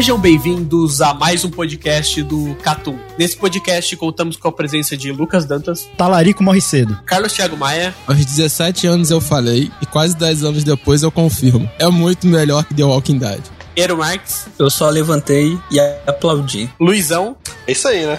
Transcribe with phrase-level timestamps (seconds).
[0.00, 2.98] Sejam bem-vindos a mais um podcast do Catum.
[3.18, 6.98] Nesse podcast contamos com a presença de Lucas Dantas, Talarico morre cedo.
[7.04, 11.70] Carlos Thiago Maia, Aos 17 anos eu falei e quase 10 anos depois eu confirmo.
[11.78, 13.42] É muito melhor que The Walking Dead.
[13.76, 16.70] Eero Marques, Eu só levantei e aplaudi.
[16.80, 18.18] Luizão É isso aí, né?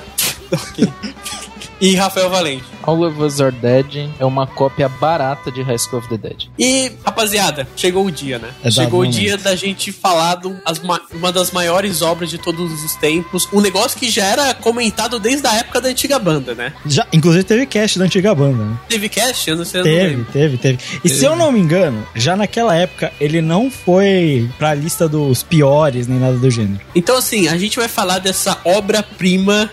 [1.82, 2.64] e Rafael Valente.
[2.84, 6.44] All of Us Are Dead é uma cópia barata de High School of the Dead.
[6.58, 8.50] E, rapaziada, chegou o dia, né?
[8.64, 10.40] É chegou o dia da gente falar
[10.84, 13.48] ma- uma das maiores obras de todos os tempos.
[13.54, 16.74] Um negócio que já era comentado desde a época da antiga banda, né?
[16.86, 18.78] Já, inclusive teve cast da antiga banda, né?
[18.88, 19.50] Teve cast?
[19.50, 19.82] Eu não sei.
[19.82, 20.80] eu não Teve, teve, teve.
[21.04, 25.44] E se eu não me engano, já naquela época ele não foi pra lista dos
[25.44, 26.80] piores nem nada do gênero.
[26.96, 29.70] Então, assim, a gente vai falar dessa obra-prima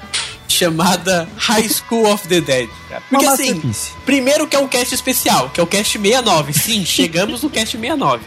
[0.59, 2.69] chamada High School of the Dead.
[2.89, 3.03] cara.
[3.09, 3.63] Porque, Uma assim,
[4.05, 6.53] primeiro que é um cast especial, que é o cast 69.
[6.53, 8.23] Sim, chegamos no cast 69.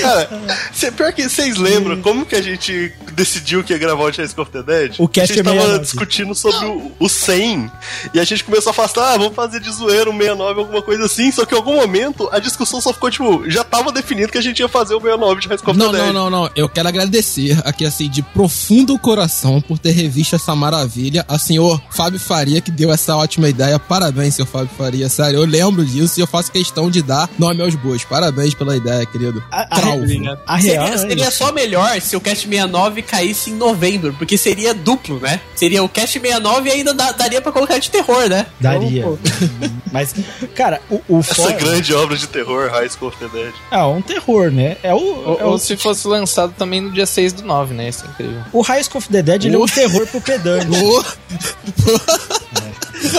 [0.00, 0.28] Cara,
[0.72, 4.34] cê, pior que vocês lembram como que a gente decidiu que ia gravar o Chase
[4.36, 4.96] of the Dead?
[4.98, 5.84] O cast a gente é tava 69.
[5.84, 7.70] discutindo sobre o, o 100
[8.12, 10.82] e a gente começou a falar, assim, ah, vamos fazer de zoeira um 69, alguma
[10.82, 11.30] coisa assim.
[11.30, 14.42] Só que em algum momento a discussão só ficou tipo, já tava definido que a
[14.42, 16.14] gente ia fazer o 69 de Chase of Não, the não, Dead.
[16.14, 16.50] não, não.
[16.56, 21.24] Eu quero agradecer aqui, assim, de profundo coração por ter revisto essa maravilha.
[21.28, 23.78] A senhor Fábio Faria, que deu essa ótima ideia.
[23.78, 25.08] Parabéns, senhor Fábio Faria.
[25.08, 28.04] Sério, eu lembro disso e eu faço questão de dar nome aos bois.
[28.04, 29.42] Parabéns pela ideia, querido.
[29.50, 29.98] A, a, Trau.
[30.46, 31.38] a real Seria, é seria isso.
[31.38, 35.40] só melhor se o cast 69 caísse em novembro, porque seria duplo, né?
[35.54, 38.46] Seria o cast 69 e ainda dá- daria pra colocar de terror, né?
[38.60, 39.04] Daria.
[39.92, 40.14] Mas,
[40.54, 43.52] cara, o, o Essa foda- grande obra de terror, High School of the Dead.
[43.70, 44.76] É um terror, né?
[44.82, 47.74] É o, Ou, é ou o, se fosse lançado também no dia 6 do 9,
[47.74, 47.88] né?
[47.88, 48.42] Isso é incrível.
[48.52, 50.66] o High School of the Dead ele é um terror pro pedante.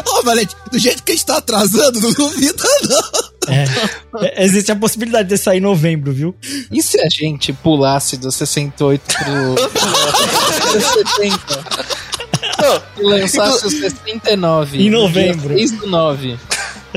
[0.05, 3.53] Ô, Ô, Valente, do jeito que a gente tá atrasando, não duvida, não.
[3.53, 3.66] É.
[4.25, 6.35] É, Existe a possibilidade de sair em novembro, viu?
[6.72, 11.66] E se a gente pulasse do 68 pro, pro 70
[12.59, 15.50] Não, e lançasse o 69 Em no novembro.
[15.56, 16.38] dia 6 do 9?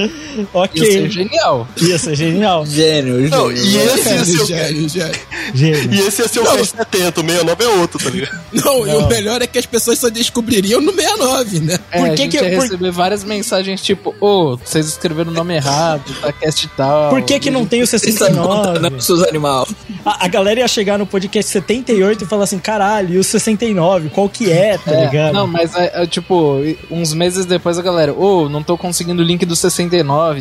[0.54, 0.82] Ok.
[0.82, 1.68] Ia ser genial.
[1.80, 2.66] Ia ser genial.
[2.66, 3.64] Gênio, não, gênio.
[3.64, 5.14] e esse ia ser o, Gênio, gênio.
[5.54, 5.94] Gênio.
[5.94, 8.40] e esse ia ser o cast 70, o 69 é outro, tá ligado?
[8.52, 8.98] Não, e Não.
[9.00, 11.78] o melhor é que as pessoas só descobririam no 69, né?
[11.90, 15.30] É, Por a que gente que- ia por- receber várias mensagens tipo, ô, vocês escreveram
[15.30, 17.10] o nome errado, tá cast tal.
[17.10, 19.02] Por que que não tem o Vocês estão contando 69?
[19.02, 19.68] seus animais.
[20.04, 24.08] A, a galera ia chegar no podcast 78 e falar assim, caralho, e o 69,
[24.10, 25.32] qual que é, tá É, ligado?
[25.34, 26.58] não, mas é, é, tipo,
[26.90, 29.89] uns meses depois a galera, ô, não tô conseguindo o link do 69,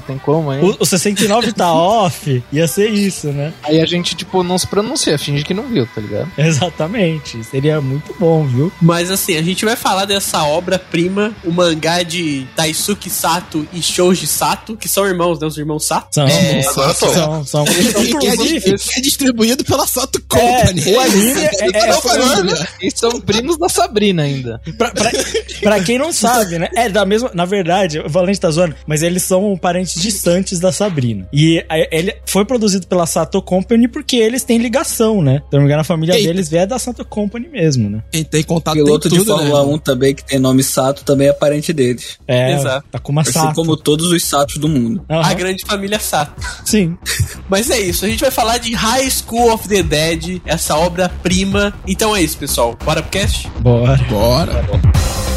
[0.05, 0.61] tem como aí?
[0.61, 3.53] O, o 69 tá off, ia ser isso, né?
[3.63, 6.29] Aí a gente, tipo, não se pronuncia, finge que não viu, tá ligado?
[6.37, 8.71] Exatamente, seria muito bom, viu?
[8.81, 14.27] Mas assim, a gente vai falar dessa obra-prima, o mangá de Daisuke Sato e Shoji
[14.27, 15.47] Sato, que são irmãos, né?
[15.47, 16.13] Os irmãos Sato.
[16.13, 17.13] São, É, agora são.
[17.13, 17.65] são, são.
[17.65, 20.89] E que é, é distribuído pela Sato Company.
[20.93, 22.67] É, o anime é- é- né?
[22.81, 24.61] E são primos da Sabrina ainda.
[24.77, 25.11] pra, pra,
[25.61, 26.69] pra quem não sabe, né?
[26.75, 27.31] É da mesma.
[27.33, 31.27] Na verdade, o Valente tá zoando, mas eles são parentes distantes da Sabrina.
[31.31, 35.41] E ele foi produzido pela Sato Company porque eles têm ligação, né?
[35.49, 36.27] Se não me engano, a família Eita.
[36.27, 38.03] deles é da Sato Company mesmo, né?
[38.11, 39.73] Quem tem contato Piloto tem de tudo, Fórmula né?
[39.73, 42.17] 1 também, que tem nome Sato, também é parente deles.
[42.27, 42.85] É, Exato.
[42.91, 43.55] tá com uma Assim Sato.
[43.55, 45.05] como todos os Satos do mundo.
[45.09, 46.33] Aham, A grande família Sato.
[46.65, 46.97] Sim.
[47.49, 51.73] Mas é isso, a gente vai falar de High School of the Dead, essa obra-prima.
[51.87, 52.77] Então é isso, pessoal.
[52.83, 53.47] Bora pro cast?
[53.59, 53.97] Bora.
[54.09, 55.28] Bora.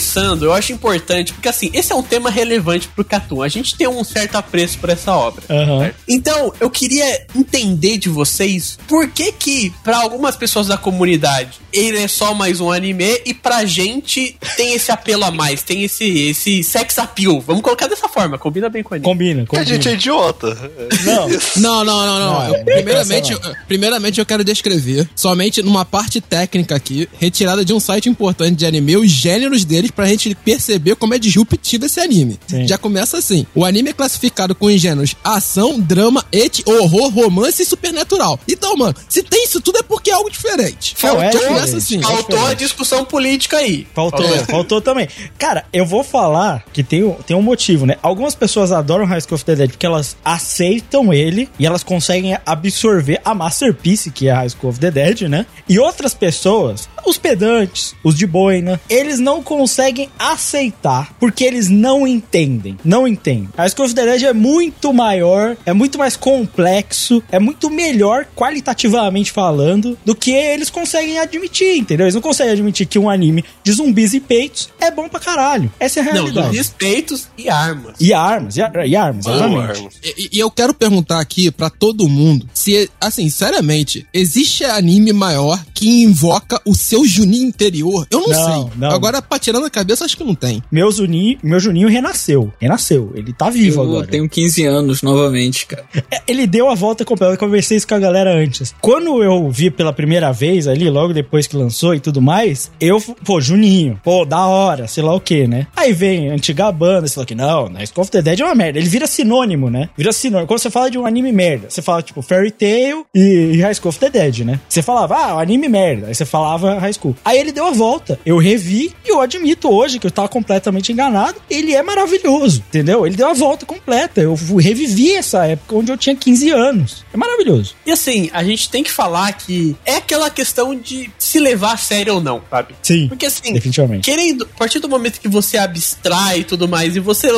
[0.00, 3.40] Começando, eu acho importante, porque assim, esse é um tema relevante pro Catum.
[3.42, 5.42] A gente tem um certo apreço por essa obra.
[5.48, 5.90] Aham.
[6.06, 11.98] Então, eu queria entender de vocês por que que, pra algumas pessoas da comunidade, ele
[11.98, 16.04] é só mais um anime e pra gente tem esse apelo a mais, tem esse,
[16.28, 17.40] esse sex appeal.
[17.40, 19.04] Vamos colocar dessa forma, combina bem com anime.
[19.10, 19.76] Combina, Porque a combina.
[19.76, 20.70] gente é idiota.
[21.04, 21.26] Não,
[21.56, 22.26] Não, não, não, não.
[22.26, 27.64] Não, Eu- não primeiramente, eu, primeiramente, eu quero descrever, somente numa parte técnica aqui, retirada
[27.64, 31.86] de um site importante de anime, os gêneros deles pra gente perceber como é disruptivo
[31.86, 32.38] esse anime.
[32.46, 32.66] Sim.
[32.66, 33.46] Já começa assim.
[33.54, 38.38] O anime é classificado com os gêneros ação, drama, et, horror, romance e supernatural.
[38.48, 40.94] Então, mano, se tem isso tudo é porque é algo diferente.
[41.02, 41.48] Não, é Já diferente.
[41.54, 42.02] começa assim.
[42.02, 43.86] Faltou a discussão política aí.
[43.94, 45.08] Faltou, faltou também.
[45.38, 47.96] Cara, eu vou falar que tem, um- tem um motivo, né?
[48.02, 52.36] Algumas pessoas adoram High School of the Dead porque elas aceitam ele e elas conseguem
[52.44, 55.46] absorver a masterpiece que é High School of the Dead, né?
[55.68, 59.75] E outras pessoas, os pedantes, os de boina, eles não conseguem
[60.18, 62.78] aceitar porque eles não entendem.
[62.84, 63.48] Não entendem.
[63.56, 68.26] High School of the Dead é muito maior, é muito mais complexo, é muito melhor
[68.34, 72.06] qualitativamente falando do que eles conseguem admitir, entendeu?
[72.06, 75.70] Eles não conseguem admitir que um anime de zumbis e peitos é bom pra caralho.
[75.78, 76.48] Essa é a Não, realidade.
[76.48, 77.94] dos respeitos e armas.
[78.00, 79.78] E armas, e, ar- e armas, exatamente.
[79.78, 79.94] Armas.
[80.04, 85.62] E, e eu quero perguntar aqui pra todo mundo se, assim, seriamente, existe anime maior
[85.74, 88.06] que invoca o seu Juninho interior?
[88.10, 88.72] Eu não, Não, sei.
[88.76, 88.90] não.
[88.90, 90.62] Agora, pra tirar na cabeça, acho que não tem.
[90.70, 92.52] Meu Juninho, meu Juninho renasceu.
[92.60, 93.12] Renasceu.
[93.14, 94.06] Ele tá vivo Eu agora.
[94.06, 95.84] tenho 15 anos novamente, cara.
[96.10, 97.34] É, Ele deu a volta completa.
[97.34, 98.74] Eu conversei isso com a galera antes.
[98.80, 103.00] Quando eu vi pela primeira vez ali, logo depois que lançou e tudo mais, eu,
[103.00, 105.66] pô, Juninho, pô, da hora, sei lá o que, né?
[105.76, 108.40] Aí vem a antiga banda, sei lá o que, não, na School of the Dead
[108.40, 108.78] é uma merda.
[108.78, 109.88] Ele vira sinônimo, né?
[109.96, 110.46] Vira sinônimo.
[110.46, 113.88] Quando você fala de um anime merda, você fala tipo Fairy Tail e, High School
[113.90, 114.60] of the Dead, né?
[114.68, 116.06] Você falava, ah, anime merda.
[116.06, 117.16] Aí você falava High School.
[117.24, 118.18] Aí ele deu a volta.
[118.24, 121.40] Eu revi e eu admito hoje que eu tava completamente enganado.
[121.48, 123.06] Ele é maravilhoso, entendeu?
[123.06, 124.20] Ele deu a volta completa.
[124.20, 127.04] Eu revivi essa época onde eu tinha 15 anos.
[127.12, 127.74] É maravilhoso.
[127.86, 131.76] E assim, a gente tem que falar que é aquela questão de se levar a
[131.76, 132.74] sério ou não, sabe?
[132.82, 133.08] Sim.
[133.08, 134.04] Porque assim, Definitivamente.
[134.04, 137.28] querendo, a partir do momento que você abstrai e tudo mais, e você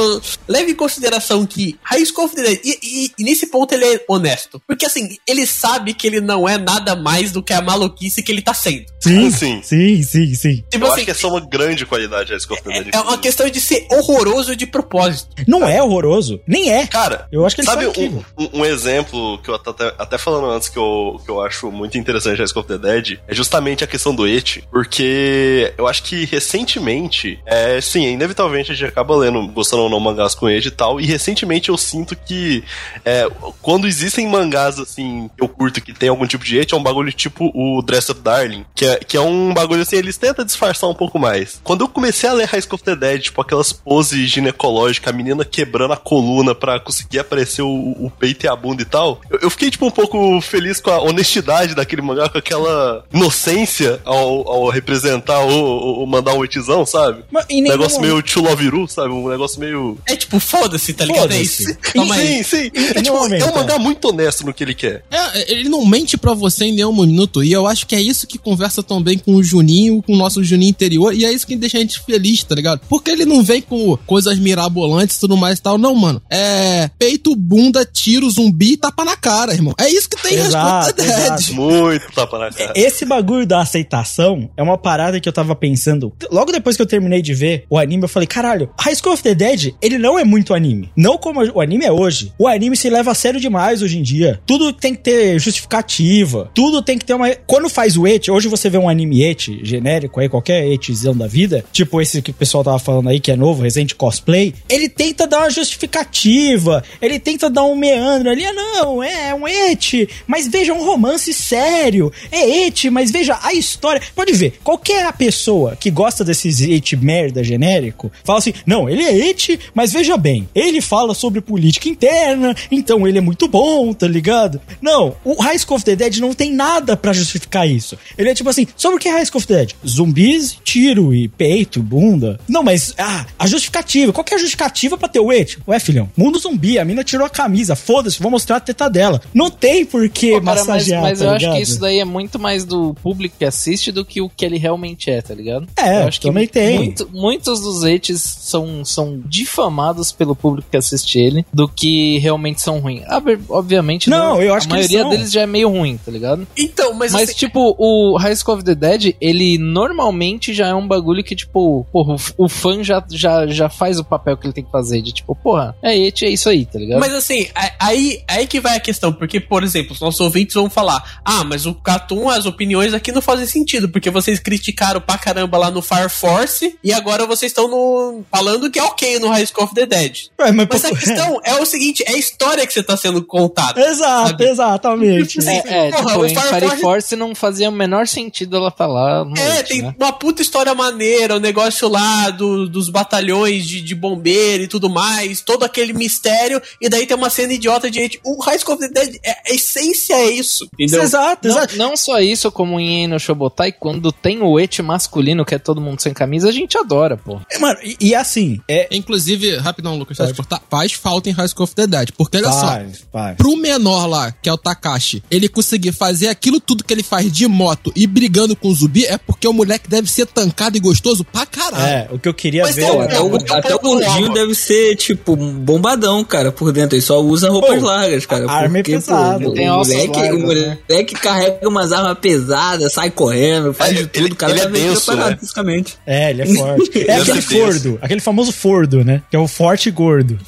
[0.46, 3.84] leva em consideração que High School of the Dead, e, e- e nesse ponto ele
[3.84, 4.60] é honesto.
[4.66, 8.32] Porque assim, ele sabe que ele não é nada mais do que a maluquice que
[8.32, 8.86] ele tá sendo.
[9.00, 9.60] Sim, Sim.
[9.62, 10.64] sim, sim, sim.
[10.70, 12.94] Tipo Eu assim, acho que essa é uma grande qualidade da School of the Dead.
[12.94, 15.28] é uma questão de ser horroroso de propósito.
[15.46, 16.40] Não é horroroso.
[16.46, 16.86] Nem é.
[16.86, 20.18] Cara, Eu acho que ele sabe um, um, um exemplo que eu tô até, até
[20.18, 23.34] falando antes que eu, que eu acho muito interessante da School of the Dead é
[23.34, 28.88] justamente a questão do et, porque eu acho que recentemente, é, sim, inevitavelmente a gente
[28.88, 32.62] acaba lendo, gostando ou não mangás com et e tal, e recentemente eu sinto que
[33.04, 33.26] é,
[33.62, 36.82] quando existem mangás assim que eu curto que tem algum tipo de et, é um
[36.82, 40.44] bagulho tipo o Dress Up Darling, que é, que é um bagulho assim, eles tentam
[40.44, 41.60] disfarçar um pouco mais.
[41.62, 45.16] Quando eu comecei a ler High School of the Dead, tipo aquelas poses ginecológicas, a
[45.16, 49.20] menina quebrando a coluna pra conseguir aparecer o, o peito e a bunda e tal,
[49.30, 54.00] eu, eu fiquei tipo um pouco feliz com a honestidade daquele mangá, com aquela inocência
[54.04, 57.22] ao, ao representar o, o, mandar um etizão, sabe?
[57.30, 59.08] Mas Um negócio momento- meio Chuloviru, sabe?
[59.12, 59.98] Um negócio meio.
[60.06, 61.32] É tipo, foda-se, tá ligado?
[61.32, 61.62] É Foda-se.
[61.64, 61.78] isso.
[61.80, 62.26] Calma aí.
[62.26, 62.70] sim, sim.
[62.74, 65.04] É, tipo, momento, é um mangá muito honesto no que ele quer.
[65.10, 67.42] É, ele não mente pra você em nenhum minuto.
[67.42, 70.16] E eu acho que é isso que conversa tão bem com o Juninho, com o
[70.16, 71.14] nosso Juninho interior.
[71.14, 72.80] E é isso que deixa a gente feliz, tá ligado?
[72.88, 75.78] Porque ele não vem com coisas mirabolantes e tudo mais e tal.
[75.78, 76.22] Não, mano.
[76.30, 79.74] É peito, bunda, tiro, zumbi e tapa na cara, irmão.
[79.78, 81.56] É isso que tem em Exato, Resposta Dead.
[81.56, 82.72] Muito tapa na cara.
[82.74, 86.12] Esse bagulho da aceitação é uma parada que eu tava pensando.
[86.30, 89.22] Logo depois que eu terminei de ver o anime, eu falei: caralho, High School of
[89.22, 90.90] the Dead, ele não é muito anime.
[90.96, 92.32] Não como o anime é hoje.
[92.38, 94.40] O anime se leva a sério demais hoje em dia.
[94.46, 96.50] Tudo tem que ter justificativa.
[96.54, 97.30] Tudo tem que ter uma.
[97.46, 101.26] Quando faz o et, hoje você vê um anime et genérico aí, qualquer etzão da
[101.26, 104.88] vida, tipo esse que o pessoal tava falando aí, que é novo, Resident Cosplay, ele
[104.88, 110.08] tenta dar uma justificativa, ele tenta dar um meandro ali, ah, não, é um et,
[110.26, 114.02] mas veja um romance sério, é et, mas veja a história.
[114.14, 119.30] Pode ver, qualquer pessoa que gosta desses et merda genérico, fala assim, não, ele é
[119.30, 124.06] et, mas veja bem, ele fala sobre política interna, então ele é muito bom, tá
[124.06, 124.60] ligado?
[124.80, 127.98] Não, o High School of the Dead não tem nada pra justificar isso.
[128.16, 129.72] Ele é tipo assim, sobre o que é High School of the Dead?
[129.86, 132.38] Zumbis, tiro e peito, bunda.
[132.48, 134.12] Não, mas, ah, a justificativa.
[134.12, 135.58] Qual que é a justificativa pra ter o et?
[135.66, 139.20] Ué, filhão, mundo zumbi, a mina tirou a camisa, foda-se, vou mostrar a teta dela.
[139.34, 141.56] Não tem por que Pô, cara, mas, massagear, mas tá eu acho ligado?
[141.56, 144.56] que isso daí é muito mais do público que assiste do que o que ele
[144.58, 145.66] realmente é, tá ligado?
[145.76, 146.76] É, Eu acho que também tem.
[146.78, 152.60] muito- muitos dos etes são, são difamados pelo público que assiste ele do que realmente
[152.62, 153.02] são ruins.
[153.06, 155.10] Ah, Obviamente, Não, né, eu acho a que maioria são.
[155.10, 156.46] deles já é meio ruim, tá ligado?
[156.56, 160.74] Então, mas, Mas, assim, tipo, o High School of the Dead, ele normalmente já é
[160.74, 164.52] um bagulho que, tipo, porra, o, fã já, já, já faz o papel que ele
[164.52, 165.00] tem que fazer.
[165.02, 167.00] De tipo, porra, é et, é isso aí, tá ligado?
[167.00, 167.46] Mas assim,
[167.78, 171.44] aí, aí que vai a questão, porque, por exemplo, os nossos ouvintes vão falar: ah,
[171.44, 175.70] mas o Catum, as opiniões aqui não fazem sentido, porque vocês criticaram pra caramba lá
[175.70, 179.64] no Fire Force e agora vocês estão no, falando que é ok no High School
[179.64, 180.16] of the Dead.
[180.40, 183.22] Ué, mas, Mas a questão é o seguinte: é a história que você tá sendo
[183.24, 183.80] contada.
[183.80, 184.44] Exato, Sabe?
[184.48, 185.38] exatamente.
[185.38, 188.56] Tipo, É, é Porra, tipo, o Fire Fire Force- Force não fazia o menor sentido
[188.56, 189.24] ela tá lá.
[189.24, 189.94] No É, It, tem né?
[189.98, 194.90] uma puta história maneira, o negócio lá do- dos batalhões de, de bombeiro e tudo
[194.90, 198.20] mais, todo aquele mistério, e daí tem uma cena idiota de gente.
[198.24, 201.02] O High School of the Dead, é, a essência é isso, entendeu?
[201.02, 201.76] Exato, Não, exato.
[201.76, 205.80] não só isso, como em Eno Shobotai, quando tem o et masculino, que é todo
[205.80, 207.40] mundo sem camisa, a gente adora, pô.
[207.50, 208.88] É, Mano, e, e assim, é.
[208.90, 212.10] Inclusive, rapidão, Lucas, tá faz falta em High School of the Dead.
[212.16, 213.36] Porque olha só, Faz, faz.
[213.36, 217.30] pro menor lá, que é o Takashi, ele conseguir fazer aquilo tudo que ele faz
[217.32, 220.80] de moto e brigando com o zumbi, é porque o moleque deve ser tancado e
[220.80, 221.82] gostoso pra caralho.
[221.84, 222.84] É, o que eu queria Mas ver.
[222.90, 226.96] um- era- Até o, É até o gordinho deve ser, tipo, bombadão, cara, por dentro.
[226.96, 228.46] Ele só usa roupas Pô, largas, cara.
[228.46, 229.44] a arma é porque, pesada.
[229.44, 233.90] pô, Tem o ossos moleque, largos, o moleque carrega umas armas pesadas, sai correndo, faz
[233.92, 234.24] Ele- de tudo.
[234.26, 235.36] ele- o cara ele tá é bem denso, né?
[235.38, 235.96] fisicamente.
[236.06, 236.90] É, ele é forte.
[236.98, 239.22] É Deve aquele fordo, aquele famoso fordo, né?
[239.30, 240.38] Que é o forte e gordo.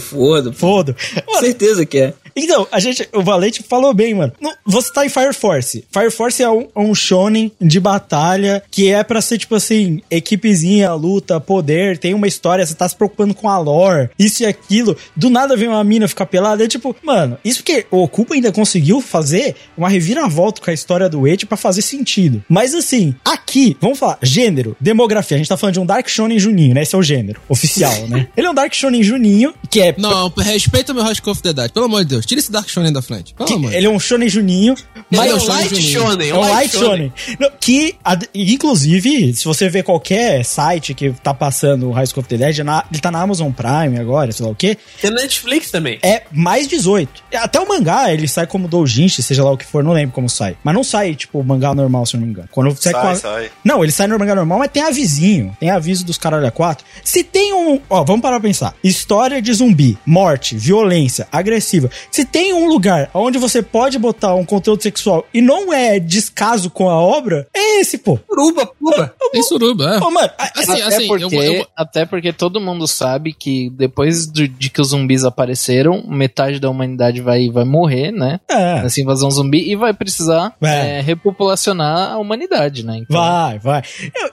[0.52, 0.96] Fodo.
[1.26, 2.14] Com certeza que é.
[2.36, 4.32] Então, a gente, o Valente falou bem, mano.
[4.64, 5.84] Você tá em Fire Force.
[5.90, 10.00] Fire Force é um, é um shonen de batalha que é pra ser, tipo assim,
[10.10, 14.46] equipezinha, luta, poder, tem uma história, você tá se preocupando com a lore, isso e
[14.46, 14.96] aquilo.
[15.14, 16.64] Do nada vem uma mina ficar pelada.
[16.64, 21.08] É tipo, mano, isso porque o Ocupa ainda conseguiu fazer uma reviravolta com a história
[21.08, 22.42] do Age pra fazer sentido.
[22.48, 25.36] Mas assim, aqui, vamos falar, gênero, demografia.
[25.36, 26.82] A gente tá falando de um Dark Shonen Juninho, né?
[26.82, 28.28] Esse é o gênero oficial, né?
[28.36, 31.52] Ele é um Dark Shonen Juninho, que é Não, respeita o meu High of the
[31.52, 32.21] Dead, pelo amor de Deus.
[32.26, 33.34] Tira esse Dark Shonen da frente.
[33.46, 33.72] Que- amor.
[33.74, 37.12] ele é um shonen juninho, Ele mas é um light shonen, é um light shonen.
[37.38, 37.94] Não, que,
[38.34, 42.58] inclusive, se você ver qualquer site que tá passando o High School of the Dead,
[42.58, 45.98] na- ele tá na Amazon Prime agora, sei lá o quê, Tem na Netflix também.
[46.02, 47.22] é mais 18.
[47.34, 50.28] Até o mangá, ele sai como doujinshi, seja lá o que for, não lembro como
[50.28, 50.56] sai.
[50.62, 52.48] Mas não sai, tipo, mangá normal, se eu não me engano.
[52.50, 53.50] Quando sai, Sai, a- sai.
[53.64, 55.56] Não, ele sai no mangá normal, mas tem avisinho.
[55.58, 56.84] Tem aviso dos caralho a quatro.
[57.02, 57.80] Se tem um...
[57.88, 58.74] Ó, vamos parar pra pensar.
[58.82, 61.90] História de zumbi, morte, violência, agressiva.
[62.12, 66.68] Se tem um lugar onde você pode botar um conteúdo sexual e não é descaso
[66.70, 68.18] com a obra, é esse, pô.
[68.30, 69.14] Uruba, uruba.
[69.32, 69.98] Tem suruba, é.
[69.98, 73.32] Ô, mano, a- Assim, até, assim, eu porque, eu vou- até porque todo mundo sabe
[73.32, 78.38] que depois do- de que os zumbis apareceram, metade da humanidade vai, vai morrer, né?
[78.48, 78.82] é.
[78.82, 80.98] Nessa invasão zumbi e vai precisar É.
[80.98, 82.98] é, repopulacionar a humanidade, né?
[82.98, 83.82] Então, Vai, vai.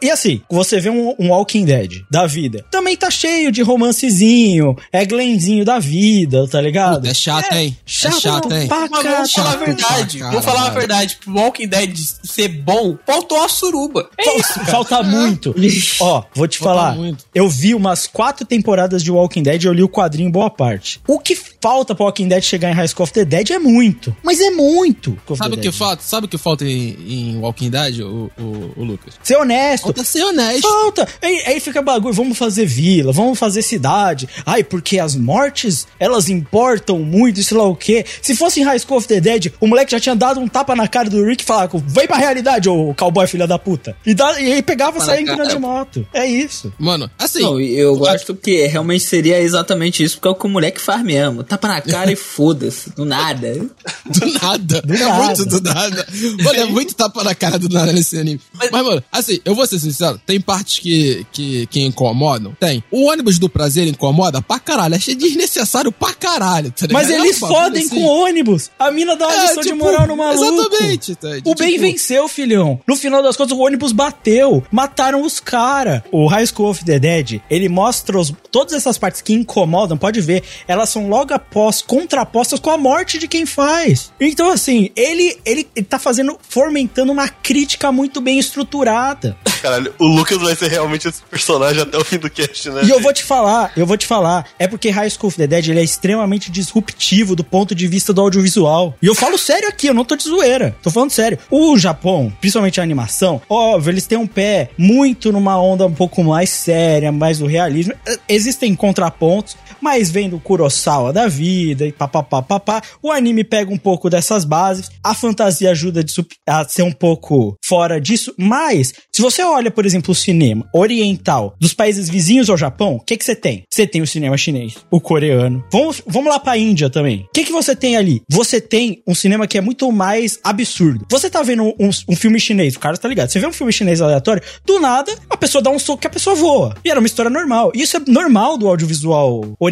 [0.01, 2.65] E, e assim, você vê um, um Walking Dead da vida.
[2.69, 7.07] Também tá cheio de romancezinho, é Glenzinho da vida, tá ligado?
[7.07, 7.77] É chato, hein?
[7.85, 8.67] Chato, é chato, hein?
[8.89, 10.19] Mas vamos falar a verdade.
[10.19, 11.17] Vamos falar a verdade.
[11.23, 14.09] Pro Walking Dead ser bom, faltou a suruba.
[14.17, 14.71] É isso, cara.
[14.71, 15.55] Falta muito.
[16.01, 16.95] Ó, vou te Falta falar.
[16.95, 17.25] muito.
[17.33, 20.49] Eu vi umas quatro temporadas de Walking Dead e eu li o quadrinho em boa
[20.49, 20.99] parte.
[21.07, 24.15] O que falta pra Walking Dead chegar em High School of the Dead é muito.
[24.23, 25.17] Mas é muito.
[25.35, 25.73] Sabe o que Dead.
[25.73, 26.03] falta?
[26.03, 29.15] Sabe o que falta em, em Walking Dead, o, o, o Lucas?
[29.21, 29.83] Ser honesto.
[29.83, 30.61] Falta ser honesto.
[30.61, 31.07] Falta.
[31.21, 34.27] Aí, aí fica bagulho, vamos fazer vila, vamos fazer cidade.
[34.45, 38.05] Ai, porque as mortes, elas importam muito, sei lá o quê.
[38.21, 40.75] Se fosse em High School of the Dead, o moleque já tinha dado um tapa
[40.75, 43.95] na cara do Rick e falava, vem pra realidade, ô cowboy filha da puta.
[44.05, 46.07] E, dá, e aí pegava e na entrando de moto.
[46.13, 46.71] É isso.
[46.77, 47.41] Mano, assim.
[47.41, 51.03] Não, eu gosto que realmente seria exatamente isso, porque é o que o moleque faz
[51.03, 51.43] mesmo.
[51.49, 53.53] Tapa na cara e foda-se, do nada.
[54.05, 54.81] Do nada.
[54.81, 55.23] Do é nada.
[55.25, 56.07] muito do nada.
[56.43, 58.39] Mano, é muito tapa na cara do nada nesse anime.
[58.71, 62.55] Mas, mano, assim, eu vou ser sincero, tem partes que, que, que incomodam?
[62.59, 62.83] Tem.
[62.91, 64.95] O ônibus do prazer incomoda pra caralho.
[64.95, 66.87] Achei desnecessário pra caralho, tá?
[66.91, 67.89] Mas É eles bagulho fodem assim.
[67.95, 68.71] com o ônibus.
[68.79, 70.43] A mina dá uma É, lição de tipo, moral no maluco.
[70.43, 71.15] Exatamente.
[71.15, 71.27] Tá?
[71.45, 72.79] O bem Tipo, venceu, filhão.
[72.87, 74.63] No final das contas, o ônibus bateu.
[74.71, 76.01] Mataram os caras.
[76.11, 80.19] O High School of the Dead, ele mostra os- todas essas partes que incomodam, pode
[80.21, 84.11] ver, elas são logo após, contrapostas com a morte de quem faz.
[84.19, 89.35] Então, assim, ele, ele, ele tá fazendo, fomentando uma crítica muito bem estruturada.
[89.61, 92.81] Caralho, o Lucas vai ser realmente esse personagem até o fim do cast, né?
[92.83, 95.47] E eu vou te falar, eu vou te falar, é porque High School of the
[95.47, 98.95] Dead ele é extremamente disruptivo do ponto de vista do audiovisual.
[99.01, 100.75] E eu falo sério aqui, eu não tô de zoeira.
[100.81, 101.39] Tô falando sério.
[101.49, 106.23] O Japão, principalmente a animação, óbvio, eles têm um pé muito numa onda um pouco
[106.23, 107.93] mais séria, mais do realismo.
[108.27, 113.77] Existem contrapontos, mas vendo o Kurosawa da vida e papapá, papá, o anime pega um
[113.77, 116.03] pouco dessas bases, a fantasia ajuda
[116.47, 121.55] a ser um pouco fora disso, mas se você olha, por exemplo, o cinema oriental
[121.59, 123.63] dos países vizinhos ao Japão, o que que você tem?
[123.69, 125.63] Você tem o cinema chinês, o coreano.
[125.71, 127.21] Vamos, vamos lá pra Índia também.
[127.21, 128.21] O que que você tem ali?
[128.29, 131.05] Você tem um cinema que é muito mais absurdo.
[131.09, 133.29] Você tá vendo um, um filme chinês, o cara tá ligado.
[133.29, 136.11] Você vê um filme chinês aleatório, do nada, a pessoa dá um soco que a
[136.11, 136.75] pessoa voa.
[136.83, 137.71] E era uma história normal.
[137.73, 139.68] Isso é normal do audiovisual oriental.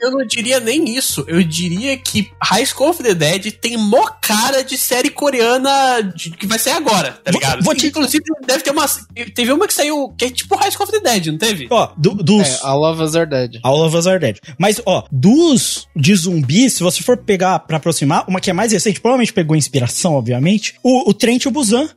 [0.00, 1.24] Eu não diria nem isso.
[1.28, 6.30] Eu diria que High School of the Dead tem mó cara de série coreana de-
[6.30, 7.62] que vai sair agora, tá Vou- ligado?
[7.64, 8.86] vou te- Inclusive, deve ter uma.
[9.34, 11.66] Teve uma que saiu que é tipo High School of the Dead, não teve?
[11.70, 12.46] Ó, do- dos.
[12.46, 13.58] É, All of Us Are Dead.
[13.62, 14.36] All of Us Are Dead.
[14.58, 18.72] Mas, ó, dos de zumbis, se você for pegar pra aproximar, uma que é mais
[18.72, 21.88] recente, provavelmente pegou inspiração, obviamente, o, o Trent e o Busan.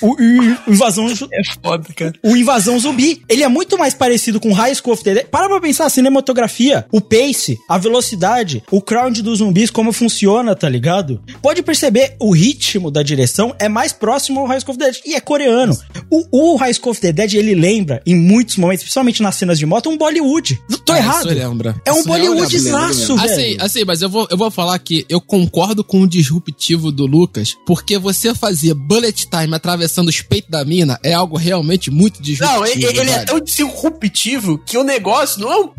[0.00, 1.06] o, o- o Invasão...
[1.32, 2.12] É foda, cara.
[2.22, 3.22] O Invasão Zumbi.
[3.28, 5.26] Ele é muito mais parecido com High School of the Dead.
[5.26, 10.54] Para pra pensar, a cinematografia, o pace, a velocidade, o crowd dos zumbis, como funciona,
[10.54, 11.20] tá ligado?
[11.42, 15.00] Pode perceber, o ritmo da direção é mais próximo ao High School of the Dead.
[15.06, 15.76] E é coreano.
[16.10, 19.58] O, o High School of the Dead, ele lembra, em muitos momentos, principalmente nas cenas
[19.58, 20.58] de moto, um Bollywood.
[20.84, 21.26] Tô Ah, errado.
[21.26, 21.74] Isso lembra.
[21.84, 22.70] É um Isso eu Bollywood lembro.
[22.72, 23.32] zaço, velho.
[23.32, 27.06] Assim, assim, mas eu vou, eu vou falar que eu concordo com o disruptivo do
[27.06, 32.22] Lucas, porque você fazer bullet time atravessando os peitos da mina é algo realmente muito
[32.22, 32.60] disruptivo.
[32.60, 35.70] Não, ele, ele é tão disruptivo que o negócio não é um.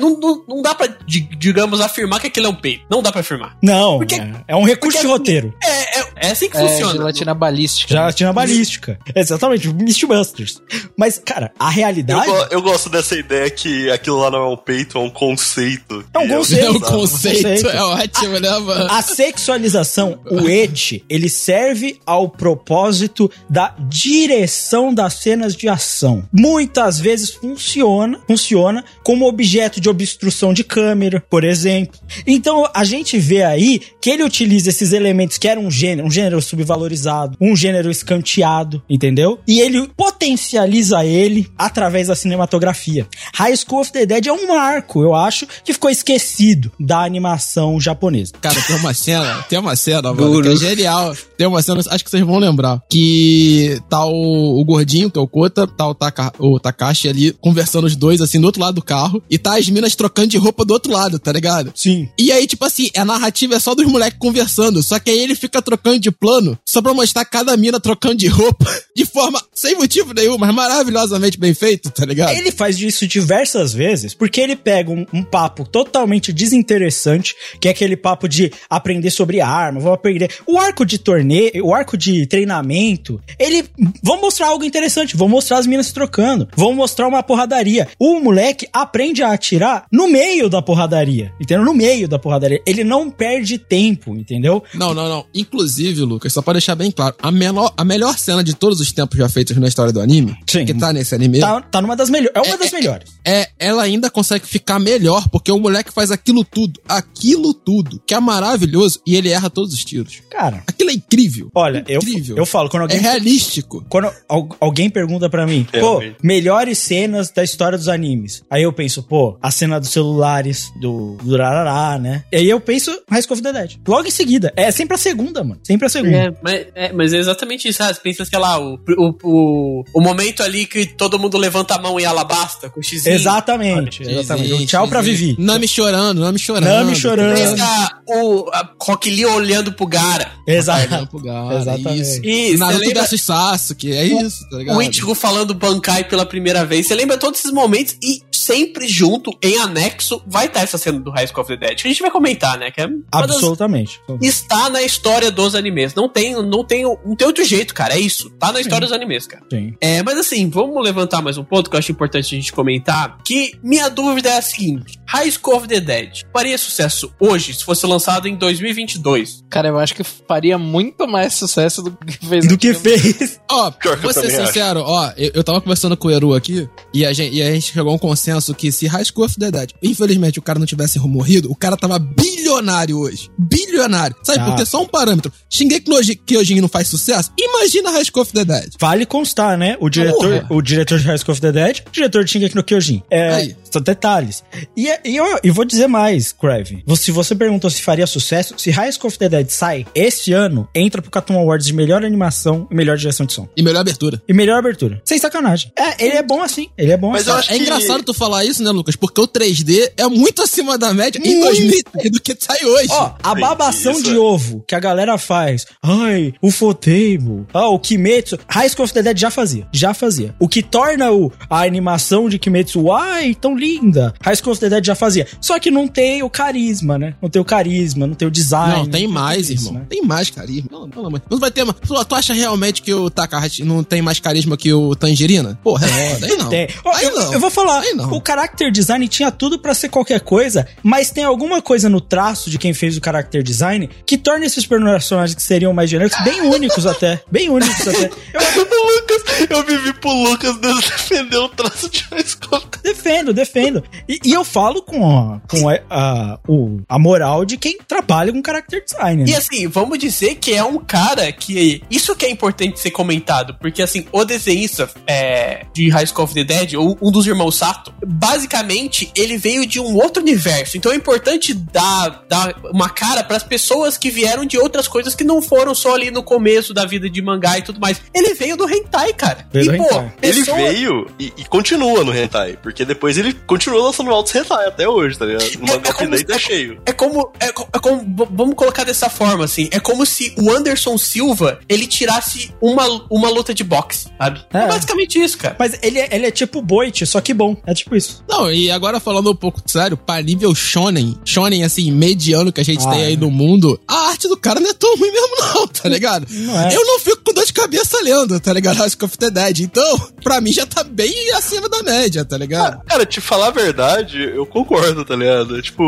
[0.00, 2.84] Não, não, não dá pra, di- digamos, afirmar que aquilo é um peito.
[2.90, 3.56] Não dá pra afirmar.
[3.62, 5.54] Não, Porque- é, é um recurso porque- de roteiro.
[5.62, 6.92] É, é, é assim que É, funciona.
[6.92, 7.92] gelatina balística.
[7.94, 8.98] Gelatina balística.
[9.14, 10.60] Exatamente, o Mythbusters.
[10.96, 12.26] Mas, cara, a Eu, realidade...
[12.26, 16.04] go- eu gosto dessa ideia que aquilo lá não é um peito, é um conceito.
[16.14, 16.60] É um E eu- conceito.
[16.64, 16.92] É Exato.
[16.92, 17.68] conceito, Conceito.
[17.68, 18.86] é ótimo, né, mano?
[18.92, 26.24] A sexualização, o et, ele serve ao propósito da direção das cenas de ação.
[26.32, 31.98] Muitas vezes funciona, funciona como objeto de obstrução de câmera, por exemplo.
[32.26, 36.10] Então a gente vê aí que ele utiliza esses elementos que eram um gênero, um
[36.10, 39.38] gênero subvalorizado, um gênero escanteado, entendeu?
[39.46, 43.06] E ele potencializa ele através da cinematografia.
[43.34, 47.80] High School of the Dead é um marco, eu acho, que ficou esquecido da animação
[47.80, 48.32] japonesa.
[48.40, 51.16] Cara, tem uma cena, tem uma cena, mano, que é genial.
[51.36, 55.22] Tem uma cena, acho que vocês vão lembrar, que tá o, o gordinho, que é
[55.22, 58.74] o Kota, tá o, Taka, o Takashi ali, conversando os dois, assim, do outro lado
[58.74, 61.72] do carro, e tá as minas trocando de roupa do outro lado, tá ligado?
[61.74, 62.08] Sim.
[62.18, 65.34] E aí, tipo assim, a narrativa é só dos moleques conversando, só que aí ele
[65.34, 69.76] fica trocando de plano, só pra mostrar cada mina trocando de roupa, de forma sem
[69.76, 72.36] motivo nenhum, mas maravilhosamente bem feito, tá ligado?
[72.36, 77.70] Ele faz isso diversas vezes, porque ele pega um, um papo totalmente desinteressante, que é
[77.70, 80.30] aquele papo de aprender sobre arma, vou aprender.
[80.46, 83.64] O arco de torneio, o arco de treinamento, ele.
[84.02, 87.88] Vão mostrar algo interessante, vão mostrar as minas se trocando, vão mostrar uma porradaria.
[87.98, 91.64] O moleque aprende a atirar no meio da porradaria, entendeu?
[91.64, 92.60] No meio da porradaria.
[92.66, 94.62] Ele não perde tempo, entendeu?
[94.74, 95.24] Não, não, não.
[95.34, 98.92] Inclusive, Lucas, só pra deixar bem claro, a, menor, a melhor cena de todos os
[98.92, 100.64] tempos já feitos na história do anime, Sim.
[100.64, 102.32] que tá nesse anime, Tá, tá numa das melhores.
[102.34, 103.08] É uma das melhores.
[103.24, 108.14] é, ela ainda consegue ficar melhor, porque o moleque faz aquilo tudo, aquilo tudo, que
[108.14, 110.20] é maravilhoso, e ele erra todos os tiros.
[110.30, 111.50] Cara, Aquilo é incrível.
[111.54, 112.36] olha, eu, Incrível.
[112.36, 113.84] eu falo, quando É alguém realístico.
[113.88, 116.16] Quando al- alguém pergunta pra mim, pô, Realmente.
[116.22, 118.42] melhores cenas da história dos animes.
[118.50, 122.24] Aí eu penso, pô, a cena dos celulares, do, do Rarará, né?
[122.32, 123.72] E aí eu penso High School of the Dead.
[123.86, 124.52] Logo em seguida.
[124.56, 125.60] É sempre a segunda, mano.
[125.64, 126.16] Sempre a segunda.
[126.16, 127.82] É, mas, é, mas é exatamente isso.
[127.82, 131.74] Ah, você pensa, sei lá, o, o, o, o momento ali que todo mundo levanta
[131.74, 133.04] a mão e ela basta com o X.
[133.06, 134.66] Exatamente, exatamente.
[134.66, 135.36] Tchau pra Vivi.
[135.38, 136.64] Nami chorando, Nami chorando.
[136.64, 137.34] Nami chorando.
[137.36, 140.30] Pensa o a Rock Lee olhando pro Gara.
[140.46, 140.86] Exato.
[140.94, 142.00] Olhando pro Gara, Exatamente.
[142.00, 142.20] Isso.
[142.24, 144.76] E Naruto lembra- versus Sasuke, é isso, tá ligado?
[144.76, 146.86] O Ichigo falando Bankai pela primeira vez.
[146.86, 151.10] Você lembra todos esses momentos e sempre junto, em anexo, vai estar essa cena do
[151.10, 151.80] High School of the Dead.
[151.80, 152.70] Que a gente vai comentar, né?
[152.70, 154.00] Que é uma das- Absolutamente.
[154.20, 155.94] Está na história dos animes.
[155.94, 157.94] Não tem, não tem, não tem outro jeito, cara.
[157.94, 158.30] É isso.
[158.30, 159.42] Tá na história dos animes, cara.
[159.52, 159.74] Sim.
[159.80, 163.18] É, mas assim, vamos levantar mais um ponto que eu acho importante a gente comentar.
[163.24, 167.64] Que minha dúvida é a seguinte: High School of the Dead faria sucesso hoje se
[167.64, 169.44] fosse lançado em 2022?
[169.50, 173.40] Cara, eu acho que faria muito mais sucesso do que fez Do que fez.
[173.50, 177.04] Ó, que vou ser sincero, ó, eu, eu tava conversando com o Eru aqui e
[177.04, 179.50] a, gente, e a gente chegou a um consenso que se High School of the
[179.50, 183.28] Dead, infelizmente, o cara não tivesse morrido, o cara tava bilionário hoje.
[183.38, 184.16] Bilionário.
[184.22, 184.44] Sabe Ah.
[184.46, 184.64] por quê?
[184.64, 185.32] Só um parâmetro.
[185.48, 187.32] Shingeki no Ji- Kyojin não faz sucesso?
[187.38, 188.72] Imagina High School of the Dead.
[188.78, 189.76] Vale constar, né?
[189.80, 190.46] O diretor, Porra.
[190.50, 193.02] o diretor de High School of the Dead, o diretor de Shingeki no Kyojin.
[193.10, 194.42] É, Aí, São detalhes.
[194.76, 196.82] E, é- e eu, e vou dizer mais, Kraven.
[196.96, 200.68] Se você perguntou se faria sucesso, se High School of the Dead sai este ano,
[200.74, 203.48] entra pro Cartoon Awards de melhor animação e melhor direção de som.
[203.56, 204.20] E melhor abertura.
[204.28, 205.00] E melhor abertura.
[205.04, 205.70] Sem sacanagem.
[205.78, 206.68] É, ele é bom assim.
[206.76, 207.30] Ele é bom Mas assim.
[207.30, 208.96] eu acho É que- engraçado tu falar isso, né, Lucas?
[208.96, 211.46] Porque o 3D é muito acima da média em Muito.
[211.46, 212.88] 2003 do que sai hoje.
[212.90, 214.18] Ó, a babação de é.
[214.18, 215.64] ovo que a galera faz.
[215.82, 217.46] Ai, o Fotable.
[217.54, 218.38] Ah, o Kimetsu.
[218.46, 219.66] High School of the Dead já fazia.
[219.72, 220.34] Já fazia.
[220.38, 224.12] O que torna o, a animação de Kimetsu, ai, tão linda.
[224.22, 225.26] High School of the Dead já fazia.
[225.40, 227.14] Só que não tem o carisma, né?
[227.22, 228.80] Não tem o carisma, não tem o design.
[228.80, 229.80] Não, tem mais, tudo isso, irmão.
[229.80, 229.86] né?
[229.88, 230.68] Tem mais carisma.
[230.70, 231.22] Não, pelo amor.
[231.30, 231.78] Não vai ter mais.
[231.80, 235.58] Tu, tu acha realmente que o Takahashi não tem mais carisma que o Tangerina?
[235.64, 236.26] Porra, é foda.
[236.26, 236.50] Aí não.
[236.50, 236.68] Tem.
[236.84, 237.32] Ó, Aí eu, não.
[237.32, 238.09] eu vou falar, Aí não.
[238.10, 242.50] O character design tinha tudo pra ser qualquer coisa, mas tem alguma coisa no traço
[242.50, 246.40] de quem fez o character design que torna esses personagens que seriam mais genéricos bem
[246.42, 247.22] únicos até.
[247.30, 248.10] Bem únicos até.
[248.34, 252.62] Eu O Lucas, eu vivi pro Lucas defender o traço de High School.
[252.82, 253.82] defendo, defendo.
[254.08, 258.32] E, e eu falo com, a, com a, a, o- a moral de quem trabalha
[258.32, 259.22] com character design.
[259.22, 259.36] E Né?
[259.36, 261.82] assim, vamos dizer que é um cara que.
[261.90, 266.34] Isso que é importante ser comentado, porque assim, o desenhista é, de High School of
[266.34, 270.76] the Dead, ou um dos irmãos Sato, basicamente ele veio de um outro universo.
[270.76, 275.24] Então é importante dar, dar uma cara pras pessoas que vieram de outras coisas que
[275.24, 278.00] não foram só ali no começo da vida de mangá e tudo mais.
[278.14, 279.46] Ele veio do hentai, cara.
[279.52, 280.12] Veio do e, pô, hentai.
[280.22, 284.66] Ele pessoa- veio e, e continua no hentai, porque depois ele continua lançando altos hentai
[284.66, 285.44] até hoje, tá ligado?
[285.58, 286.80] No É- mangá é como é cheio.
[286.86, 288.26] É como, é, é como.
[288.30, 289.68] Vamos colocar dessa forma, assim.
[289.72, 294.40] É como se o Anderson Silva ele tirasse uma, uma luta de boxe, sabe?
[294.52, 294.66] É, É.
[294.66, 295.56] basicamente isso, cara.
[295.58, 297.56] Mas ele, é- ele é tipo Boit, só que bom.
[297.66, 298.22] É tipo isso.
[298.28, 302.64] Não, e agora falando um pouco sério, pra nível shonen, shonen assim, mediano que a
[302.64, 303.16] gente Ah, tem aí é.
[303.16, 306.26] no mundo, a arte do cara não é tão ruim mesmo não, tá ligado?
[306.30, 306.74] Não é.
[306.74, 308.76] Eu não fico com dor de cabeça lendo, tá ligado?
[308.76, 309.60] High School of the Dead.
[309.60, 312.82] Então, pra mim já tá bem acima da média, tá ligado?
[312.84, 315.60] Cara, te falar a verdade, eu concordo, tá ligado?
[315.62, 315.84] Tipo,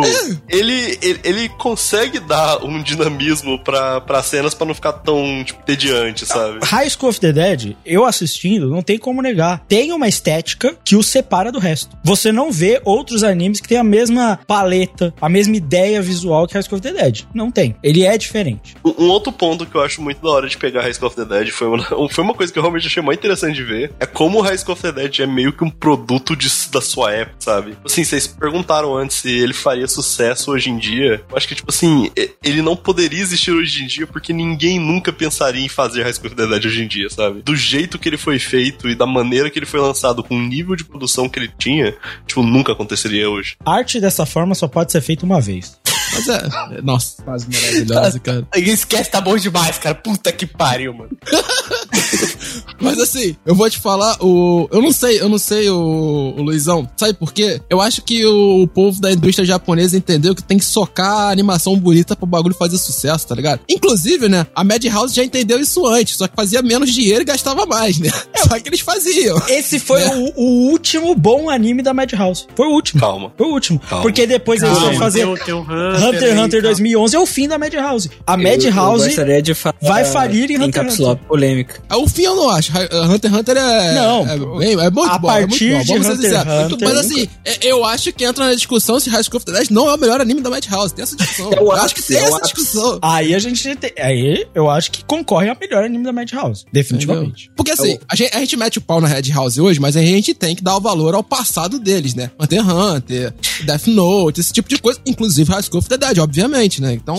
[0.48, 5.62] ele, ele, ele consegue dar um dinamismo pra, pra cenas pra não ficar tão, tipo,
[5.64, 6.58] tediante, sabe?
[6.64, 9.64] High School of the Dead, eu assistindo, não tem como negar.
[9.68, 11.91] Tem uma estética que o separa do resto.
[12.04, 16.54] Você não vê outros animes que têm a mesma paleta, a mesma ideia visual que
[16.54, 17.20] High of the Dead.
[17.34, 17.74] Não tem.
[17.82, 18.74] Ele é diferente.
[18.84, 21.24] Um um outro ponto que eu acho muito da hora de pegar School of the
[21.24, 23.92] Dead foi uma, foi uma coisa que eu realmente achei mais interessante de ver.
[23.98, 27.12] É como o School of the Dead é meio que um produto de- da sua
[27.12, 27.76] época, sabe?
[27.84, 31.22] Assim, vocês perguntaram antes se ele faria sucesso hoje em dia.
[31.28, 32.10] Eu acho que, tipo assim,
[32.44, 36.36] ele não poderia existir hoje em dia porque ninguém nunca pensaria em fazer School of
[36.36, 37.42] the Dead hoje em dia, sabe?
[37.42, 40.40] Do jeito que ele foi feito e da maneira que ele foi lançado, com o
[40.42, 41.81] nível de produção que ele tinha,
[42.26, 43.56] tipo, nunca aconteceria hoje.
[43.64, 45.80] Arte dessa forma só pode ser feita uma vez.
[46.12, 46.48] Mas é,
[46.78, 48.46] é- nossa, quase maravilhosa, cara.
[48.56, 49.94] Esquece, tá bom demais, cara.
[49.94, 51.10] Puta que pariu, mano.
[52.80, 54.68] Mas assim, eu vou te falar, o.
[54.70, 56.88] Eu não sei, eu não sei, o, o Luizão.
[56.96, 57.60] Sabe por quê?
[57.70, 61.76] Eu acho que o, povo da indústria japonesa entendeu que tem que socar a animação
[61.78, 63.60] bonita pro bagulho fazer sucesso, tá ligado?
[63.68, 64.46] Inclusive, né?
[64.54, 68.10] A Madhouse já entendeu isso antes, só que fazia menos dinheiro e gastava mais, né?
[68.36, 69.40] Só que eles faziam.
[69.48, 70.32] Esse foi Né?
[70.36, 72.46] o, o último bom anime da Madhouse.
[72.56, 73.00] Foi o último.
[73.00, 73.32] Calma.
[73.38, 73.78] Foi o último.
[73.78, 74.02] Calma.
[74.02, 76.68] Porque depois eles vão Calma, fazer tem o- tem o Hunter Hunter x Hunter tá.
[76.68, 78.10] 2011 é o fim da Madhouse.
[78.26, 81.80] A Eu- eu Madhouse gostaria de falar vai falir em em Hunter x lock polêmica.
[81.88, 82.72] Ah, O fim eu não acho.
[82.72, 83.94] Hi- Hunter x Hunter é.
[83.94, 84.28] Não.
[84.28, 85.30] É, bem- é muito A bom.
[85.30, 86.72] é muito partir bom, de ser Hunter x.
[86.72, 89.52] Hunter, Mas assim, é- eu acho que entra na discussão se High School of the
[89.52, 90.94] Dead não é o melhor anime da Madhouse.
[90.94, 91.52] Tem essa discussão.
[91.52, 92.98] É eu acho que tem é essa discussão.
[93.02, 97.50] Aí a gente tem, aí eu acho que concorre a melhor anime da Madhouse, definitivamente.
[97.56, 100.02] Porque assim, a gente, a gente mete o pau na Red House hoje, mas a
[100.02, 102.30] gente tem que dar o valor ao passado deles, né?
[102.40, 103.34] Hunter x Hunter,
[103.64, 106.92] Death Note, esse tipo de coisa, inclusive High School of Dead, obviamente, né?
[106.92, 107.16] Então,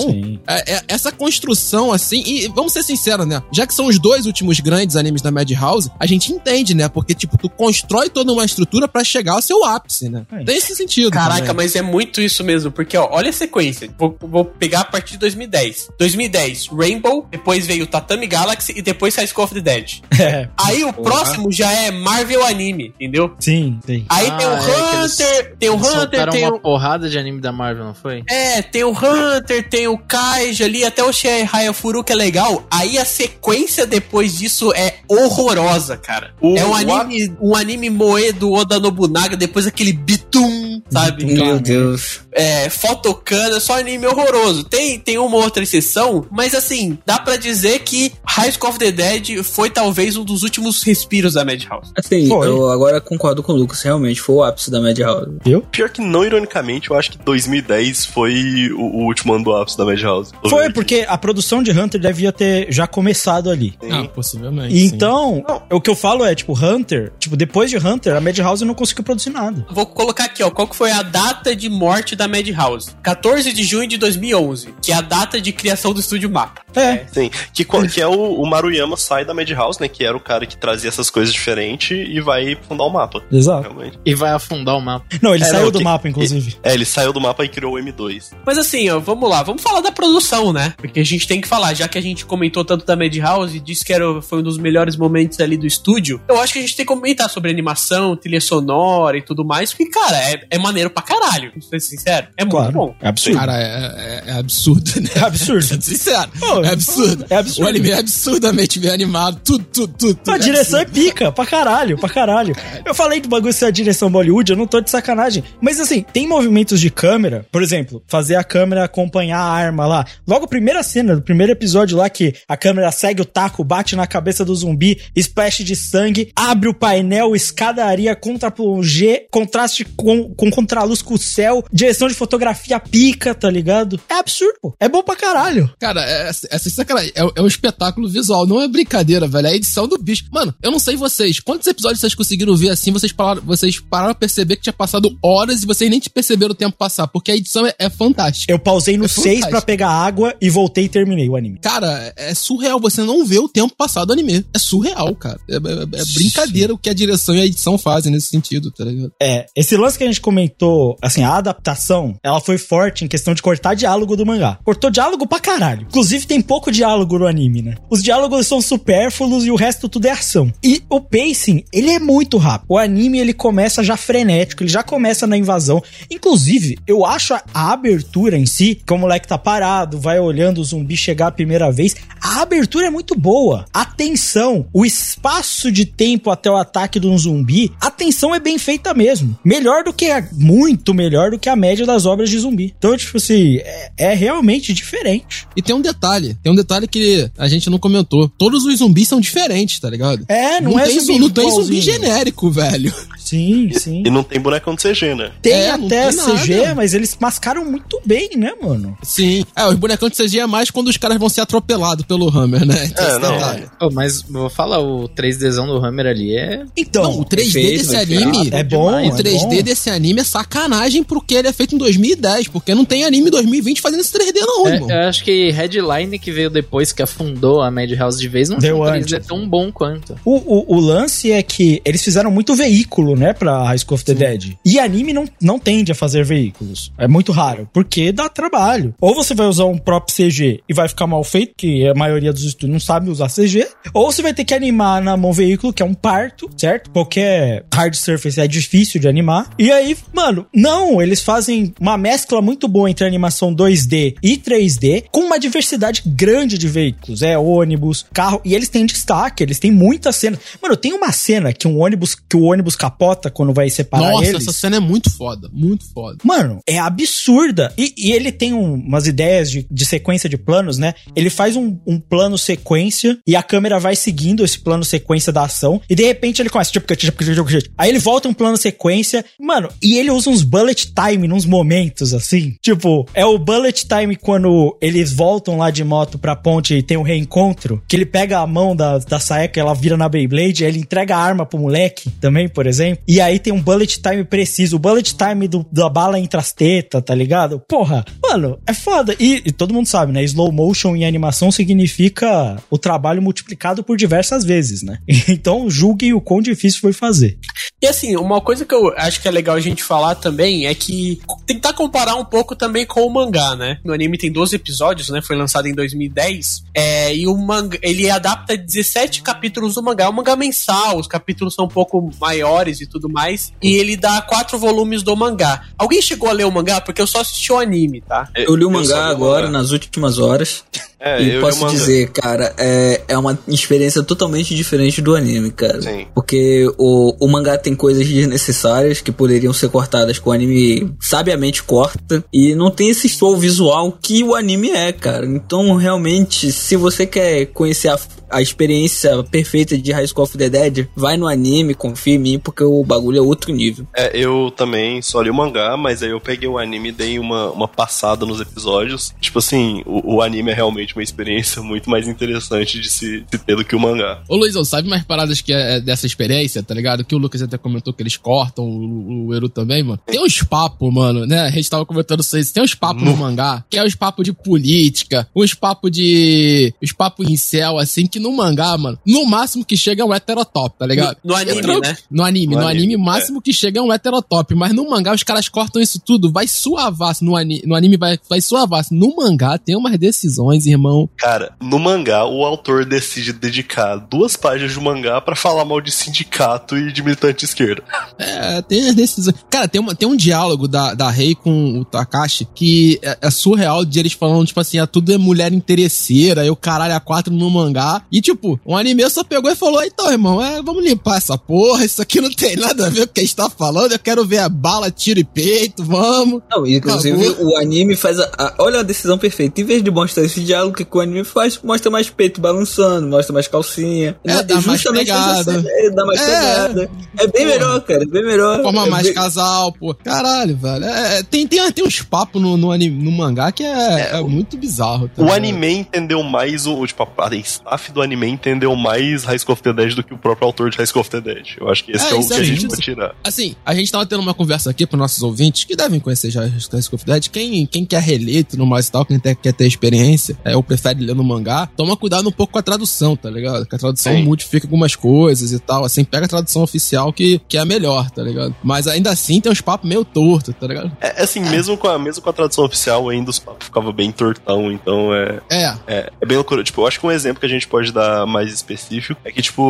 [0.48, 3.42] é- é- essa construção, assim, e vamos ser sinceros, né?
[3.52, 6.88] Já que são os dois últimos grandes animes da Madhouse, a gente entende, né?
[6.90, 10.26] Porque, tipo, tu constrói toda uma estrutura pra chegar ao seu ápice, né?
[10.32, 10.44] É.
[10.44, 11.12] Tem esse sentido.
[11.12, 11.56] Caraca, também.
[11.66, 13.90] mas é muito isso mesmo, porque ó, olha a sequência.
[13.98, 15.90] Vou, vou pegar a partir de 2010.
[15.98, 20.02] 2010, Rainbow, depois veio Tatami Galaxy e depois High School of the Dead.
[20.24, 23.36] É, Aí o próximo já é Marvel Anime, entendeu?
[23.40, 24.06] sim, sim.
[24.10, 26.60] Aí Ah, tem o é, que eles- Hunter, tem o Hunter, tem uma o.
[26.60, 28.24] porrada de anime da Marvel, não foi?
[28.30, 32.65] É, tem o Hunter, tem o Kaija ali, até o Shihaya Furu, que é legal.
[32.71, 36.34] Aí a sequência depois disso é horrorosa, cara.
[36.41, 41.26] O- é um anime, um anime moe do Oda Nobunaga, depois aquele Bitum, sabe?
[41.26, 42.21] Meu Deus.
[42.32, 44.63] é, Fotokana, só anime horroroso.
[44.63, 48.91] Tem, tem uma outra exceção, mas assim, dá pra dizer que High School of the
[48.91, 51.91] Dead foi talvez um dos últimos respiros da Madhouse.
[51.95, 52.47] Assim, Foi.
[52.47, 55.32] eu agora concordo com o Lucas, realmente foi o ápice da Madhouse.
[55.71, 58.34] Pior que não ironicamente, eu acho que 2010 foi
[58.74, 60.32] o, o último ano do ápice da Madhouse.
[60.50, 63.74] Foi porque a produção de Hunter devia ter já começado ali.
[63.92, 64.74] Ah, possivelmente.
[64.76, 68.63] E Então, o que eu falo é, tipo, Hunter, tipo, depois de Hunter, a Madhouse
[68.66, 69.66] não conseguiu produzir nada.
[69.72, 72.92] Vou colocar aqui, ó, qual que foi a data de morte da Madhouse?
[73.02, 76.62] 14 de junho de 2011, que é a data de criação do estúdio Mapa.
[76.76, 77.06] É.
[77.12, 79.88] Sim, que, que é o, o Maruyama sai da Madhouse, né?
[79.88, 83.22] Que era o cara que trazia essas coisas diferentes e vai fundar o mapa.
[83.32, 83.62] Exato.
[83.70, 84.00] Realmente.
[84.06, 85.06] E vai afundar o mapa.
[85.22, 86.56] Não, ele É, saiu do que- mapa, inclusive.
[86.63, 88.32] É, ele saiu do mapa e criou o M2.
[88.46, 90.74] Mas assim, ó, vamos lá, vamos falar da produção, né?
[90.78, 93.60] Porque a gente tem que falar, já que a gente comentou tanto da Madhouse e
[93.60, 96.62] disse que era, foi um dos melhores momentos ali do estúdio, eu acho que a
[96.62, 100.58] gente tem que comentar sobre animação, trilha sonora e tudo mais, porque, cara, é, é
[100.58, 102.28] maneiro pra caralho, pra ser sincero.
[102.38, 102.72] É muito Claro.
[102.74, 102.96] bom.
[103.02, 103.38] É absurdo.
[103.40, 105.10] Cara, é, é- é absurdo, né?
[105.16, 105.62] É absurdo.
[105.64, 106.32] Sendo sincero.
[106.40, 107.26] Pô, é absurdo.
[107.30, 107.66] é absurdo.
[107.66, 109.40] O anime é absurdamente bem animado.
[109.44, 110.16] Tudo, tudo, tudo.
[110.16, 111.06] tudo A direção é absurdo.
[111.06, 112.56] pica, pra caralho, pra caralho.
[112.86, 115.44] Eu falei do bagulho ser a direção Bollywood, eu não tô de sacanagem.
[115.62, 120.06] Mas assim, tem movimentos de câmera, por exemplo, fazer a câmera acompanhar a arma lá.
[120.28, 124.08] Logo, primeira cena do primeiro episódio lá, que a câmera segue o taco, bate na
[124.08, 131.02] cabeça do zumbi, splash de sangue, abre o painel, escadaria, contra-plongé, contraste com, com contraluz
[131.02, 134.00] com o céu, direção de fotografia pica, tá ligado?
[134.10, 134.76] É absurdo, pô.
[134.80, 135.72] É bom pra caralho.
[135.80, 139.48] Cara, é, é, sem sacanagem, é, é um espetáculo visual, não é brincadeira, velho.
[139.48, 140.26] É a edição do bicho.
[140.32, 144.12] Mano, eu não sei vocês, quantos episódios vocês conseguiram ver assim, vocês pararam, vocês pararam
[144.12, 147.32] a perceber que tinha passado horas e vocês nem te perceberam o tempo passar, porque
[147.32, 148.12] a edição é, é fantástica.
[148.47, 149.49] Eu pausei no É 6 fantástico.
[149.52, 151.60] pra pegar água e voltei e terminei o anime.
[151.62, 154.45] Cara, é surreal você não vê o tempo passado do anime.
[154.54, 155.39] É surreal, cara.
[155.49, 158.84] É, é- é brincadeira o que a direção e a edição fazem nesse sentido, tá
[158.86, 159.12] ligado?
[159.21, 163.34] É, esse lance que a gente comentou, assim, a adaptação, ela foi forte em questão
[163.34, 164.60] de cortar diálogo do mangá.
[164.63, 165.88] Cortou diálogo pra caralho.
[165.89, 167.76] Inclusive, tem pouco diálogo no anime, né?
[167.89, 170.52] Os diálogos são supérfluos e o resto tudo é ação.
[170.63, 172.67] E o pacing, ele é muito rápido.
[172.69, 175.82] O anime, ele começa já frenético, ele já começa na invasão.
[176.10, 177.71] Inclusive, eu acho a, a
[178.04, 181.72] abertura em si, que o moleque tá parado, vai olhando o zumbi chegar a primeira
[181.72, 183.66] vez, a abertura é muito boa.
[183.74, 188.39] A tensão, o espaço de tempo até o ataque de um zumbi, a tensão é
[188.39, 189.38] bem feita mesmo.
[189.44, 192.74] Melhor do que a, muito melhor do que a média das obras de zumbi.
[192.78, 195.48] Então, tipo assim, é, é realmente diferente.
[195.56, 198.28] E tem um detalhe, tem um detalhe que a gente não comentou.
[198.28, 200.26] Todos os zumbis são diferentes, tá ligado?
[200.28, 202.94] É, não, é tem, zumbi não tem zumbi genérico, velho.
[203.34, 204.04] Sim, sim.
[204.06, 205.32] E não tem bonecão de CG, né?
[205.41, 206.32] Tem É, até tem nada.
[206.38, 208.96] CG, mas eles mascaram muito bem, né, mano?
[209.02, 209.43] Sim.
[209.56, 212.65] É, os bonecão de CG é mais quando os caras vão ser atropelados pelo Hammer,
[212.65, 212.88] né?
[212.96, 213.34] Tem É, não.
[213.82, 216.63] Oh, mas vou falar, o 3Dzão do Hammer ali é.
[216.78, 218.50] Então, Não, o 3D fez, desse anime.
[218.52, 219.62] é bom, O é 3D bom.
[219.63, 222.48] desse anime é sacanagem porque ele é feito em 2010.
[222.50, 224.89] Porque não tem anime em 2020 fazendo esse 3D, não, É, irmão.
[224.91, 228.76] eu acho que Headline que veio depois, que afundou a Madhouse de vez, não Deu
[228.76, 229.12] tinha um antes.
[229.13, 230.15] 3D tão bom quanto.
[230.24, 234.06] O, o, o lance é que eles fizeram muito veículo, né, pra High School of
[234.06, 234.58] the Dead.
[234.66, 236.92] E anime não, não tende a fazer veículos.
[236.98, 238.96] É muito raro, porque dá trabalho.
[239.00, 242.34] Ou você vai usar um próprio CG e vai ficar mal feito, que a maioria
[242.34, 243.68] dos estúdios não sabe usar CG.
[243.94, 246.90] Ou você vai ter que animar na mão veículo, que é um parto, certo?
[246.90, 249.50] Qualquer hard surface é difícil de animar.
[249.60, 255.06] E aí, mano, não, eles fazem uma mescla muito boa entre animação 2D e 3D,
[255.12, 257.22] com uma diversidade grande de veículos.
[257.22, 260.40] É ônibus, carro, e eles têm destaque, eles têm muitas cenas.
[260.62, 264.26] Mano, tem uma cena que um ônibus, que o ônibus capota quando vai separar Nossa,
[264.30, 264.41] eles.
[264.43, 265.49] essa cena é muito foda.
[265.52, 266.17] Muito foda.
[266.23, 267.73] Mano, é absurda.
[267.78, 270.93] E, e ele tem um- umas ideias de, de sequência de planos, né?
[271.15, 275.43] Ele faz um, um plano sequência e a câmera vai seguindo esse plano sequência da
[275.43, 275.82] ação.
[275.89, 276.71] E de repente ele começa.
[276.71, 279.23] tipo, tipo, tipo, Aí ele volta um plano sequência.
[279.39, 282.56] Mano, e ele usa uns bullet time nos momentos, assim.
[282.62, 286.97] Tipo, é o bullet time quando eles voltam lá de moto pra ponte e tem
[286.97, 287.82] um reencontro.
[287.88, 291.19] Que ele pega a mão da, da Saeka, ela vira na Beyblade, ele entrega a
[291.19, 292.93] arma pro moleque também, por exemplo.
[293.08, 294.76] E aí tem um bullet time preciso.
[294.76, 297.60] O bullet time do, da bala entre as tetas, tá ligado?
[297.60, 299.16] Porra, mano, é foda.
[299.20, 300.24] E, e todo mundo sabe, né?
[300.24, 305.00] Slow motion em animação significa o trabalho multiplicado por diversas vezes, né?
[305.34, 307.38] Então julguem o quão difícil foi fazer.
[307.84, 310.74] E assim, uma coisa que eu acho que é legal a gente falar também é
[310.74, 313.78] que tentar comparar um pouco também com o mangá, né?
[313.84, 315.22] No anime tem 12 episódios, né?
[315.22, 316.63] Foi lançado em 2010.
[316.74, 320.06] É, e o manga, ele adapta 17 capítulos do mangá.
[320.06, 323.52] É um mangá mensal, os capítulos são um pouco maiores e tudo mais.
[323.62, 325.65] E ele dá quatro volumes do mangá.
[325.78, 326.80] Alguém chegou a ler o mangá?
[326.80, 328.30] Porque eu só assisti o anime, tá?
[328.34, 329.58] Eu li o mangá o agora, mangá.
[329.58, 330.63] nas últimas horas.
[331.06, 335.82] É, e posso dizer, cara, é, é uma experiência totalmente diferente do anime, cara.
[335.82, 336.08] Sim.
[336.16, 341.62] Porque o, o mangá tem coisas desnecessárias que poderiam ser cortadas que o anime sabiamente
[341.62, 342.24] corta.
[342.32, 345.26] E não tem esse show visual que o anime é, cara.
[345.26, 348.00] Então, realmente, se você quer conhecer a,
[348.34, 352.39] a experiência perfeita de High School of the Dead, vai no anime, confia em mim,
[352.39, 353.88] porque o bagulho é outro nível.
[353.96, 357.19] É, eu também só li o mangá, mas aí eu peguei o anime e dei
[357.19, 359.13] uma, uma passada nos episódios.
[359.22, 363.38] Tipo assim, o, o anime é realmente uma experiência muito mais interessante de se, se
[363.38, 364.24] ter do que o mangá.
[364.28, 367.06] Ô Luizão, sabe mais paradas que é dessa experiência, tá ligado?
[367.06, 370.00] Que o Lucas até comentou que eles cortam, o, o Eru também, mano.
[370.06, 371.41] Tem uns papos, mano, né?
[371.41, 372.46] A gente tava comentando isso aí.
[372.46, 376.74] Tem uns papos no mangá, que é uns papos de política, uns papos de.
[376.82, 380.14] uns papos em céu, assim, que no mangá, mano, no máximo que chega é um
[380.14, 381.18] heterotop, tá ligado?
[381.24, 381.98] No anime, É tran- né?
[382.10, 384.90] No anime, No no, anime, anime, o máximo que chega é um heterotop, mas no
[384.90, 387.24] mangá os caras cortam isso tudo, vai suavaço.
[387.24, 388.94] No, ani no anime vai, vai suavaço.
[388.94, 391.10] No mangá tem umas decisões, irmão.
[391.18, 395.92] Cara, no mangá, o autor decide dedicar duas páginas de mangá pra falar mal de
[395.92, 397.84] sindicato e de militante esquerda.
[398.18, 399.36] É, tem as decisões.
[399.50, 403.30] Cara, tem, uma, tem um diálogo da, da Rei com o Takashi que é, é
[403.32, 407.34] surreal de eles falando, tipo assim, ah, tudo é mulher interesseira, eu caralho a quatro
[407.34, 408.02] no mangá.
[408.13, 411.84] E, tipo, o anime só pegou e falou: então, irmão, é, vamos limpar essa porra,
[411.84, 413.99] isso aqui não tem nada a ver com o que a gente tá falando, eu
[413.99, 416.41] quero ver a bala, tiro e peito, vamos.
[416.52, 417.47] Não, inclusive Acabou.
[417.47, 419.60] o anime faz a, a- Olha a decisão perfeita.
[419.62, 423.34] Em vez de mostrar esse diálogo que o anime faz, mostra mais peito balançando, mostra
[423.34, 424.15] mais calcinha.
[424.23, 425.63] É, Não, dá mais pegada.
[425.67, 426.26] É, dá mais É.
[426.26, 426.91] pegada.
[427.17, 427.45] É bem Porra.
[427.45, 428.04] melhor, cara.
[428.04, 428.62] É bem melhor.
[428.62, 429.93] Forma é mais bem- casal, pô.
[429.95, 430.86] Caralho, velho.
[430.86, 434.21] É, é, tem, tem, tem uns papos no, no, anime, no mangá que é, é,
[434.21, 435.10] muito bizarro.
[435.10, 436.86] tá O anime entendeu mais o.
[436.86, 440.13] Tipo, a a staff do anime entendeu mais High School of the Dead do que
[440.13, 441.46] o próprio autor de High School of the Dead.
[441.60, 442.70] Eu acho que esse É, é o que é a gente justo.
[442.70, 443.16] pode tirar.
[443.24, 446.42] Assim, a gente tava tendo uma conversa aqui pros nossos ouvintes, que devem conhecer já
[446.42, 447.30] High School of the Dead.
[447.30, 450.56] Quem, quem quer reler e tudo mais e tal, quem tem- quer ter experiência, é,
[450.56, 453.66] ou prefere ler no mangá, toma cuidado um pouco com a tradução, tá ligado?
[453.66, 454.24] Que a tradução Sim.
[454.24, 455.86] modifica algumas coisas e tal.
[455.86, 458.56] Assim, pega a tradução oficial que, que é a melhor, tá ligado?
[458.63, 460.92] Mas ainda assim tem uns papos meio tortos, tá ligado?
[461.00, 464.12] É assim, mesmo, com a, mesmo com a tradução oficial, ainda os papos ficavam bem
[464.12, 465.74] tortão, então é, É.
[465.88, 466.63] é, é bem loucura.
[466.63, 469.42] Tipo, eu acho que um exemplo que a gente pode dar mais específico é que,
[469.42, 469.62] tipo,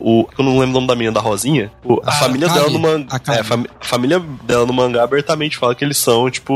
[0.00, 0.28] o.
[0.38, 1.70] Eu não lembro o nome da menina da Rosinha.
[1.84, 2.58] o- a A família Kali.
[2.60, 3.20] dela no mangá.
[3.28, 6.52] É, a, fami- a família dela no mangá abertamente fala que eles são, tipo,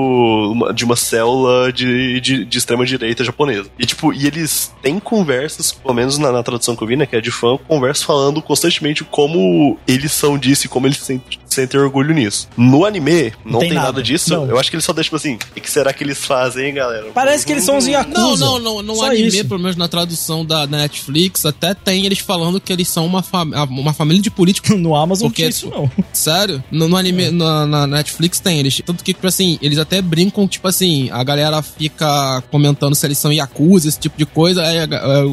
[0.52, 3.68] uma- de uma célula de, de, de extrema-direita japonesa.
[3.78, 7.06] E, tipo, e eles têm conversas, pelo menos na, na tradução que eu vi, né,
[7.06, 11.38] que é de fã, conversas falando constantemente como eles são disso e como eles sentem,
[11.50, 12.48] sentem orgulho nisso.
[12.56, 14.02] No anime, não, tem tem, nada, nada.
[14.02, 14.30] disso.
[14.30, 14.46] Não.
[14.46, 16.74] Eu acho que eles só deixam, tipo assim, o que será que eles fazem, hein,
[16.74, 17.06] galera?
[17.12, 18.20] Parece que eles são os Yakuza.
[18.44, 18.82] Não, não, não.
[18.82, 19.44] No Só anime, isso.
[19.46, 23.44] pelo menos na tradução da Netflix, até tem eles falando que eles são uma, fam
[23.70, 24.70] uma família de políticos.
[24.80, 25.90] No Amazon Porque, não isso, não.
[26.12, 26.62] Sério?
[26.70, 28.80] No, no anime, na, na Netflix tem eles.
[28.84, 33.18] Tanto que, tipo assim, eles até brincam, tipo assim, a galera fica comentando se eles
[33.18, 34.62] são Yakuza, esse tipo de coisa.
[34.62, 34.88] Aí eh,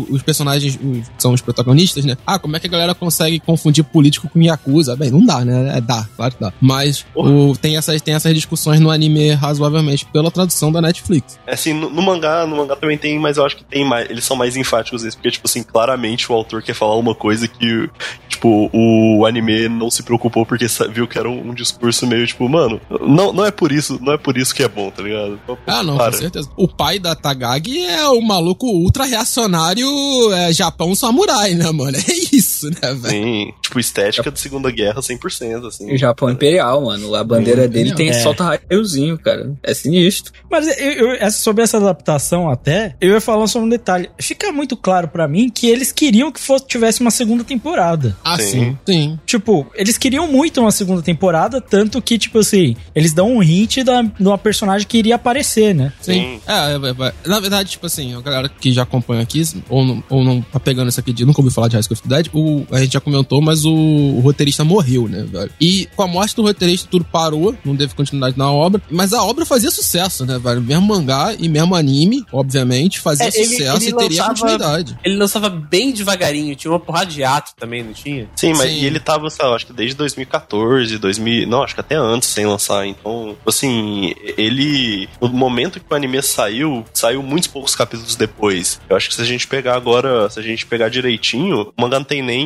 [0.10, 2.18] os personagens os- são os protagonistas, né?
[2.26, 4.96] Ah, como é que a galera consegue confundir político com Yakuza?
[4.96, 5.78] Bem, não dá, né?
[5.78, 6.54] É, dá, claro que dá.
[6.62, 11.40] Mas o, tem, essas, tem essas discussões no anime razoavelmente pela tradução da Netflix.
[11.46, 14.10] É assim, no, no mangá, no mangá também tem, mas eu acho que tem mais,
[14.10, 17.48] eles são mais enfáticos nisso, porque, tipo assim, claramente o autor quer falar uma coisa
[17.48, 17.90] que,
[18.30, 22.48] tipo, o anime não se preocupou porque viu que era um, um discurso meio, tipo,
[22.48, 25.40] mano, não, não é por isso, não é por isso que é bom, tá ligado?
[25.66, 26.12] Ah, não, Para.
[26.12, 26.50] com certeza.
[26.56, 29.88] O pai da Tagagi é o maluco ultra reacionário
[30.34, 31.98] é, Japão samurai, né, mano?
[32.08, 33.10] É isso, né, velho?
[33.10, 35.94] Sim, tipo, estética da Segunda Guerra 100%, assim.
[35.94, 37.14] O Japão Imperial, mano.
[37.16, 38.14] A bandeira dele tem É.
[38.14, 39.54] solta raiozinho, cara.
[39.64, 40.34] É sinistro.
[40.50, 44.10] Mas eu, eu- essa- sobre essa adaptação até, eu ia falando sobre um detalhe.
[44.20, 48.16] Fica muito claro pra mim que eles queriam que fosse, tivesse uma segunda temporada.
[48.24, 48.46] Ah, Sim.
[48.46, 48.78] sim.
[48.86, 49.20] Sim.
[49.26, 53.78] Tipo, eles queriam muito uma segunda temporada, tanto que, tipo assim, eles dão um hint
[53.84, 55.94] da, de uma personagem que iria aparecer, né?
[56.02, 56.40] Sim.
[56.48, 57.14] É, é, é, é.
[57.30, 60.60] na verdade, tipo assim, a galera que já acompanha aqui, ou não, ou não tá
[60.60, 62.40] pegando isso aqui de nunca ouviu falar de High School of the Dead, o,
[62.72, 65.52] a gente já comentou, mas o, o roteirista morreu, né, velho?
[65.60, 69.24] E com a morte do roteirista, tudo parou, não teve continuidade na obra, mas a
[69.24, 70.62] obra fazia sucesso, né, velho?
[70.62, 74.98] Mesmo mangá e mesmo anime, obviamente, fazia É, ele- sucesso ele e teria lançava- continuidade.
[75.04, 78.28] Ele lançava bem devagarinho, tinha uma porrada de ato também, não tinha?
[78.36, 78.80] Sim, mas Sim.
[78.82, 82.30] e ele tava, sei lá, acho que desde 2014, 2000, não, acho que até antes
[82.30, 82.86] sem lançar.
[82.86, 88.80] Então, assim, ele no momento que o anime saiu, saiu muitos poucos capítulos depois.
[88.90, 91.98] Eu acho que se a gente pegar agora, se a gente pegar direitinho, o mangá
[92.00, 92.37] não tem nem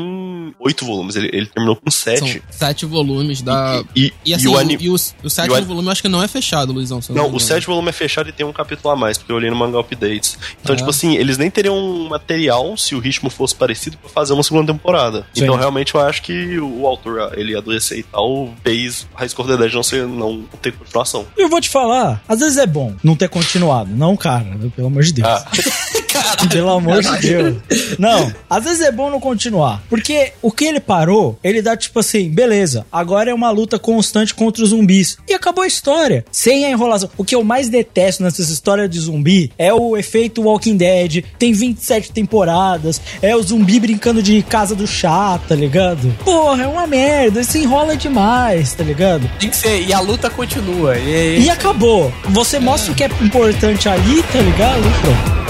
[0.59, 2.43] oito volumes, ele, ele terminou com São sete.
[2.49, 3.83] sete volumes da.
[3.95, 5.91] E, e, E assim, e o o, anime e o, o sétimo ani- volume eu
[5.91, 6.99] acho que não é fechado, Luizão.
[7.09, 9.35] Não, me o sétimo volume é fechado e tem um capítulo a mais, porque eu
[9.35, 10.37] olhei no Manga Updates.
[10.61, 10.77] Então, Ah.
[10.77, 14.43] tipo assim, eles nem teriam um material, se o ritmo fosse parecido, pra fazer uma
[14.43, 15.25] segunda temporada.
[15.33, 15.43] Sim.
[15.43, 19.47] Então, realmente, eu acho que o, o autor, ele adoecer e tal, fez High School
[19.57, 21.25] Dead não, ser, não ter continuação.
[21.37, 23.89] Eu vou te falar, às vezes é bom não ter continuado.
[23.91, 25.27] Não, cara, pelo amor de Deus.
[25.27, 25.45] Ah,
[26.49, 27.57] Pelo amor de Deus.
[27.97, 29.81] Não, às vezes é bom não continuar.
[29.89, 34.33] Porque o que ele parou, ele dá tipo assim, beleza, agora é uma luta constante
[34.33, 35.17] contra os zumbis.
[35.27, 36.25] E acabou a história.
[36.31, 37.09] Sem a enrolação.
[37.17, 41.23] O que eu mais detesto nessas histórias de zumbi é o efeito Walking Dead.
[41.37, 43.01] Tem 27 temporadas.
[43.21, 46.13] É o zumbi brincando de casa do chá, tá ligado?
[46.23, 47.41] Porra, é uma merda.
[47.41, 49.29] Isso enrola demais, tá ligado?
[49.39, 50.97] Tem que ser, e a luta continua.
[50.97, 52.11] E, E acabou.
[52.29, 54.81] Você mostra o que é importante ali, tá ligado?
[55.01, 55.41] Pronto.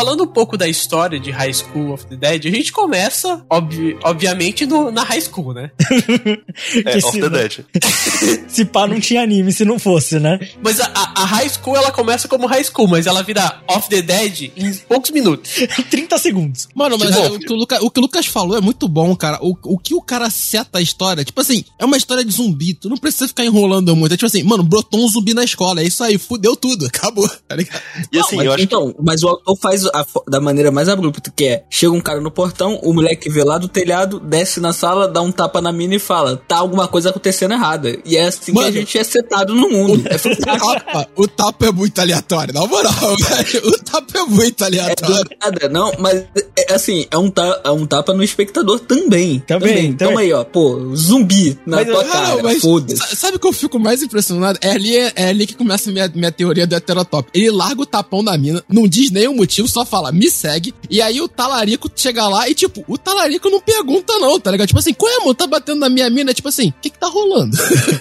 [0.00, 3.96] Falando um pouco da história de High School of the Dead, a gente começa, obvi-
[4.02, 5.70] obviamente, no- na High School, né?
[6.84, 7.64] É, se, the Dead.
[8.48, 10.38] se pá, não tinha anime se não fosse, né?
[10.62, 10.86] Mas a,
[11.16, 14.72] a- High School, ela começa como High School, mas ela vira Off the Dead em
[14.88, 15.50] poucos minutos.
[15.90, 16.68] 30 segundos.
[16.74, 18.88] Mano, mas Tipo, é, o, que o, Luca- o que o Lucas falou é muito
[18.88, 19.38] bom, cara.
[19.42, 22.74] O, o que o cara seta a história, tipo assim, é uma história de zumbi,
[22.74, 24.12] tu não precisa ficar enrolando muito.
[24.12, 27.28] É tipo assim, mano, brotou um zumbi na escola, é isso aí, fudeu tudo, acabou,
[27.48, 27.80] tá ligado?
[28.12, 31.32] E assim, Mas eu acho então, mas o autor faz a da maneira mais abrupta,
[31.34, 34.72] que é, chega um cara no portão, o moleque vê lá do telhado, desce na
[34.72, 37.98] sala, dá um tapa na mina e fala, tá alguma coisa acontecendo errada.
[38.04, 40.02] E é assim Mano, que a gente é setado no mundo.
[40.08, 40.68] É O fantástico.
[40.74, 43.68] tapa, o tapa é muito aleatório, na moral, velho.
[43.68, 45.30] O tapa é muito É aleatório.
[45.42, 46.24] nada, não, mas
[46.56, 49.40] é assim, é um, ta, é um tapa no espectador também.
[49.46, 50.26] Também, Então também.
[50.26, 52.96] aí, ó, pô, zumbi na Mas tua Ah, cara, não, mas foda-se.
[52.96, 54.58] sa- sabe o que eu fico mais impressionado?
[54.62, 57.28] É ali, é ali que começa a minha, minha teoria do heterotop.
[57.34, 60.74] Ele larga o tapão da mina, não diz nenhum motivo, só fala, me segue.
[60.88, 64.68] E aí o talarico chega lá e, tipo, o talarico não pergunta, não, tá ligado?
[64.68, 65.34] Tipo assim, qual é, mano?
[65.34, 66.32] Tá batendo na minha mina?
[66.34, 67.56] Tipo assim, o que que tá rolando?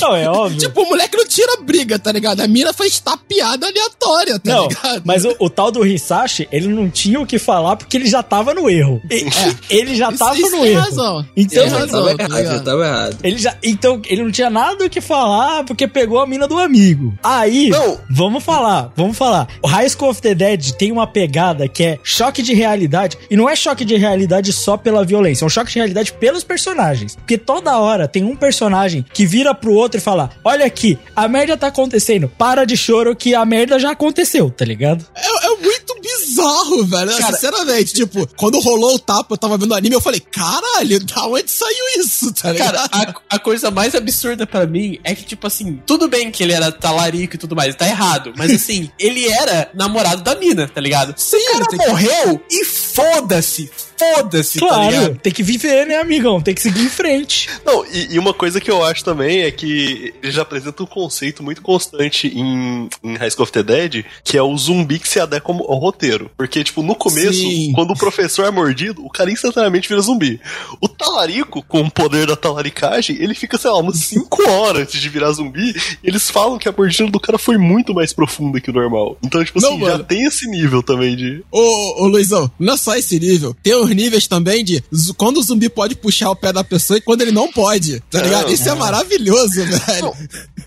[0.00, 0.58] Não, é óbvio.
[0.58, 2.40] tipo, o moleque não tira briga, tá ligado?
[2.40, 5.02] A mina faz tapeada aleatória, tá não, ligado?
[5.04, 8.22] mas o, o tal do Hisashi, ele não tinha o que falar porque ele já
[8.22, 9.00] tava no erro.
[9.10, 9.26] E-
[9.68, 10.80] Ele já Isso- tava isso no erro.
[10.80, 11.26] razão.
[11.36, 12.64] Então, Tem já razão, tava tá errado, já ligado?
[12.64, 13.16] tava errado.
[13.22, 16.58] ele já, então, ele não tinha nada o que falar porque pegou a mina do
[16.58, 17.14] amigo.
[17.22, 17.98] Aí, Não.
[18.10, 19.48] vamos falar, vamos falar.
[19.62, 23.18] O High School of the Dead tem uma pegada que é choque de realidade.
[23.30, 26.44] E não é choque de realidade só pela violência, é um choque de realidade pelos
[26.44, 27.16] personagens.
[27.16, 31.28] Porque toda hora tem um personagem que vira pro outro e fala: Olha aqui, a
[31.28, 35.04] merda tá acontecendo, para de choro que a merda já aconteceu, tá ligado?
[35.14, 37.12] É, é muito bizarro, velho.
[37.12, 41.26] Sinceramente, tipo, quando rolou o tapa, eu tava vendo o anime, eu falei, caralho, da
[41.26, 42.88] onde saiu isso, tá ligado?
[42.90, 46.42] Cara, a, a coisa mais absurda pra mim é que, tipo assim, tudo bem que
[46.42, 48.32] ele era talarico e tudo mais, tá errado.
[48.36, 50.89] Mas assim, ele era namorado da mina, tá ligado?
[51.16, 53.70] Sim, o cara tem que- morreu e foda-se,
[54.00, 55.18] foda-se, tá Claro, ligado?
[55.18, 56.40] tem que viver, né, amigão?
[56.40, 57.48] Tem que seguir em frente.
[57.64, 60.86] Não, e, e uma coisa que eu acho também é que ele já apresenta um
[60.86, 65.08] conceito muito constante em, em High School of the Dead, que é o zumbi que
[65.08, 66.30] se adequa ao, roteiro.
[66.36, 67.72] Porque, tipo, no começo, Sim.
[67.74, 70.40] quando o professor é mordido, o cara instantaneamente vira zumbi.
[70.80, 75.00] O talarico, com o poder da talaricagem, ele fica, sei lá, umas 5 horas antes
[75.00, 78.60] de virar zumbi, e eles falam que a mordida do cara foi muito mais profunda
[78.60, 79.16] que o normal.
[79.24, 81.42] Então, tipo Não, assim, já tem esse nível também de...
[81.50, 83.54] Ô, ô Luizão, não é só esse nível.
[83.62, 84.82] Tem os níveis também de
[85.16, 88.20] quando o zumbi pode puxar o pé da pessoa e quando ele não pode, tá
[88.22, 88.46] ligado?
[88.46, 88.52] Não.
[88.52, 90.12] Isso é maravilhoso, velho.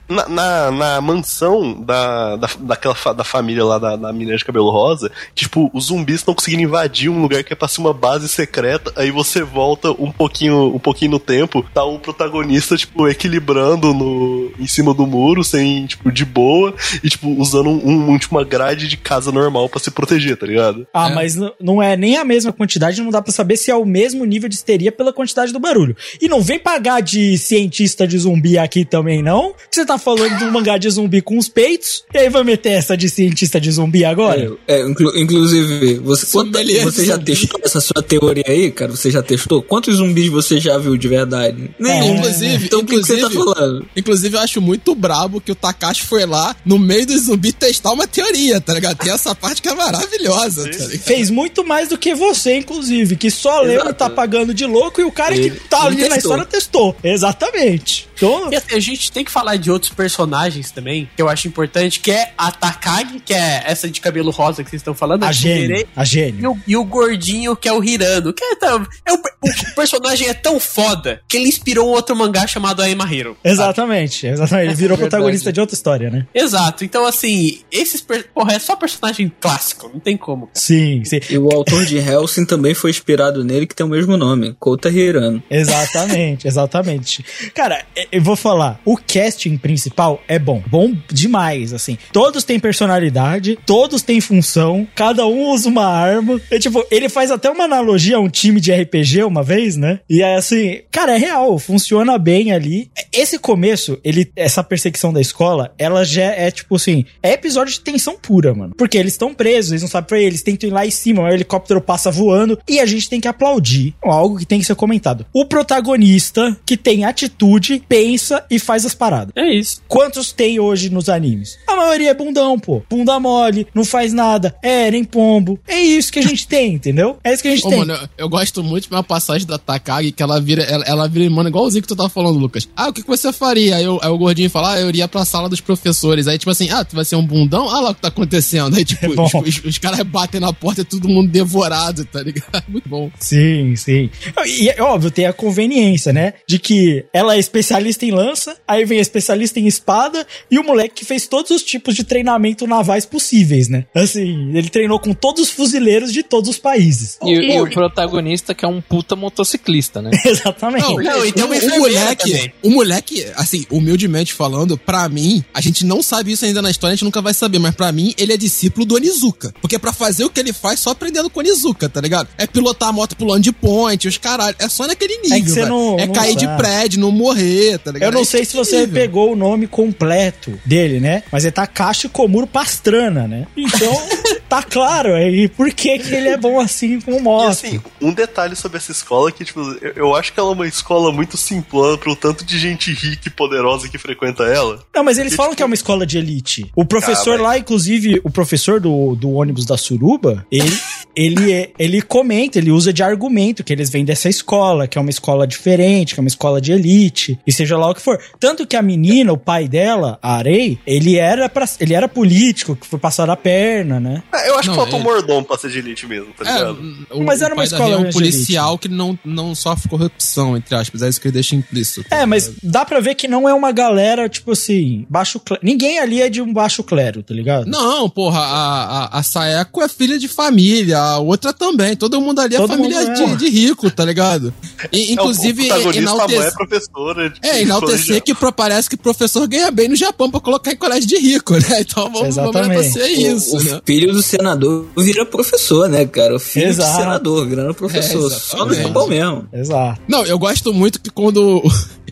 [0.07, 4.43] Na, na, na mansão da, da, daquela fa- da família lá da, da menina de
[4.45, 7.93] cabelo rosa, tipo, os zumbis estão conseguindo invadir um lugar que é pra ser uma
[7.93, 13.07] base secreta, aí você volta um pouquinho, um pouquinho no tempo, tá o protagonista, tipo,
[13.07, 18.17] equilibrando no, em cima do muro, sem, tipo, de boa, e, tipo, usando um, um,
[18.17, 20.85] tipo, uma grade de casa normal pra se proteger, tá ligado?
[20.93, 21.15] Ah, É.
[21.15, 24.25] mas não é nem a mesma quantidade, não dá pra saber se é o mesmo
[24.25, 25.95] nível de histeria pela quantidade do barulho.
[26.21, 29.53] E não vem pagar de cientista de zumbi aqui também, não?
[29.53, 32.43] Que Você tá falando de um mangá de zumbi com os peitos, e aí vai
[32.43, 34.53] meter essa de cientista de zumbi agora?
[34.67, 37.25] É, é, inclu- inclusive, você, quanta- Sommelier você já zumbi.
[37.25, 38.91] testou essa sua teoria aí, cara?
[38.91, 39.61] Você já testou?
[39.61, 41.69] Quantos zumbis você já viu de verdade?
[41.79, 42.15] Nenhum.
[42.17, 43.85] Inclusive, então o que você tá inclusive- falando?
[43.95, 47.91] Inclusive, eu acho muito brabo que o Takashi foi lá, no meio dos zumbis, testar
[47.91, 48.97] uma teoria, tá ligado?
[48.97, 50.85] Tem essa parte que é maravilhosa, tá?
[51.03, 53.93] Fez muito mais do que você, inclusive, que só e Exato.
[53.95, 56.17] tá pagando de louco e o cara Ele- que tá ali na testou.
[56.17, 56.95] história testou.
[57.03, 58.07] Exatamente.
[58.25, 61.47] Então, E assim, a gente tem que falar de outros personagens também, que eu acho
[61.47, 65.23] importante, que é a Takagi, que é essa de cabelo rosa que vocês estão falando,
[65.23, 66.51] a gênio, a E gênio.
[66.51, 68.33] o, e o gordinho, que é o Hirano.
[68.33, 72.15] Que é, tão- é o, o personagem é tão foda que ele inspirou um outro
[72.15, 73.37] mangá chamado Aema Hero.
[73.43, 74.67] Exatamente, exatamente.
[74.67, 75.09] Ele virou Verdade.
[75.09, 76.25] protagonista de outra história, né?
[76.33, 76.83] Exato.
[76.85, 78.01] Então, assim, esses.
[78.33, 80.49] Porra, é só personagem clássico, não tem como.
[80.53, 81.19] Sim, sim.
[81.29, 84.89] E o autor de Hellsing também foi inspirado nele, que tem o mesmo nome, Kouta
[84.89, 85.41] Hirano.
[85.49, 87.25] Exatamente, exatamente.
[87.53, 91.97] Cara, e- eu vou falar, o casting principal é bom, bom demais, assim.
[92.11, 96.39] Todos têm personalidade, todos têm função, cada um usa uma arma.
[96.51, 99.99] É tipo, ele faz até uma analogia a um time de RPG uma vez, né?
[100.07, 102.91] E é assim, cara, é real, funciona bem ali.
[103.11, 107.79] Esse começo, ele, essa perseguição da escola, ela já é tipo assim, é episódio de
[107.79, 108.75] tensão pura, mano.
[108.77, 111.29] Porque eles estão presos, eles não sabem pra eles, tentam ir lá em cima, o
[111.29, 113.95] helicóptero passa voando e a gente tem que aplaudir.
[114.03, 115.25] Algo que tem que ser comentado.
[115.33, 119.31] O protagonista que tem atitude, pensa e faz as paradas.
[119.35, 119.79] É isso.
[119.87, 121.59] Quantos tem hoje nos animes?
[121.67, 122.81] A maioria é bundão, pô.
[122.89, 125.59] Bunda mole, não faz nada, é, nem pombo.
[125.67, 127.17] É isso que a gente tem, entendeu?
[127.23, 127.79] É isso que a gente Ô, tem.
[127.79, 131.07] mano, eu, eu gosto muito de uma passagem da Takagi que ela vira, ela, ela
[131.07, 132.67] vira, mano, igualzinho que tu tava falando, Lucas.
[132.75, 133.75] Ah, o que, que você faria?
[133.75, 136.27] Aí, eu- aí o gordinho fala, ah, eu iria pra sala dos professores.
[136.27, 137.69] Aí, tipo assim, ah, tu vai ser um bundão?
[137.69, 138.75] Ah lá o que tá acontecendo.
[138.75, 139.25] Aí, tipo, É bom.
[139.25, 142.63] os, os- os caras batem na porta e todo mundo devorado, tá ligado?
[142.67, 143.11] Muito bom.
[143.19, 144.09] Sim, sim.
[144.47, 146.33] E é óbvio, tem a conveniência, né?
[146.47, 150.63] De que ela é especialista em lança, aí vem a especialista em espada e o
[150.63, 153.85] moleque que fez todos os tipos de treinamento navais possíveis, né?
[153.93, 157.17] Assim, ele treinou com todos os fuzileiros de todos os países.
[157.23, 160.11] E, e o protagonista que é um puta motociclista, né?
[160.25, 160.87] Exatamente.
[160.87, 162.53] Não, Não, e tem uma o, moleque, também.
[162.63, 166.93] o moleque, assim, humildemente falando, pra mim, a gente não sabe isso ainda na história,
[166.93, 169.53] a gente nunca vai saber, mas pra mim, ele é discípulo do Onizuka.
[169.61, 172.27] Porque pra fazer o que ele faz, só aprendendo com o Onizuka, tá ligado?
[172.37, 174.55] É pilotar a moto pulando de ponte, os caralho.
[174.59, 175.69] É só naquele nível, É que você velho.
[175.69, 176.57] não- É não cair de sabe.
[176.57, 178.09] prédio, não morrer, tá ligado?
[178.09, 181.23] Eu não É sei esse se você pegou o nome completo dele, né?
[181.31, 183.47] Mas é Takashi Komuro Pastrana, né?
[183.55, 184.01] Então,
[184.53, 187.47] tá claro aí por que, que ele é bom assim com E moto.
[187.47, 190.67] assim, um detalhe sobre essa escola que, tipo, eu, eu acho que ela é uma
[190.67, 194.79] escola muito simplona pro tanto de gente rica e poderosa que frequenta ela.
[194.93, 196.71] Não, mas eles Porque, falam tipo, que é uma escola de elite.
[196.75, 200.71] O professor lá, inclusive, o professor do, do ônibus da Suruba, ele,
[201.15, 205.01] ele, é- ele comenta, ele usa de argumento que eles vêm dessa escola, que é
[205.01, 208.19] uma escola diferente, que é uma escola de elite, e seja lá o que for.
[208.39, 212.75] Tanto que a menina, o pai dela, a Arei, ele era, pra, ele era político,
[212.75, 214.21] que foi passar a perna, né?
[214.33, 216.49] É, eu acho Não, que falta um é- mordomo pra ser de elite mesmo, tá
[216.49, 217.05] É, ligado?
[217.11, 219.89] o, Mas era o uma escola Rei é um de policial que não, não sofre
[219.89, 221.01] corrupção, entre aspas.
[221.01, 222.07] É isso que ele deixa implícito.
[222.09, 225.61] tá É, mas dá pra ver que não é uma galera, tipo assim, baixo clero.
[225.63, 227.65] Ninguém ali é de um baixo clero, tá ligado?
[227.67, 231.95] Não, porra, a, a, a Saeko é filha de família, a outra também.
[231.95, 233.13] Todo mundo ali é Todo família é.
[233.13, 234.53] de, de rico, tá ligado?
[234.91, 236.53] E, inclusive, é, o a mãe é enaltecer.
[236.53, 237.29] professora.
[237.29, 240.75] De, É, enaltecer que pro- parece que professor ganha bem no Japão pra colocar em
[240.75, 241.81] colégio de rico, né?
[241.81, 242.97] Então vamos, vamos Exatamente.
[242.97, 243.81] enaltecer isso, o, o né?
[243.85, 246.35] filho do senador vira professor, né, cara?
[246.35, 246.91] O filho Exato.
[246.91, 248.31] do senador virando professor.
[248.31, 248.73] É, Só no.
[248.73, 249.47] Japão mesmo.
[249.53, 250.01] Exato.
[250.07, 251.61] Não, eu gosto muito que quando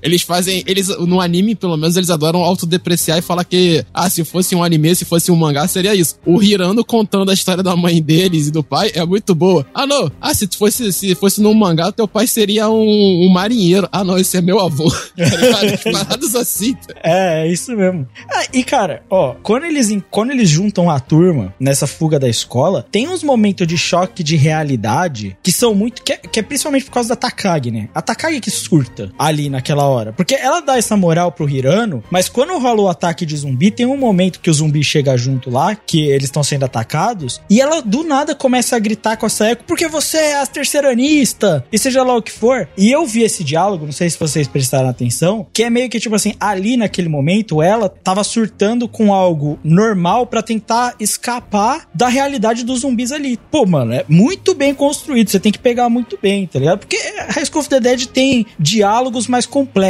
[0.01, 0.63] eles fazem.
[0.65, 4.63] Eles, no anime, pelo menos, eles adoram autodepreciar e falar que, ah, se fosse um
[4.63, 6.15] anime, se fosse um mangá, seria isso.
[6.25, 9.65] O Hirano contando a história da mãe deles e do pai é muito boa.
[9.73, 10.11] Ah, não.
[10.19, 13.87] Ah, se fosse, se fosse num mangá, teu pai seria um, um marinheiro.
[13.91, 14.91] Ah, não, esse é meu avô.
[15.21, 15.91] Tá?
[15.91, 16.73] Paradas assim.
[16.73, 16.93] tá?
[17.03, 18.07] É, é isso mesmo.
[18.29, 22.85] Ah, e cara, ó, quando eles, quando eles juntam a turma nessa fuga da escola,
[22.91, 26.01] tem uns momentos de choque de realidade que são muito.
[26.03, 27.89] Que é, que é principalmente por causa da Takagi, né?
[27.93, 30.13] A Takagi que surta ali naquela hora.
[30.13, 33.85] Porque ela dá essa moral pro Hirano, mas quando rola o ataque de zumbi, tem
[33.85, 37.81] um momento que o zumbi chega junto lá, que eles estão sendo atacados, e ela
[37.81, 42.03] do nada começa a gritar com a Saeko, porque você é a terceiranista, e seja
[42.03, 42.67] lá o que for.
[42.77, 45.99] E eu vi esse diálogo, não sei se vocês prestaram atenção, que é meio que
[45.99, 52.07] tipo assim, ali naquele momento, ela tava surtando com algo normal pra tentar escapar da
[52.07, 53.37] realidade dos zumbis ali.
[53.49, 56.79] Pô, mano, é muito bem construído, você tem que pegar muito bem, tá ligado?
[56.79, 59.80] Porque High School of the Dead tem diálogos mais complexos,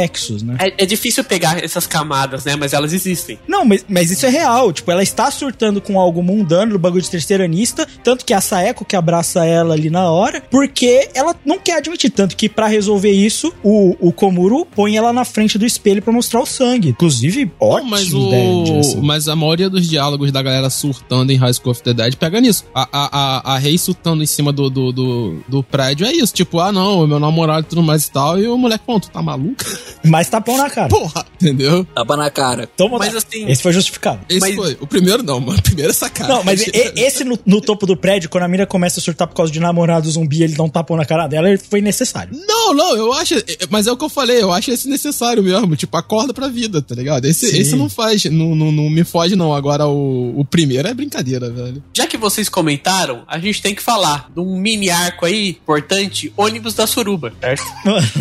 [0.42, 0.56] né?
[0.58, 2.56] É, é difícil pegar essas camadas, né?
[2.56, 3.38] Mas elas existem.
[3.46, 4.72] Não, mas, mas isso é real.
[4.72, 7.86] Tipo, ela está surtando com algo mundano do bagulho de terceiranista.
[8.02, 10.42] Tanto que a Saeko que abraça ela ali na hora.
[10.50, 12.10] Porque ela não quer admitir.
[12.10, 16.12] Tanto que pra resolver isso, o, o Komuro põe ela na frente do espelho pra
[16.12, 16.90] mostrar o sangue.
[16.90, 21.72] Inclusive, ótimo mas, o, mas a maioria dos diálogos da galera surtando em High School
[21.72, 22.64] of the Dead pega nisso.
[22.74, 23.08] A, a,
[23.52, 26.32] a, a Rei surtando em cima do, do, do, do prédio é isso.
[26.32, 28.38] Tipo, ah, não, meu namorado e tudo mais e tal.
[28.38, 29.64] E o moleque, pô, tu tá maluco?
[30.04, 30.88] Mas tapão na cara.
[30.88, 31.84] Porra, entendeu?
[31.94, 32.66] Tapa na cara.
[32.76, 34.20] Toma Mas assim- Esse foi justificado.
[34.28, 34.76] Esse Mas- foi.
[34.80, 35.58] O primeiro não, mano.
[35.58, 36.36] O primeiro é sacanagem.
[36.36, 36.70] Não, mas e-
[37.00, 39.60] esse no, no topo do prédio, quando a mira começa a surtar por causa de
[39.60, 42.36] namorado zumbi, ele dá um tapão na cara dela, ele foi necessário.
[42.46, 43.34] Não, não, eu acho.
[43.34, 45.76] é, Mas é o que eu falei, eu acho esse necessário mesmo.
[45.76, 47.24] Tipo, acorda pra vida, tá ligado?
[47.24, 47.58] Esse, Sim.
[47.58, 49.52] esse não faz, não, não, não me foge, não.
[49.54, 51.82] Agora o, o primeiro é brincadeira, velho.
[51.94, 56.32] Já que vocês comentaram, a gente tem que falar de um mini arco aí, importante,
[56.36, 57.62] ônibus da suruba, certo?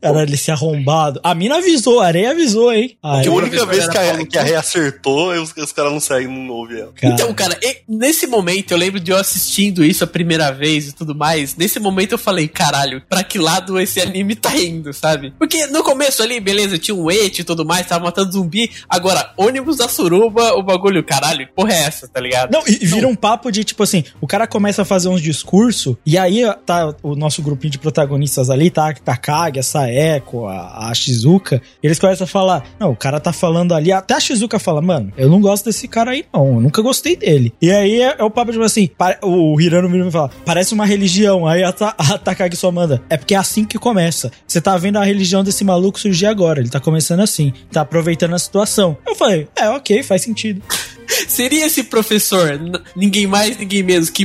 [0.00, 0.50] Caralho, esse
[0.94, 1.20] arrombado.
[1.22, 2.96] A mina avisou, a areia avisou, hein?
[3.02, 5.92] A Que a areia- única vez que a, que a Rei acertou, os, os caras
[5.92, 6.92] não seguem, não ouvem ela.
[6.94, 7.14] Cara.
[7.14, 10.92] Então, cara, e- nesse momento, eu lembro de eu assistindo isso a primeira vez e
[10.92, 11.56] tudo mais.
[11.56, 15.32] Nesse momento eu falei, caralho, pra que lado esse anime tá indo, sabe?
[15.38, 18.70] Porque no começo ali, beleza, tinha um et e tudo mais, tava matando zumbi.
[18.88, 22.50] Agora, ônibus da suruba, o bagulho, caralho, que porra é essa, tá ligado?
[22.52, 25.96] Não, e vira um papo de tipo assim: o cara começa a fazer uns discursos,
[26.04, 30.83] e aí tá o nosso grupinho de protagonistas ali, tá a Takagi, a Saeko, a,
[30.90, 34.58] a Shizuka, eles começam a falar: não, o cara tá falando ali, até a Shizuka
[34.58, 37.52] fala, mano, eu não gosto desse cara aí, não, eu nunca gostei dele.
[37.60, 38.90] E aí é, é o papo tipo assim:
[39.22, 41.46] o Hirano vira e fala, parece uma religião.
[41.46, 44.30] Aí a, a Takagi só manda, é porque é assim que começa.
[44.46, 48.34] Você tá vendo a religião desse maluco surgir agora, ele tá começando assim, tá aproveitando
[48.34, 48.96] a situação.
[49.06, 50.62] Eu falei, é, ok, faz sentido.
[51.28, 52.58] Seria esse professor,
[52.96, 54.24] ninguém mais, ninguém menos que.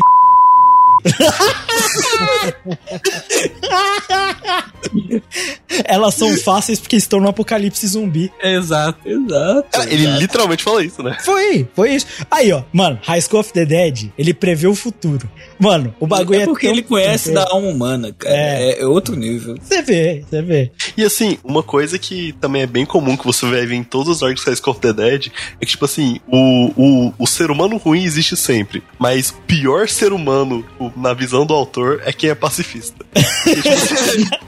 [5.86, 8.32] Elas são fáceis porque estão no apocalipse zumbi.
[8.42, 9.08] Exato.
[9.08, 9.82] Exato.
[9.90, 11.18] Ele literalmente fala isso, né?
[11.24, 12.08] Foi, foi isso.
[12.30, 15.30] Aí, ó, mano, High School of the Dead, ele prevê o futuro.
[15.60, 18.36] Mano, o bagulho é, é porque tão- ele conhece da alma humana, cara.
[18.36, 18.80] É.
[18.80, 19.56] É, é outro nível.
[19.62, 20.72] Você vê, você vê.
[20.98, 24.18] E assim, uma coisa que também é bem comum que você vai ver em todos
[24.18, 25.28] os arcos High School of the Dead
[25.62, 29.88] é que, tipo assim, o, o, o ser humano ruim existe sempre, mas o pior
[29.88, 30.66] ser humano,
[30.96, 31.69] na visão do autor,
[32.06, 33.06] é quem é pacifista.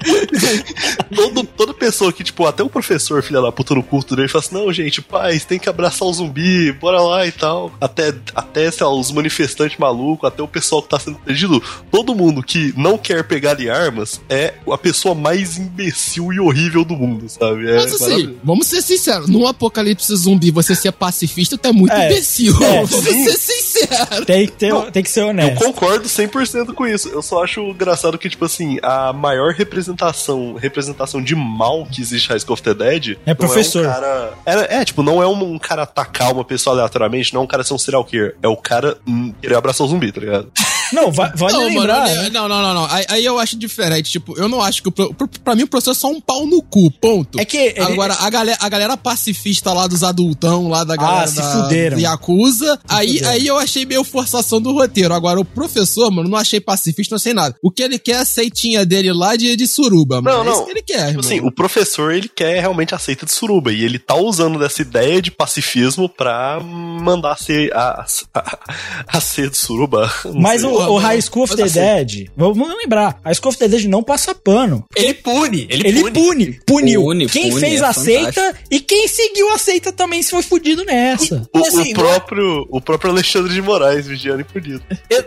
[0.02, 4.28] Tipo todo, toda pessoa que, tipo, até o professor, filha da puta no culto dele,
[4.28, 7.72] fala assim: não, gente, paz, tem que abraçar o zumbi, bora lá e tal.
[7.80, 11.62] Até, até sei lá, os manifestantes malucos, até o pessoal que tá sendo perdido.
[11.92, 16.84] Todo mundo que não quer pegar em armas é a pessoa mais imbecil e horrível
[16.84, 17.70] do mundo, sabe?
[17.70, 21.94] É Mas assim, vamos ser sinceros, num apocalipse zumbi você ser pacifista, tu é muito
[21.94, 22.56] É, imbecil.
[22.64, 23.24] é, vamos sim.
[23.26, 24.26] ser sinceros.
[24.26, 25.64] Tem que, ter, tem que ser Eu honesto.
[25.64, 27.11] concordo 100% com isso.
[27.12, 32.26] Eu só acho engraçado que, tipo assim, a maior representação representação de mal que existe
[32.28, 33.84] em High School of the Dead É professor.
[33.84, 36.76] Não é, um cara, é, é, tipo, não é um, um cara atacar uma pessoa
[36.76, 38.36] aleatoriamente, não é um cara ser um serial killer.
[38.41, 40.51] É o cara hum, querer abraçar o zumbi, tá ligado?
[40.91, 42.01] Não, vai, vale Não, lembrar.
[42.01, 42.30] mano, né?
[42.34, 42.86] não, não, não, não.
[42.91, 44.12] Aí, aí eu acho diferente.
[44.12, 44.91] Tipo, eu não acho que o.
[44.91, 47.39] pro- pro- Pra mim, o professor é só um pau no cu, ponto.
[47.39, 51.24] É que ele- Agora, a galera, a galera pacifista lá dos adultão, lá da galera
[51.24, 51.97] Ah, se da, fuderam.
[51.97, 53.30] Yakuza, aí, fuderam.
[53.32, 55.14] aí eu achei meio forçação do roteiro.
[55.14, 57.56] Agora, o professor, mano, não achei pacifista, não sei nada.
[57.62, 60.38] O que ele quer é a aceitinha dele lá de, de suruba, mano.
[60.38, 60.54] Não, É não.
[60.54, 61.22] isso que ele quer, irmão.
[61.22, 63.72] Tipo assim, o professor, ele quer realmente aceita de suruba.
[63.72, 68.60] E ele tá usando dessa ideia de pacifismo pra mandar ser a, a,
[69.08, 70.12] a ser de suruba.
[70.26, 70.70] Não Mas sei.
[70.70, 73.86] o, o High School of the assim- Dead, vamos lembrar, High School of the Dead
[73.86, 74.86] não passa pano.
[74.96, 76.12] Ele pune, ele, Ele pune.
[76.14, 77.02] pune, puniu.
[77.02, 78.68] Pune, quem pune, fez é aceita fantástico.
[78.72, 81.48] e quem seguiu aceita também se foi fudido nessa.
[81.54, 84.82] O, assim, o não é- próprio, o próprio Alexandre de Moraes, vigiando e punido.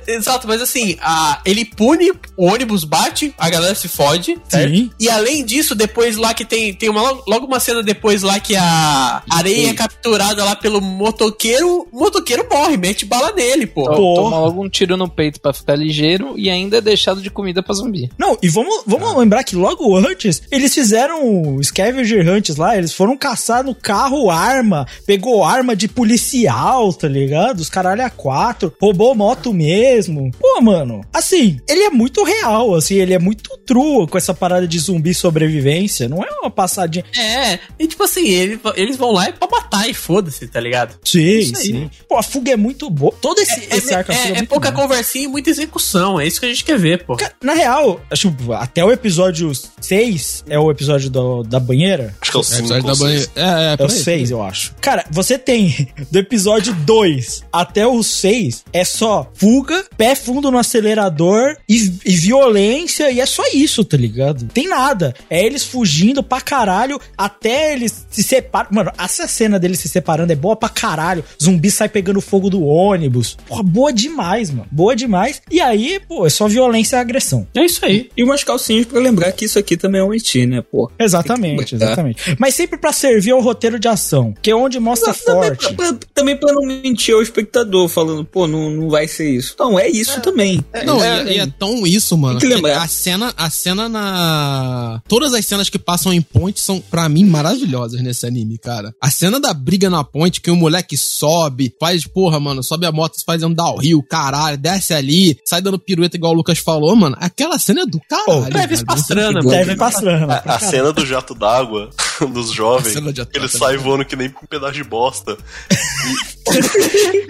[0.07, 4.75] Exato, mas assim, a, ele pune, o ônibus bate, a galera se fode, certo?
[4.75, 4.91] Sim.
[4.99, 8.57] E além disso, depois lá que tem, tem uma, logo uma cena depois lá que
[8.57, 13.85] a areia é capturada lá pelo motoqueiro, o motoqueiro morre, mete bala nele, pô.
[13.85, 14.15] Pô.
[14.15, 17.63] Toma logo um tiro no peito pra ficar ligeiro e ainda é deixado de comida
[17.63, 18.11] pra zumbi.
[18.19, 23.17] Não, e vamos, vamos lembrar que logo antes, eles fizeram scavenger hunts lá, eles foram
[23.17, 27.61] caçar no carro arma, pegou arma de policial, tá ligado?
[27.61, 30.31] Os caralho a quatro, roubou moto mesmo.
[30.39, 34.67] Pô, mano, assim, ele é muito real, assim, ele é muito true com essa parada
[34.67, 37.05] de zumbi sobrevivência, não é uma passadinha.
[37.17, 40.97] É, e tipo assim, ele- eles vão lá e pra matar e foda-se, tá ligado?
[41.05, 41.55] Sim, aí.
[41.57, 41.91] sim.
[42.09, 43.13] Pô, a fuga é muito boa.
[43.21, 44.83] Todo esse, É, esse arco a fuga é, é muito pouca bom.
[44.83, 47.17] conversinha e muita execução, é isso que a gente quer ver, pô.
[47.43, 52.15] Na real, acho até o episódio 6 é o episódio do- da banheira.
[52.21, 53.31] Acho que é o É, 5 episódio da banheira.
[53.37, 53.91] É, é, É o aí.
[53.91, 54.75] 6, eu acho.
[54.81, 60.59] Cara, você tem do episódio 2 até o 6 é só fuga, pé fundo no
[60.59, 61.34] acelerador
[61.69, 64.45] e, e violência, e é só isso, tá ligado?
[64.53, 65.15] Tem nada.
[65.31, 68.69] É eles fugindo pra caralho até eles se separam.
[68.71, 71.25] Mano, essa cena deles se separando é boa pra caralho.
[71.43, 73.37] Zumbi sai pegando fogo do ônibus.
[73.47, 74.67] Porra, boa demais, mano.
[74.71, 75.15] Boa demais.
[75.15, 75.43] mais.
[75.51, 77.47] E aí, pô, é só violência e agressão.
[77.55, 78.11] É isso aí.
[78.17, 80.91] E umas calcinhas pra lembrar que isso aqui também é um eti, né, pô?
[80.99, 82.37] Exatamente, exatamente.
[82.39, 85.75] Mas sempre pra servir ao roteiro de ação, que é onde mostra Também forte.
[85.75, 89.55] pra, pra- também pra não mentir ao espectador, falando, pô, não, não vai ser isso.
[89.59, 90.65] Não, é isso também.
[90.85, 92.39] Não, é, e, e é tão isso, mano.
[92.39, 92.83] Tem que lembrar.
[92.83, 95.03] A cena, a cena na.
[95.09, 98.95] Todas as cenas que passam em ponte são, pra mim, maravilhosas nesse anime, cara.
[99.01, 102.93] A cena da briga na ponte, que o moleque sobe, faz, porra, mano, sobe a
[102.93, 107.17] moto fazendo downhill, caralho, desce ali, sai dando pirueta igual o Lucas falou, mano.
[107.21, 108.51] Aquela cena é do caralho.
[108.51, 108.87] Travis velho.
[108.87, 109.51] Pastrana, mano.
[109.51, 110.31] Deve passando.
[110.31, 111.91] A, a cena do jato d'água
[112.33, 112.97] dos jovens,
[113.35, 115.37] ele sai voando que nem com um pedaço de bosta.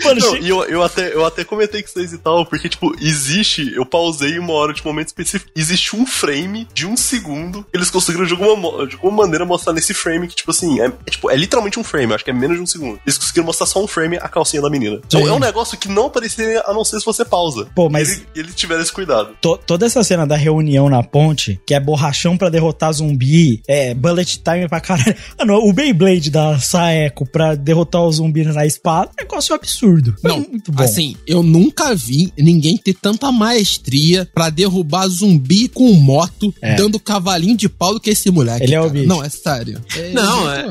[0.05, 2.95] Mano, Não, e eu, eu, até, eu até comentei com vocês e tal, porque, tipo,
[3.01, 7.91] existe, eu pausei uma hora de momento específico, existe um frame de um segundo eles
[7.91, 11.31] conseguiram de alguma, de alguma maneira mostrar nesse frame que, tipo assim, é, é, tipo,
[11.31, 12.99] é literalmente um frame, eu acho que é menos de um segundo.
[13.05, 15.01] Eles conseguiram mostrar só um frame, a calcinha da menina.
[15.07, 15.29] Então Sim.
[15.29, 17.67] é um negócio que não apareceria a não ser se você pausa.
[17.75, 19.37] Pô, mas- E ele- eles tiveram esse cuidado.
[19.41, 23.95] to- toda essa cena da reunião na ponte, que é borrachão pra derrotar zumbi, é
[23.95, 25.15] bullet time pra caralho.
[25.39, 29.55] Ah, não, o Beyblade da Saeco pra derrotar o zumbi na espada, é um negócio
[29.55, 30.15] absurdo.
[30.23, 30.83] Não, muito bom.
[30.83, 33.31] assim, eu nunca vi ninguém ter tanta
[33.79, 36.75] maestria pra derrubar zumbi com moto, É.
[36.77, 38.65] dando cavalinho de pau do que esse moleque.
[38.65, 39.07] Ele é o bicho.
[39.09, 39.81] Não, é sério.
[39.97, 40.67] É- Não, é,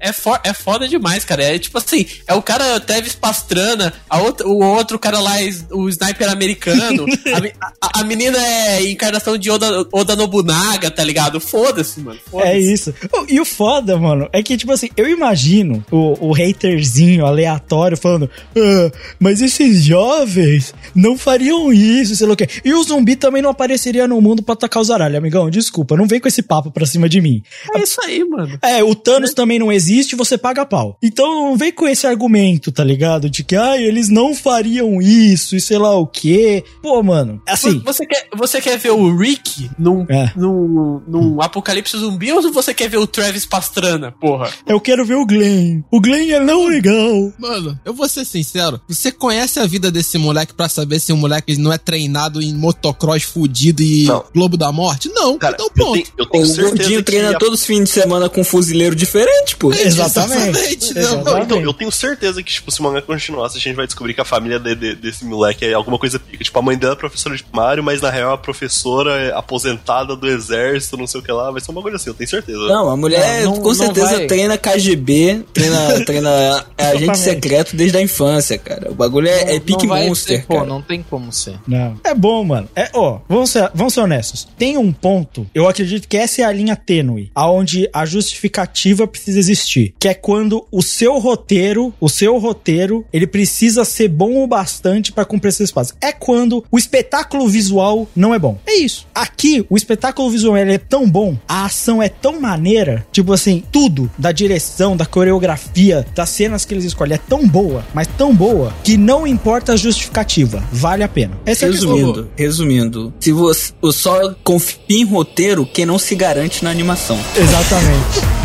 [0.00, 1.42] é, é, fo- é foda demais, cara.
[1.42, 5.48] É tipo assim, é o cara Tevis Pastrana, a outra, o outro cara lá, é
[5.72, 7.06] o sniper americano,
[7.80, 11.40] a, a- a menina é encarnação de Oda, Oda Nobunaga, tá ligado?
[11.40, 12.18] Foda-se, mano.
[12.30, 12.50] Foda-se.
[12.50, 12.94] É isso.
[13.28, 18.28] E o foda, mano, é que, tipo assim, eu imagino o, o haterzinho aleatório falando,
[18.56, 22.48] "Ah, mas esses jovens não fariam isso, sei lá o quê.
[22.64, 25.48] E o zumbi também não apareceria no mundo pra atacar os aralhos, amigão.
[25.50, 27.42] Desculpa, não vem com esse papo pra cima de mim.
[27.74, 28.58] É isso aí, mano.
[28.62, 30.98] É, o Thanos também não existe, você paga pau.
[31.02, 33.30] Então não vem com esse argumento, tá ligado?
[33.30, 36.64] De que, ai, eles não fariam isso e sei lá o quê.
[36.82, 40.32] Pô, mano, assim, Você quer, você quer ver o Rick num, É.
[40.36, 44.50] num, num apocalipse zumbi ou você quer ver o Travis Pastrana, porra?
[44.66, 45.82] eu quero ver o Glenn.
[45.90, 47.32] O Glenn é não legal.
[47.38, 48.80] Mano, eu vou ser sincero.
[48.88, 52.05] Você conhece a vida desse moleque pra saber se o moleque não é treinado
[52.40, 54.24] em motocross fudido e Não.
[54.34, 55.08] Globo da Morte?
[55.12, 55.92] Não, Cara, então eu pronto.
[55.94, 58.44] tenho, eu O tenho certeza gordinho treina a- todos os fins de semana com um
[58.44, 59.72] fuzileiro diferente, pô.
[59.72, 60.48] Exatamente.
[60.50, 61.24] Exatamente, né, Exatamente.
[61.24, 64.14] Não, então, eu tenho certeza que, tipo, se o mangá continuasse, a gente vai descobrir
[64.14, 66.42] que a família de- de- desse moleque é alguma coisa pica.
[66.44, 69.32] Tipo, a mãe dela é professora de primário, mas na real é a professora é
[69.36, 71.50] aposentada do exército, não sei o que lá.
[71.50, 72.58] Vai ser uma coisa assim, eu tenho certeza.
[72.58, 74.26] Não, a mulher Não, não- com não certeza vai.
[74.26, 78.90] treina KGB, treina, treina agente secreto desde a infância, cara.
[78.90, 80.66] O bagulho é, é Não pique monster, ter, pô, cara.
[80.66, 81.58] não tem como ser.
[81.66, 81.95] Não.
[82.04, 82.68] É bom, mano.
[82.74, 84.48] É, ó, vamos ser, vamos ser honestos.
[84.56, 89.38] Tem um ponto, eu acredito que essa é a linha tênue, aonde a justificativa precisa
[89.38, 94.46] existir, que é quando o seu roteiro, o seu roteiro, ele precisa ser bom o
[94.46, 95.94] bastante pra cumprir esse espaço.
[96.00, 98.58] É quando o espetáculo visual não é bom.
[98.66, 99.06] É isso.
[99.14, 104.10] Aqui, o espetáculo visual é tão bom, a ação é tão maneira, tipo assim, tudo
[104.18, 108.74] da direção, da coreografia, das cenas que eles escolhem é tão boa, mas tão boa,
[108.84, 111.38] que não importa a justificativa, vale a pena.
[111.44, 111.85] Essa é a.
[111.94, 117.18] Resumindo, resumindo, se você só confia em roteiro, quem não se garante na animação.
[117.36, 118.35] Exatamente.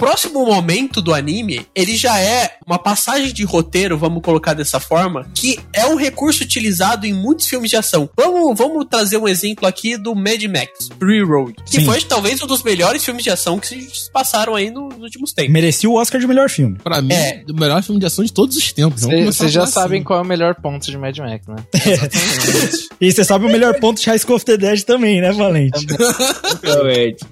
[0.00, 5.28] Próximo momento do anime, ele já é uma passagem de roteiro, vamos colocar dessa forma,
[5.34, 8.08] que é um recurso utilizado em muitos filmes de ação.
[8.16, 11.84] Vamos, vamos trazer um exemplo aqui do Mad Max, Free Road, que Sim.
[11.86, 15.32] foi talvez um dos melhores filmes de ação que se passaram aí no- nos últimos
[15.32, 15.52] tempos.
[15.52, 16.76] Merecia o Oscar de melhor filme.
[16.82, 17.42] Pra mim, É.
[17.48, 19.02] o melhor filme de ação de todos os tempos.
[19.02, 20.04] Vocês já a falar sabem assim.
[20.06, 21.56] qual é o melhor ponto de Mad Max, né?
[23.00, 25.86] E você sabe o melhor ponto de High School of the Dead também, né, Valente?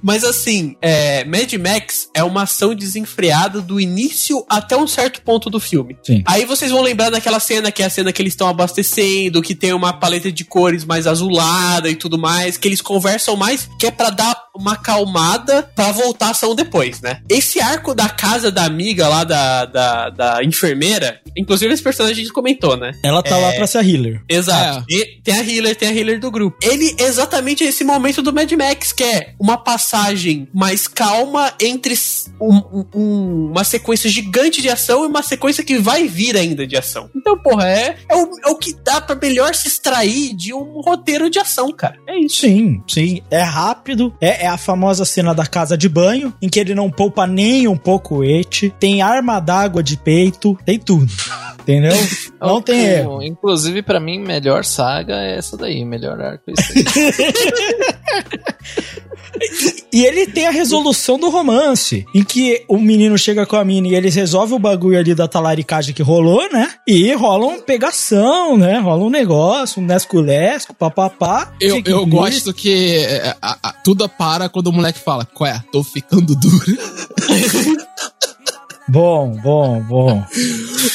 [0.02, 5.20] Mas assim, é, Mad Max é uma uma ação desenfreada do início até um certo
[5.22, 5.96] ponto do filme.
[6.02, 6.22] Sim.
[6.26, 9.54] Aí vocês vão lembrar daquela cena que é a cena que eles estão abastecendo, que
[9.54, 13.86] tem uma paleta de cores mais azulada e tudo mais, que eles conversam mais, que
[13.86, 17.20] é pra dar uma acalmada pra voltar a ação depois, né?
[17.28, 22.24] Esse arco da casa da amiga lá da, da, da enfermeira, inclusive esse personagem a
[22.24, 22.90] gente comentou, né?
[23.04, 24.20] Ela tá lá pra ser a healer.
[24.28, 24.84] Exato.
[24.90, 26.56] E tem a healer, tem a healer do grupo.
[26.62, 31.92] Ele é exatamente esse momento do Mad Max, que é uma passagem mais calma entre
[31.92, 36.66] s- um- um- uma sequência gigante de ação e uma sequência que vai vir ainda
[36.66, 37.11] de ação.
[37.14, 40.80] Então, porra, é, é, o, é o que dá pra melhor se extrair de um
[40.80, 41.96] roteiro de ação, cara.
[42.07, 42.40] É isso.
[42.40, 43.22] Sim, sim.
[43.30, 44.14] É rápido.
[44.20, 47.68] É, é a famosa cena da casa de banho, em que ele não poupa nem
[47.68, 48.70] um pouco o et.
[48.78, 50.57] Tem arma d'água de peito.
[50.64, 51.12] Tem tudo.
[51.68, 51.92] Entendeu?
[52.40, 53.22] Não tem O- erro.
[53.22, 55.84] Inclusive, pra mim, melhor saga é essa daí.
[55.84, 56.84] Melhor arco é aí.
[59.93, 63.89] E ele tem a resolução do romance, em que o menino chega com a mina
[63.89, 66.70] e eles resolvem o bagulho ali da talaricagem que rolou, né?
[66.86, 68.78] E rola uma pegação, né?
[68.78, 71.53] Rola um negócio, um nesculesco, papapá.
[71.61, 75.62] Eu, eu gosto que é, a- a- tudo para quando o moleque fala, qual é?
[75.72, 76.64] Tô ficando duro.
[78.89, 80.24] Bom, bom, bom.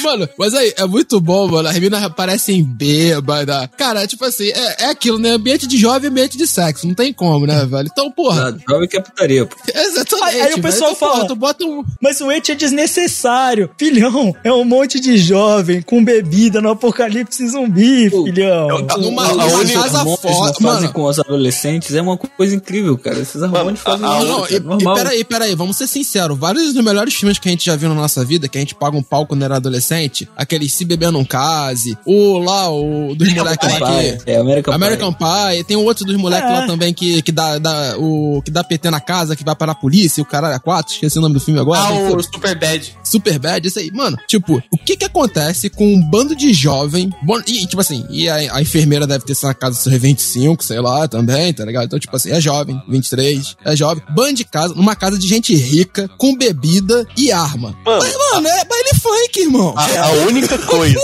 [0.03, 1.67] Mano, mas aí, é muito bom, mano.
[1.67, 3.69] As meninas parecem bêbada.
[3.77, 5.29] Cara, tipo assim, é, é aquilo, né?
[5.31, 6.87] Ambiente de jovem, ambiente de sexo.
[6.87, 7.87] Não tem como, né, velho?
[7.91, 8.49] Então, porra.
[8.49, 9.55] Ah, Jovem que é putaria, pô.
[9.73, 10.35] Exatamente.
[10.35, 11.83] Aí- aí o pessoal Então, porra, fala- Tu bota um.
[12.01, 13.69] Mas o et é desnecessário.
[13.77, 18.67] Filhão, é um monte de jovem com bebida no apocalipse zumbi, Pô, filhão.
[18.69, 20.03] Numa, O- numa o- os casa foda.
[20.03, 23.19] não fazem Mano, com os adolescentes é uma coisa incrível, cara.
[23.19, 26.37] Esses hormônios a- fazem a- isso, Não, cara, e, e peraí, peraí, vamos ser sinceros.
[26.37, 28.75] Vários dos melhores filmes que a gente já viu na nossa vida, que a gente
[28.75, 33.33] paga um pau quando era adolescente, aquele Se Beber Não Case, o lá, o dos
[33.33, 34.31] moleques lá Pai, que.
[34.31, 36.53] é American, American Pie, tem um outro dos moleques É.
[36.53, 39.71] lá também que, que, dá, dá, o, que dá PT na casa, que vai para
[39.71, 41.81] a polícia, o caralho a quatro, esqueci o nome do filme agora.
[41.81, 42.95] Ah, o pô, Super Bad.
[43.03, 43.91] Super bad, isso aí.
[43.91, 47.11] Mano, tipo, o que que acontece com um bando de jovem...
[47.23, 49.95] Bom, e, tipo assim, e a, a enfermeira deve ter sido na casa dos seus
[49.95, 51.85] 25, sei lá, também, tá ligado?
[51.85, 54.03] Então, tipo assim, é jovem, 23, é jovem.
[54.09, 57.72] Bando de casa, numa casa de gente rica, com bebida e arma.
[57.85, 59.73] Mano, Mas, mano, é baile funk, irmão.
[59.77, 60.99] a, a única coisa.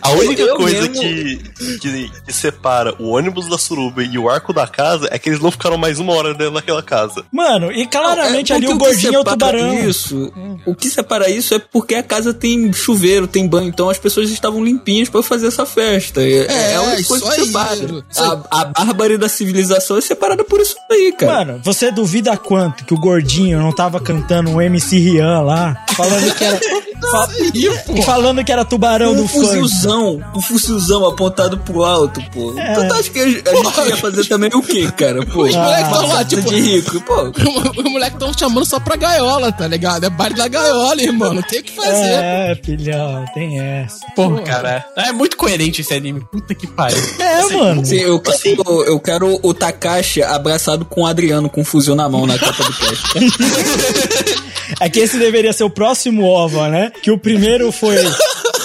[0.00, 1.38] A única Eu coisa que,
[1.80, 5.40] que, que separa o ônibus da suruba e o arco da casa é que eles
[5.40, 7.24] não ficaram mais uma hora dentro daquela casa.
[7.32, 9.88] Mano, e claramente É, ali o gordinho é o tubarão.
[9.88, 10.32] Isso,
[10.64, 14.30] o que separa isso é porque a casa tem chuveiro, tem banho, então as pessoas
[14.30, 16.22] estavam limpinhas pra fazer essa festa.
[16.22, 18.04] É, É, é a única isso coisa que separa.
[18.50, 21.32] A, a bárbara da civilização é separada por isso aí, cara.
[21.46, 26.34] Mano, você duvida quanto que o gordinho não tava cantando um MC Rian lá, falando
[26.34, 26.58] que era.
[26.58, 29.46] fa- falando que era tubarão um do funk.
[29.46, 32.52] fuzilzão, um fuzilzão apontado pro alto, pô.
[32.58, 32.72] É.
[32.72, 35.24] Então tu acha que a, a gente ia fazer também o quê, cara?
[35.26, 37.32] Pô, Os moleques tão lá, tipo- de rico, pô.
[37.78, 40.04] Os moleques tão chamando só pra gaiola, tá ligado?
[40.04, 41.32] É baile da gaiola, irmão.
[41.34, 41.92] Não tem o que fazer.
[42.12, 44.00] É, filhão, tem essa.
[44.14, 44.84] Porra, cara.
[44.96, 46.20] É muito coerente esse anime.
[46.32, 46.96] Puta que pariu.
[47.18, 47.84] É, mano.
[47.84, 52.08] Sim, eu quero, eu quero o Takashi abraçado com o Adriano com um fuzil na
[52.08, 54.42] mão na capa do cast.
[54.80, 56.92] É que esse deveria ser o próximo OVA, né?
[57.02, 57.96] Que o primeiro foi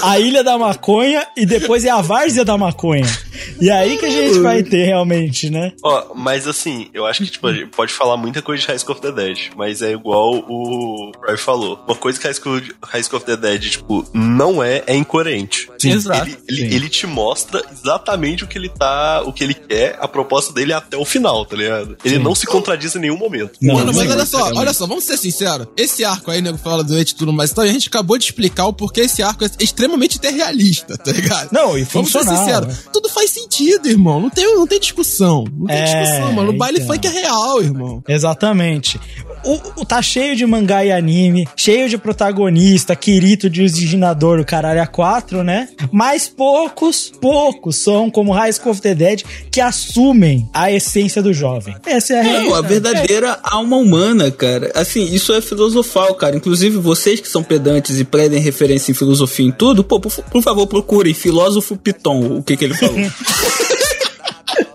[0.03, 3.05] a Ilha da Maconha e depois é a Várzea da Maconha.
[3.59, 5.73] E aí que a gente vai ter realmente, né?
[5.83, 8.79] Ó, mas assim, eu acho que tipo, a gente pode falar muita coisa de High
[8.79, 11.79] School of the Dead, mas é igual o Roy falou.
[11.87, 15.69] Uma coisa que High School, High School of the Dead, tipo, não é, é incoerente.
[15.83, 16.27] Exato.
[16.27, 20.07] Ele, ele, ele te mostra exatamente o que ele tá, o que ele quer, a
[20.07, 21.97] proposta dele até o final, tá ligado?
[22.03, 23.53] Ele não se contradiz em nenhum momento.
[23.61, 25.67] Não, Mano, mas olha só, olha só, vamos ser sinceros.
[25.77, 28.25] Esse arco aí, nego, fala do Eit e tudo mais, então a gente acabou de
[28.25, 31.49] explicar o porquê esse arco é extremamente realista, tá ligado?
[31.51, 32.67] Não, e Vamos ser funcional, sinceros.
[32.67, 32.83] né?
[32.93, 34.19] Tudo faz sentido, irmão.
[34.19, 35.45] Não tem, não tem discussão.
[35.57, 36.49] Não tem É, discussão, mano.
[36.51, 36.93] O baile então.
[36.93, 38.03] funk é real, irmão.
[38.07, 38.99] Exatamente.
[39.43, 44.45] O, o- tá cheio de mangá e anime, cheio de protagonista, Kirito de originador, o
[44.45, 45.67] caralho a quatro, né?
[45.91, 51.33] Mas poucos, poucos são como High School of the Dead que assumem a essência do
[51.33, 51.75] jovem.
[51.85, 54.71] Essa é a Não, a verdadeira alma humana, cara.
[54.75, 56.35] Assim, isso é filosofal, cara.
[56.37, 60.43] Inclusive, vocês que são pedantes e predem referência em filosofia em tudo, pô, por, por
[60.43, 62.95] favor, procurem filósofo Piton, o que que ele falou.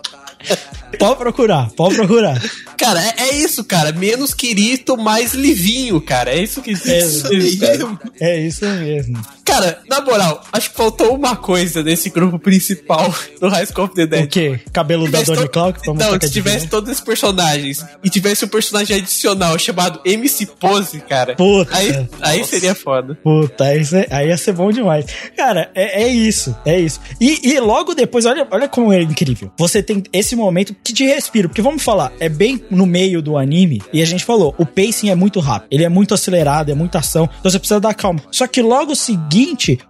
[0.97, 2.41] Pode procurar, pode procurar.
[2.75, 3.91] Cara, é, é isso, cara.
[3.91, 6.31] Menos Kirito, mais Livinho, cara.
[6.31, 7.23] É isso que É, isso,
[7.59, 7.99] cara.
[8.19, 9.21] É isso mesmo.
[9.47, 13.95] Cara, na moral, acho que faltou uma coisa nesse grupo principal do High School of
[13.95, 14.25] the Dead.
[14.25, 14.59] O quê?
[14.73, 15.79] Cabelo da Donnie Clark?
[15.87, 21.33] Não, se tivesse todos os personagens e tivesse um personagem adicional chamado MC Pose, cara.
[21.33, 21.77] Puta.
[21.77, 23.15] Aí, aí seria foda.
[23.23, 23.81] Puta, aí,
[24.11, 25.05] aí ia ser bom demais.
[25.37, 26.99] Cara, é, é isso, é isso.
[27.21, 29.49] E, e logo depois, olha, olha como é incrível.
[29.57, 31.47] Você tem esse momento que te respira.
[31.47, 33.81] Porque vamos falar, é bem no meio do anime.
[33.93, 35.69] E a gente falou, o pacing é muito rápido.
[35.71, 37.29] Ele é muito acelerado, é muita ação.
[37.39, 38.21] Então você precisa dar calma.
[38.29, 39.36] Só que logo seguinte,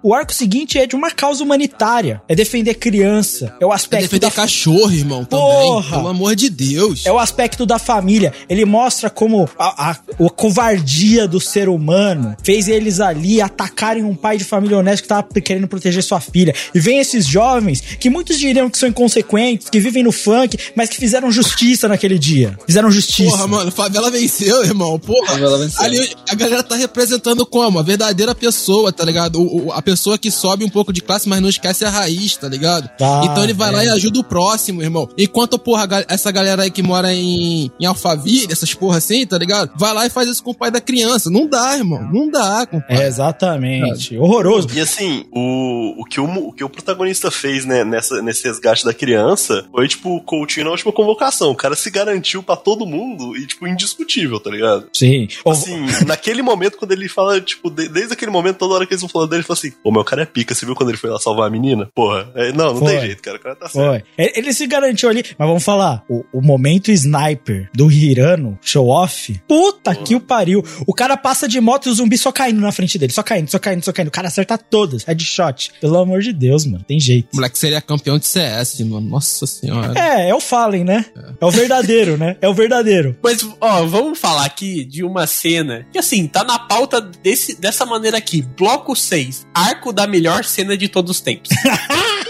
[0.04, 2.22] o arco seguinte é de uma causa humanitária.
[2.28, 3.56] É defender criança.
[3.60, 5.46] É o É aspecto defender da cachorro, irmão, também.
[5.46, 5.98] Porra!
[5.98, 7.06] Pelo amor de Deus.
[7.06, 8.34] é o aspecto da família.
[8.50, 14.16] Ele mostra como a, a, a covardia do ser humano fez eles ali atacarem um
[14.16, 16.54] pai de família honesto que tava querendo proteger sua filha.
[16.74, 20.90] E vem esses jovens que muitos diriam que são inconsequentes, que vivem no funk, mas
[20.90, 22.58] que fizeram justiça naquele dia.
[22.66, 23.30] Fizeram justiça.
[23.32, 24.98] Porra, mano, favela venceu, irmão.
[25.00, 25.34] Porra.
[25.34, 25.84] Favela venceu.
[25.84, 27.80] Ali a galera tá representando como?
[27.80, 29.37] A verdadeira pessoa, tá ligado?
[29.40, 32.48] O, a pessoa que sobe um pouco de classe, mas não esquece a raiz, tá
[32.48, 32.90] ligado?
[32.98, 33.88] Tá, então ele vai lá é.
[33.88, 35.10] e ajuda o próximo, irmão.
[35.18, 39.72] Enquanto, porra, essa galera aí que mora em, em Alphaville, essas porra assim, tá ligado?
[39.76, 41.30] Vai lá e faz isso com o pai da criança.
[41.30, 42.08] Não dá, irmão.
[42.12, 43.04] Não dá, compadre.
[43.04, 44.18] É, exatamente.
[44.18, 44.68] Horroroso.
[44.74, 48.86] E assim, o, o, que o, o que o protagonista fez, né, nessa, nesse resgate
[48.86, 51.52] da criança foi, tipo, o Coutinho na última convocação.
[51.52, 54.88] O cara se garantiu pra todo mundo e, tipo, indiscutível, tá ligado?
[54.94, 55.28] Sim.
[55.46, 59.02] Assim, naquele momento, quando ele fala, tipo, de- desde aquele momento, toda hora que eles
[59.02, 60.98] vão falando dele, ele fala assim: Pô, meu cara é pica, você viu quando ele
[60.98, 61.90] foi lá salvar a menina?
[61.94, 62.92] Porra, é, não, não Foi.
[62.92, 63.88] tem jeito, cara, o cara tá certo.
[63.88, 64.04] Foi.
[64.18, 65.24] Ele se garantiu ali.
[65.38, 69.40] Mas vamos falar, o, o momento sniper do Hirano, show off.
[69.48, 70.64] Puta que o pariu.
[70.86, 73.14] O cara passa de moto e o zumbi só caindo na frente dele.
[73.14, 74.10] Só caindo, só caindo, só caindo.
[74.10, 75.04] O cara acerta todas.
[75.04, 75.72] Headshot.
[75.80, 76.84] Pelo amor de Deus, mano.
[76.84, 77.30] Tem jeito.
[77.34, 79.08] O moleque seria campeão de CS, mano.
[79.10, 79.98] Nossa senhora.
[79.98, 81.06] É, é o Fallen, né?
[81.40, 82.38] É o verdadeiro, né?
[82.42, 83.18] É o verdadeiro.
[83.22, 87.86] Mas, ó, vamos falar aqui de uma cena que, assim, tá na pauta desse, dessa
[87.86, 88.42] maneira aqui.
[88.42, 89.17] Bloco 6.
[89.54, 91.50] Arco da melhor cena de todos os tempos.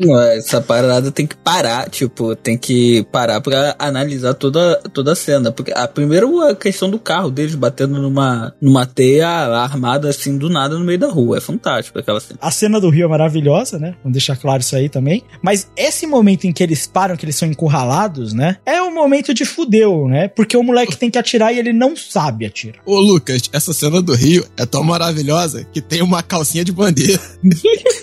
[0.00, 5.14] Não, essa parada tem que parar, tipo, tem que parar pra analisar toda, toda a
[5.14, 5.52] cena.
[5.52, 10.48] Porque a primeira a questão do carro deles batendo numa, numa teia armada assim do
[10.48, 11.36] nada no meio da rua.
[11.36, 12.38] É fantástico aquela cena.
[12.40, 13.94] A cena do Rio é maravilhosa, né?
[14.02, 15.22] Vamos deixar claro isso aí também.
[15.42, 18.56] Mas esse momento em que eles param, que eles são encurralados, né?
[18.64, 20.28] É o momento de fudeu, né?
[20.28, 22.80] Porque o moleque tem que atirar e ele não sabe atirar.
[22.86, 27.20] Ô, Lucas, essa cena do Rio é tão maravilhosa que tem uma calcinha de bandeira.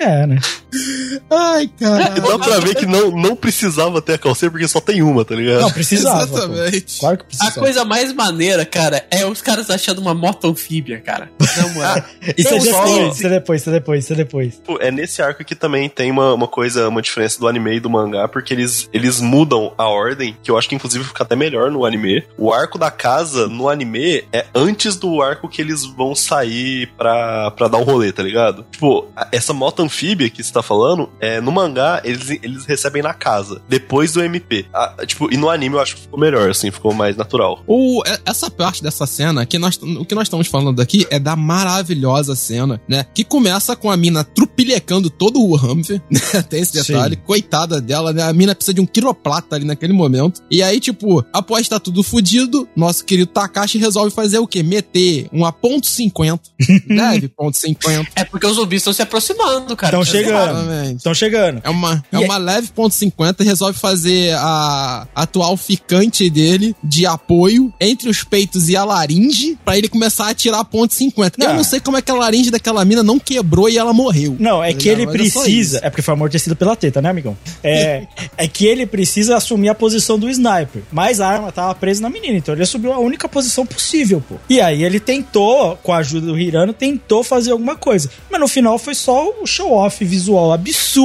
[0.00, 0.38] É, né?
[1.30, 2.08] Ai, cara.
[2.10, 5.34] Dá pra ver que não, não precisava ter a calcinha porque só tem uma, tá
[5.34, 5.60] ligado?
[5.60, 6.26] Não, precisava.
[6.26, 6.36] pô.
[6.38, 6.98] Exatamente.
[7.00, 7.60] Claro que A precisava.
[7.60, 11.30] coisa mais maneira, cara, é os caras achando uma moto anfíbia, cara.
[11.56, 12.02] Na moral.
[12.36, 14.60] Isso é só- depois, isso é depois, isso é depois, isso é depois.
[14.64, 17.80] Pô, é nesse arco que também tem uma, uma coisa, uma diferença do anime e
[17.80, 21.36] do mangá, porque eles, eles mudam a ordem, que eu acho que inclusive fica até
[21.36, 22.24] melhor no anime.
[22.36, 27.50] O arco da casa no anime é antes do arco que eles vão sair pra,
[27.52, 28.66] pra dar um rolê, tá ligado?
[28.70, 33.02] Tipo, a- essa moto anfíbia que você tá falando, é, no mangá eles, eles recebem
[33.02, 34.66] na casa, depois do MP.
[34.72, 37.62] Ah, tipo, e no anime eu acho que ficou melhor, assim, ficou mais natural.
[37.66, 41.18] O, é- essa parte dessa cena, que nós, o que nós estamos falando aqui é
[41.18, 43.06] da maravilhosa cena, né?
[43.14, 46.42] Que começa com a mina trupilecando todo o Humvee, né?
[46.48, 47.16] Tem esse detalhe.
[47.16, 47.22] Sim.
[47.24, 48.22] Coitada dela, né?
[48.22, 50.42] A mina precisa de um quiroplata ali naquele momento.
[50.50, 54.62] E aí, tipo, após estar tudo fudido, nosso querido Takashi resolve fazer o quê?
[54.62, 56.40] Meter uma ponto .50.
[56.88, 58.06] Leve ponto .50.
[58.14, 59.98] É porque os zumbis estão se aproximando, cara.
[59.98, 60.50] Estão Tá chegando.
[60.50, 60.96] Exatamente.
[61.10, 61.60] Estão chegando.
[61.64, 66.28] É uma, é E é- uma leve ponto .50 e resolve fazer a atual ficante
[66.30, 70.94] dele de apoio entre os peitos e a laringe pra ele começar a atirar ponto
[70.94, 71.34] .50.
[71.38, 71.56] Eu Não.
[71.56, 74.36] não sei como é que a laringe daquela mina não quebrou e ela morreu.
[74.38, 75.48] Não, é que ele é precisa.
[75.48, 75.76] isso.
[75.82, 77.36] É porque foi amortecido pela teta, né, amigão?
[77.62, 78.06] É,
[78.36, 80.82] é que ele precisa assumir a posição do sniper.
[80.92, 84.36] Mas a arma tava presa na menina, então ele assumiu a única posição possível, pô.
[84.48, 88.10] E aí ele tentou, com a ajuda do Hirano, tentou fazer alguma coisa.
[88.30, 90.99] Mas no final foi só o show-off visual absurdo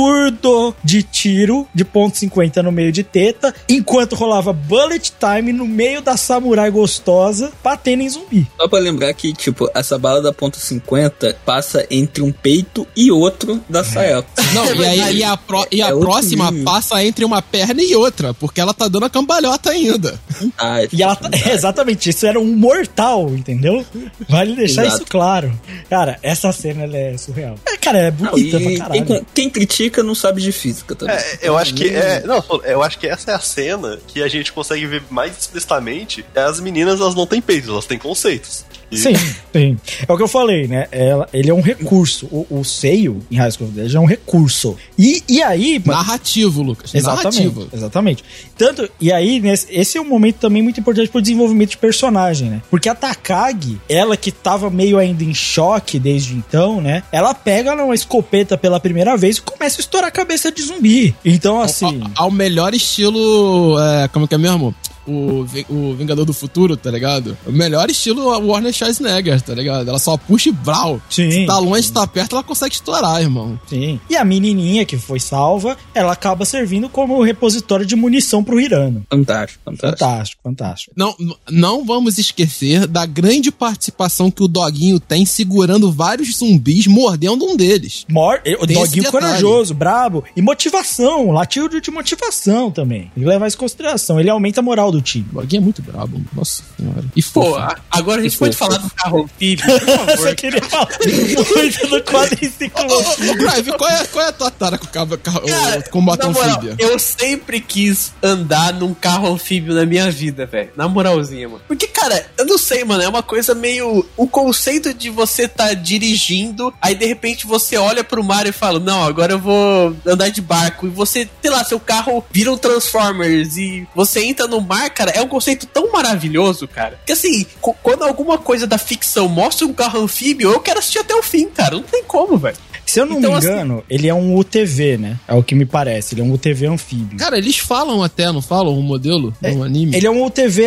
[0.83, 6.01] de tiro de ponto .50 no meio de teta, enquanto rolava bullet time no meio
[6.01, 8.47] da samurai gostosa, batendo em zumbi.
[8.59, 13.11] Só pra lembrar que, tipo, essa bala da ponto .50 passa entre um peito e
[13.11, 14.29] outro da Sayako.
[14.53, 17.95] Não, e, aí, e a, pró- e a É próxima passa entre uma perna e
[17.95, 20.19] outra, porque ela tá dando a cambalhota ainda.
[20.57, 23.85] Ah, E ela tá, é, exatamente, isso era um mortal, entendeu?
[24.29, 24.97] Vale deixar Exato.
[25.03, 25.51] isso claro.
[25.89, 27.55] Cara, essa cena ela é surreal.
[27.65, 29.05] É, cara, é Não, bonita pra e caralho.
[29.05, 31.15] quem, quem critica não sabe de física também.
[31.15, 34.27] É, eu acho que é, não, eu acho que essa é a cena que a
[34.27, 36.25] gente consegue ver mais explicitamente.
[36.33, 38.65] É as meninas, elas não têm peitos, elas têm conceitos.
[38.91, 39.13] E- Sim,
[39.53, 39.77] sim.
[40.07, 40.87] É o que eu falei, né?
[40.91, 42.27] Ela, ele é um recurso.
[42.27, 44.75] O, o seio em High School of the Dead é um recurso.
[44.97, 45.81] E, e aí...
[45.85, 46.93] Narrativo, Lucas.
[46.93, 47.69] Exatamente, Narrativo.
[47.73, 48.23] exatamente.
[48.57, 52.49] Tanto, e aí, nesse, esse é um momento também muito importante pro desenvolvimento de personagem,
[52.49, 52.61] né?
[52.69, 57.03] Porque a Takagi, ela que tava meio ainda em choque desde então, né?
[57.11, 61.15] Ela pega uma escopeta pela primeira vez e começa a estourar a cabeça de zumbi.
[61.23, 62.01] Então, assim.
[62.15, 63.77] Ao, ao melhor estilo.
[63.79, 64.73] É, como que é mesmo?
[65.07, 67.37] O, o Vingador do Futuro, tá ligado?
[67.45, 69.87] O melhor estilo Warner Schwarzenegger, tá ligado?
[69.89, 71.01] Ela só puxa e brau.
[71.09, 71.29] Sim.
[71.31, 73.59] Se tá longe, se tá perto, ela consegue estourar, irmão.
[73.67, 73.99] Sim.
[74.09, 79.05] E a menininha que foi salva, ela acaba servindo como repositório de munição pro Hirano.
[79.09, 79.99] Fantástico, fantástico.
[79.99, 80.93] Fantástico, fantástico.
[80.95, 81.15] Não,
[81.49, 87.55] não vamos esquecer da grande participação que o Doguinho tem segurando vários zumbis, mordendo um
[87.55, 88.05] deles.
[88.09, 90.23] Mor o Tem doguinho corajoso, brabo.
[90.35, 93.11] E motivação, latido de motivação também.
[93.13, 94.19] Tem que levar isso em consideração.
[94.19, 95.25] Ele aumenta a moral do time.
[95.33, 97.03] O Doguinho é muito brabo, nossa senhora.
[97.15, 97.75] E Pô, fofo.
[97.91, 100.17] agora a gente pode falar do carro anfíbio, por Eu favor.
[100.29, 103.31] só queria falar muito do quadro enciclopédia.
[103.31, 105.89] Ô, Drive, qual é, qual é a tua tara com o carro, carro, Cara, o
[105.89, 106.75] combate anfíbio?
[106.79, 110.71] eu sempre quis andar num carro anfíbio na minha vida, velho.
[110.75, 111.61] Na moralzinha, mano.
[111.67, 113.03] Porque, cara, eu não sei, mano.
[113.03, 114.05] É uma coisa meio.
[114.17, 118.79] O conceito de você tá dirigindo, aí de repente você olha pro mar e fala:
[118.79, 120.87] Não, agora eu vou andar de barco.
[120.87, 125.11] E você, sei lá, seu carro vira um Transformers e você entra no mar, cara.
[125.11, 126.99] É um conceito tão maravilhoso, cara.
[127.05, 127.45] Que assim,
[127.81, 131.47] quando alguma coisa da ficção mostra um carro anfíbio, eu quero assistir até o fim,
[131.49, 131.75] cara.
[131.75, 132.57] Não tem como, velho.
[132.85, 135.19] Se eu não Então, me assim- engano, ele é um UTV, né?
[135.27, 136.13] É o que me parece.
[136.13, 137.17] Ele é um UTV anfíbio.
[137.17, 139.95] Cara, eles falam até, não falam o modelo no anime?
[139.95, 140.63] Ele é um UTV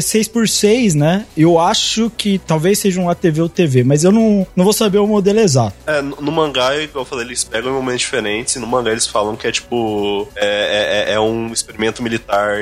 [0.00, 1.26] 6x6, né?
[1.36, 5.06] Eu acho que talvez seja um ATV UTV, mas eu não, não vou saber o
[5.06, 5.74] modelo exato.
[5.86, 8.90] É, no no mangá, igual eu falei, eles pegam em momentos diferentes, e no mangá
[8.92, 10.28] eles falam que é tipo.
[10.36, 12.56] É, é- é um experimento militar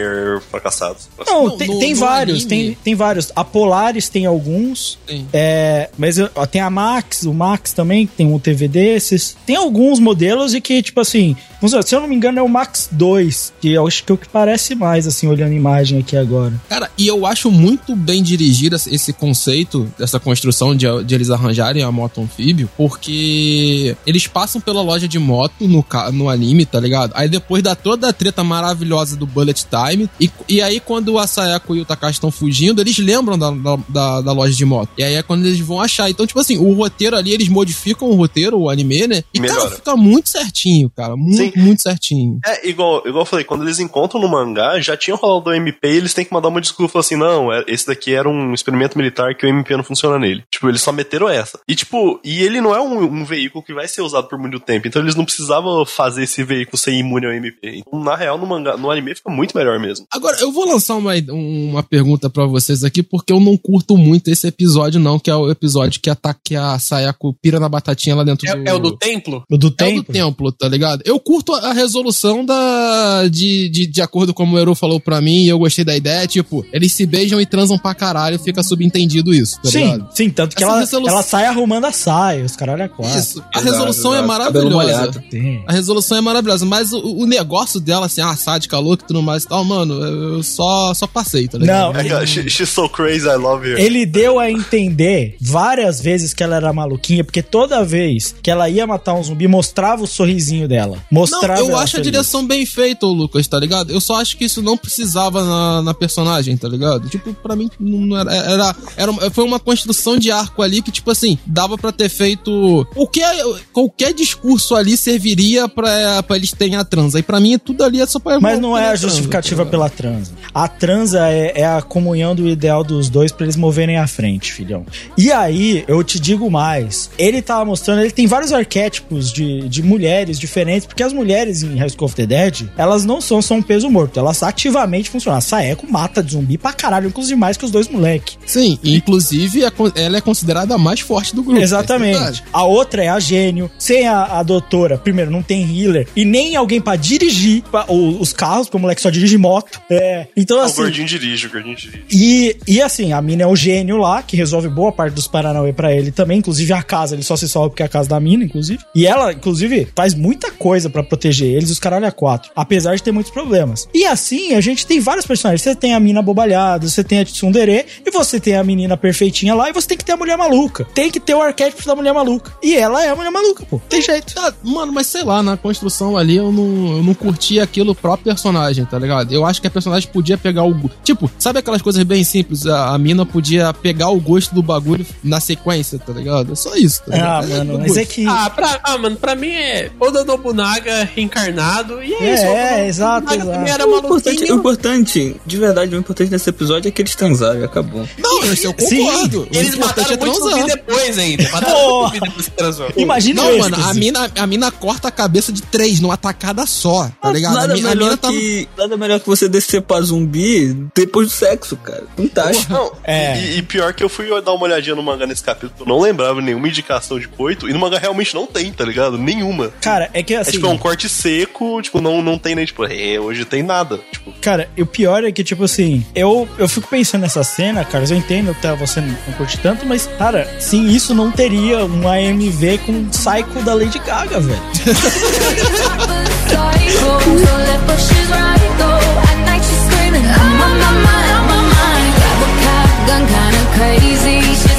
[0.50, 0.96] fracassado.
[1.26, 3.32] Não, Não, tem, no- tem no vários, anime- tem, tem vários.
[3.34, 4.98] A Polaris tem alguns.
[5.06, 5.26] Tem.
[5.32, 9.36] É, mas eu- ó, tem a Max, o Max também, que tem um UTV desses.
[9.46, 11.36] Tem alguns modelos e que, tipo assim,
[11.84, 14.18] se eu não me engano, é o Max 2, que eu acho que é o
[14.18, 16.52] que parece mais, assim, olhando a imagem aqui agora.
[16.68, 21.82] Cara, e eu acho muito bem dirigido esse- conceito, dessa construção de, de eles arranjarem
[21.82, 27.12] a moto anfíbio, porque eles passam pela loja de moto no, no anime, tá ligado?
[27.14, 31.18] Aí depois dá toda a treta maravilhosa do Bullet Time, e, e aí quando o
[31.18, 34.90] Asayako e o Takashi estão fugindo, eles lembram da, da, da- da loja de moto.
[34.98, 36.08] E aí é quando eles vão achar.
[36.10, 39.22] Então, tipo assim, o roteiro ali, eles modificam o roteiro, o anime, né?
[39.34, 39.70] E, cara, Melhora.
[39.76, 41.16] fica muito certinho, cara.
[41.16, 41.52] Muito, Sim.
[41.56, 42.38] muito certinho.
[42.46, 45.88] É, igual, igual eu falei, quando eles encontram no mangá, já tinha rolado o MP
[45.92, 48.52] e eles têm que mandar uma desculpa falar assim: não, é- esse daqui era um
[48.54, 50.42] experimento militar que o MP não funciona nele.
[50.50, 51.58] Tipo, eles só meteram essa.
[51.68, 54.58] E tipo, e ele não é um, um veículo que vai ser usado por muito
[54.60, 57.76] tempo, então eles não precisavam fazer esse veículo ser imune ao MP.
[57.86, 60.06] Então, na real, no mangá, no anime fica muito melhor mesmo.
[60.12, 64.28] Agora, eu vou lançar uma, uma pergunta pra vocês aqui, porque eu não curto muito
[64.28, 67.68] esse episódio, não, que é o episódio que a, Ta- que a Sayako pira na
[67.68, 68.68] batatinha lá dentro É, do...
[68.68, 69.44] é o do templo?
[69.50, 71.02] O do É o do templo, tá ligado?
[71.04, 73.28] Eu curto a resolução da.
[73.30, 75.96] De, de, de acordo com como o Eru falou pra mim, e eu gostei da
[75.96, 80.08] ideia, tipo, eles se beijam e transam pra caralho, fica subentendido isso, tá sim, ligado?
[80.14, 83.18] sim, tanto que Essa ela, resolução- ela sai arrumando a saia, os caralho é quatro.
[83.18, 83.40] Isso.
[83.52, 84.38] A Exato, resolução é exato.
[84.44, 85.24] Cabelo maravilhosa.
[85.66, 89.20] A resolução é maravilhosa, mas o, o negócio dela, assim, ah, sádica, louca e tudo
[89.22, 91.92] mais e tal, mano, eu só, só passei, tá ligado?
[91.94, 93.76] Não, É aquela, "She- She's so crazy, I love you.
[93.76, 98.67] Ele deu a entender várias vezes que ela era maluquinha, porque toda vez que ela
[98.68, 100.96] ia matar um zumbi, mostrava o sorrisinho dela.
[101.10, 103.90] Não, Mostrava eu ela acho a direção bem feita, Lucas, tá ligado?
[103.92, 107.08] Eu só acho que isso não precisava na, na personagem, tá ligado?
[107.08, 111.10] Tipo, pra mim, não era, era, era Foi uma construção de arco ali que, tipo
[111.10, 112.86] assim, dava pra ter feito.
[112.94, 113.34] Qualquer,
[113.72, 117.18] qualquer discurso ali serviria pra, pra eles terem a transa.
[117.18, 118.40] E pra mim, tudo ali é só pra.
[118.40, 119.70] Mas não é a transa, justificativa tá ligado?
[119.70, 120.32] pela transa.
[120.54, 124.52] A transa é, é a comunhão do ideal dos dois pra eles moverem à frente,
[124.52, 124.86] filhão.
[125.16, 127.10] E aí, eu te digo mais.
[127.18, 131.76] Ele tava mostrando, ele tem vários arquétipos de, de mulheres diferentes, porque as mulheres em
[131.76, 135.38] High School of the Dead, elas não são só um peso morto, elas ativamente funcionam.
[135.38, 138.38] A Saeko mata de zumbi pra caralho, inclusive mais que os dois moleques.
[138.46, 141.58] Sim, e, inclusive é ela é considerada a mais forte do grupo.
[141.60, 142.14] é Exatamente.
[142.16, 142.44] verdade.
[142.52, 143.70] A outra é a gênio.
[143.78, 148.20] Sem a, a doutora, primeiro, não tem healer e nem alguém pra dirigir pra- o-
[148.20, 149.80] os carros, porque o moleque só dirige moto.
[149.90, 150.26] É.
[150.36, 150.76] Então, Ah, o assim.
[150.82, 152.02] gordinho dirige, o gordinho dirige.
[152.10, 155.72] E, e assim, a mina é o gênio lá, que resolve boa parte dos Paranauê
[155.72, 156.38] pra ele também.
[156.38, 158.37] Inclusive a casa, ele só se salva porque é a casa da mina.
[158.44, 158.82] Inclusive.
[158.94, 162.50] E ela, inclusive, faz muita coisa pra proteger eles, os caralho a quatro.
[162.54, 163.88] Apesar de ter muitos problemas.
[163.94, 165.62] E assim, a gente tem vários personagens.
[165.62, 169.54] Você tem a mina bobalhada, você tem a Tsundere, e você tem a menina perfeitinha
[169.54, 170.84] lá, e você tem que ter a mulher maluca.
[170.94, 172.52] Tem que ter o arquétipo da mulher maluca.
[172.62, 173.80] E ela é a mulher maluca, pô.
[173.88, 174.34] Tem jeito.
[174.36, 178.24] Ah, mano, mas sei lá, na construção ali eu não, eu não curti aquilo próprio
[178.26, 179.32] personagem, tá ligado?
[179.32, 180.90] Eu acho que a personagem podia pegar o.
[181.04, 182.66] Tipo, sabe aquelas coisas bem simples?
[182.66, 186.52] A, a mina podia pegar o gosto do bagulho na sequência, tá ligado?
[186.52, 187.48] É só isso, tá Ah, ligado?
[187.48, 188.14] mano, do mas é gosto.
[188.14, 188.27] que.
[188.30, 192.44] Ah, pra, ah, mano, pra mim é Oda Nobunaga reencarnado e é, É, isso.
[192.46, 193.50] Oda é, exato, exato.
[193.68, 197.60] era O importante, o importante, de verdade, o importante nesse episódio é que eles transaram
[197.60, 198.08] e acabou.
[198.18, 199.48] Não, isso eu Sim, concordo.
[199.52, 201.48] Eles o importante mataram muito zumbi depois ainda.
[201.50, 202.88] Mataram depois que transou.
[202.96, 207.10] Imagina Não, mano, a mina, a mina corta a cabeça de três numa tacada só,
[207.20, 207.54] tá ligado?
[207.54, 208.28] Nada a, mi- a melhor mina tá.
[208.28, 212.04] que, nada melhor que você decepar zumbi depois do sexo, cara.
[212.16, 212.72] Fantástico.
[212.72, 213.38] Não, É.
[213.40, 216.00] e, e pior que eu fui dar uma olhadinha no mangá nesse capítulo, eu não
[216.00, 219.16] lembrava nenhuma indicação de coito, e no mangá realmente não tem, tá ligado?
[219.18, 219.70] Nenhuma.
[219.80, 220.52] Cara, é que É assim.
[220.52, 224.00] tipo, é um corte seco, tipo, não, não tem nem, tipo, é, hoje tem nada.
[224.12, 227.84] Tipo, Cara, e o pior é que, tipo assim, eu, eu fico pensando nessa cena,
[227.84, 231.84] cara, eu entendo até você não, não curte tanto, mas, cara, sim, isso não teria
[231.84, 234.58] um AMV com um Psycho da Lady Gaga, velho.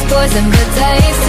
[0.10, 1.29] Poison but tasty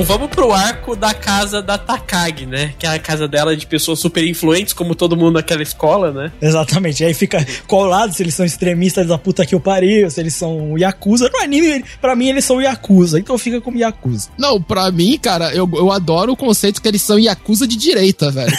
[0.00, 2.72] Bom, vamos pro arco da casa da Takagi, né?
[2.78, 6.32] Que é a casa dela de pessoas super influentes, como todo mundo naquela escola, né?
[6.40, 7.04] Exatamente.
[7.04, 10.32] Aí fica qual lado, se eles são extremistas da puta que eu pariu, se eles
[10.32, 11.28] são Yakuza.
[11.30, 14.30] No anime, pra mim, eles são Yakuza, então fica como Yakuza.
[14.38, 18.30] Não, pra mim, cara, eu, eu adoro o conceito que eles são Yakuza de direita,
[18.30, 18.52] velho.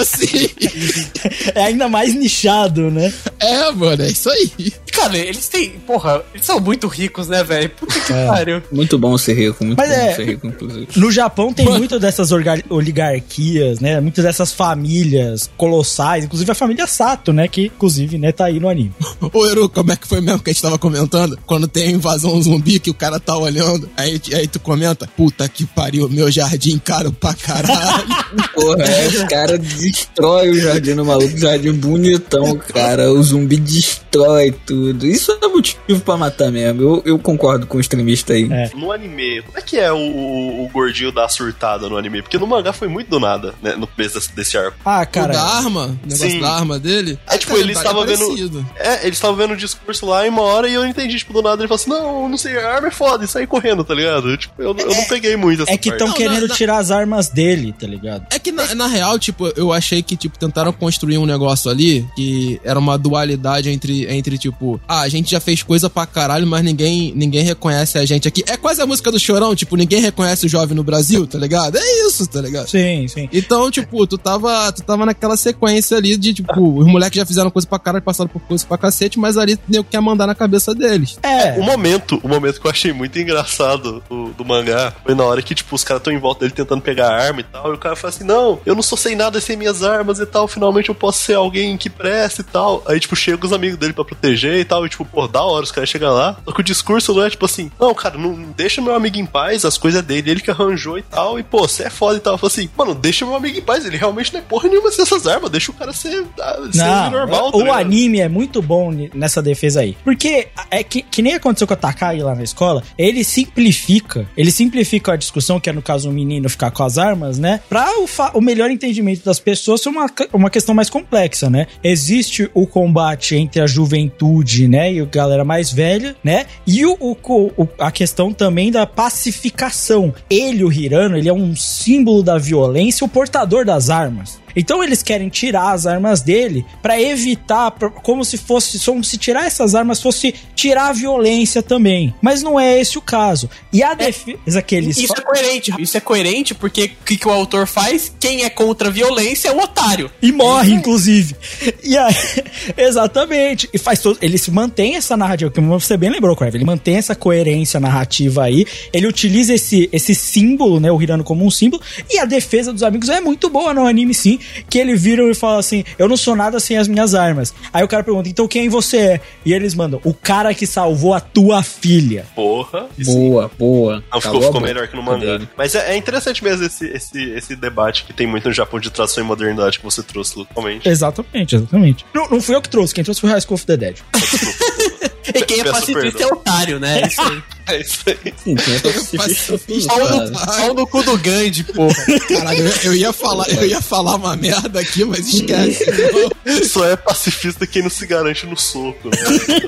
[0.00, 0.48] Assim.
[1.54, 3.12] É ainda mais nichado, né?
[3.40, 4.72] É, mano, é isso aí.
[4.98, 5.70] Cara, eles têm.
[5.86, 7.70] Porra, eles são muito ricos, né, velho?
[7.70, 8.62] Puta que pariu.
[8.72, 10.88] Muito bom ser rico, muito Mas bom é- ser rico, inclusive.
[10.96, 12.30] No Japão tem muito dessas
[12.68, 14.00] oligarquias, né?
[14.00, 17.46] Muitas dessas famílias colossais, inclusive a família Sato, né?
[17.48, 18.92] Que, inclusive, né, tá aí no anime.
[19.32, 21.38] Ô, Eru, como é que foi mesmo que a gente tava comentando?
[21.46, 25.48] Quando tem a invasão zumbi que o cara tá olhando, aí, aí tu comenta, puta
[25.48, 28.08] que pariu, meu jardim caro pra caralho.
[28.54, 33.12] Porra, é, os caras destroem o jardim no maluco, jardim bonitão, cara.
[33.12, 34.87] O zumbi destrói tudo.
[35.06, 36.82] Isso é motivo pra matar mesmo.
[36.82, 38.48] Eu, eu concordo com o extremista aí.
[38.50, 38.70] É.
[38.74, 42.22] no anime, como é que é o, o, o gordinho da surtada no anime?
[42.22, 43.74] Porque no mangá foi muito do nada, né?
[43.76, 44.76] No começo desse, desse arco.
[44.84, 45.32] Ah, o cara.
[45.32, 46.40] da arma, o negócio Sim.
[46.40, 47.18] da arma dele.
[47.28, 48.66] É tipo, cara, ele tá estava vendo.
[48.76, 51.32] É, eles estavam vendo o discurso lá em uma hora e eu não entendi, tipo,
[51.32, 53.84] do nada ele falou assim: não, não sei, a arma é foda, e sair correndo,
[53.84, 54.30] tá ligado?
[54.30, 56.78] Eu, tipo, eu, eu não peguei muito essa É que estão querendo na- na- tirar
[56.78, 58.26] as armas dele, tá ligado?
[58.30, 62.06] É que na, na real, tipo, eu achei que, tipo, tentaram construir um negócio ali
[62.16, 66.46] que era uma dualidade entre, entre tipo, ah, a gente já fez coisa pra caralho,
[66.46, 68.44] mas ninguém, ninguém reconhece a gente aqui.
[68.46, 71.76] É quase a música do Chorão, tipo, ninguém reconhece o jovem no Brasil, tá ligado?
[71.76, 72.68] É isso, tá ligado?
[72.68, 73.28] Sim, sim.
[73.32, 77.50] Então, tipo, tu tava, tu tava naquela sequência ali de, tipo, os moleques já fizeram
[77.50, 80.74] coisa pra caralho, passaram por coisa pra cacete, mas ali nem quer mandar na cabeça
[80.74, 81.18] deles.
[81.22, 81.58] É.
[81.58, 85.42] O momento, o momento que eu achei muito engraçado do, do mangá foi na hora
[85.42, 87.74] que, tipo, os caras estão em volta dele tentando pegar a arma e tal, e
[87.74, 90.46] o cara fala assim, não, eu não sou sem nada sem minhas armas e tal,
[90.48, 92.82] finalmente eu posso ser alguém que presta e tal.
[92.86, 95.64] Aí, tipo, chega os amigos dele pra proteger e tal, e tipo, pô, da hora,
[95.64, 98.34] os caras chegam lá, só que o discurso não é tipo assim, não, cara, não
[98.56, 101.66] deixa meu amigo em paz, as coisas dele, ele que arranjou e tal, e pô,
[101.66, 102.34] você é foda e tal.
[102.34, 104.90] Eu falo assim, mano, deixa meu amigo em paz, ele realmente não é porra nenhuma
[104.90, 107.52] dessas armas, deixa o cara ser, ah, ser Não, normal.
[107.52, 109.96] tá o anime é muito bom nessa defesa aí.
[110.04, 114.50] Porque é que, que nem aconteceu com a Takai lá na escola, ele simplifica, ele
[114.50, 117.60] simplifica a discussão, que é no caso o menino ficar com as armas, né?
[117.68, 121.66] Pra o, o melhor entendimento das pessoas ser uma, uma questão mais complexa, né?
[121.82, 124.92] Existe o combate entre a juventude, né?
[124.94, 126.46] E a galera mais velha, né?
[126.66, 127.16] E o, o-
[127.56, 130.12] o- a questão também da pacificação.
[130.28, 134.40] Ele, o Hirano, ele é um símbolo da violência, o portador das armas.
[134.58, 139.16] Então eles querem tirar as armas dele pra evitar, pra- como se fosse, como se
[139.16, 142.14] tirar essas armas fosse tirar a violência também.
[142.20, 143.48] Mas não é esse o caso.
[143.72, 145.74] E a defesa que eles Isso é coerente.
[145.78, 148.12] Isso é coerente porque o que, que o autor faz?
[148.18, 150.10] Quem é contra a violência é o otário.
[150.20, 151.36] E morre, inclusive.
[151.84, 152.14] E aí,
[152.76, 153.68] exatamente.
[153.72, 154.18] E faz todo.
[154.20, 156.56] Ele se mantém essa narrativa, que você bem lembrou, Crave.
[156.56, 158.66] Ele mantém essa coerência narrativa aí.
[158.92, 160.90] Ele utiliza esse, esse símbolo, né?
[160.90, 161.82] O Hirano como um símbolo.
[162.10, 164.38] E a defesa dos amigos é muito boa no anime, sim.
[164.68, 167.54] Que ele viram e fala assim: Eu não sou nada sem as minhas armas.
[167.72, 169.20] Aí o cara pergunta: Então quem você é?
[169.44, 172.26] E eles mandam: O cara que salvou a tua filha.
[172.34, 172.86] Porra.
[172.96, 174.04] Isso Boa, boa.
[174.12, 175.40] Não, ficou, ficou melhor que no mangá.
[175.56, 178.90] Mas é, é interessante mesmo esse, esse, esse debate que tem muito no Japão de
[178.90, 180.88] tração e modernidade que você trouxe, totalmente.
[180.88, 182.06] Exatamente, exatamente.
[182.14, 183.96] Não, não fui eu que trouxe, quem trouxe foi o High School of the Dead.
[185.34, 187.02] E quem é pacifista é otário, né?
[187.02, 187.42] É isso aí.
[187.68, 188.32] É isso aí.
[188.42, 192.02] Sim, quem é pacifista, Pacifista, Pau no, pau no cu do Gandhi, porra.
[192.26, 195.84] Caralho, eu, eu ia falar, eu ia falar uma merda aqui, mas esquece.
[196.66, 199.10] Só é pacifista quem não se garante no soco.
[199.10, 199.18] Né?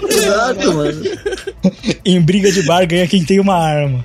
[0.09, 1.03] Exato, mano.
[2.03, 4.03] em briga de bar ganha quem tem uma arma.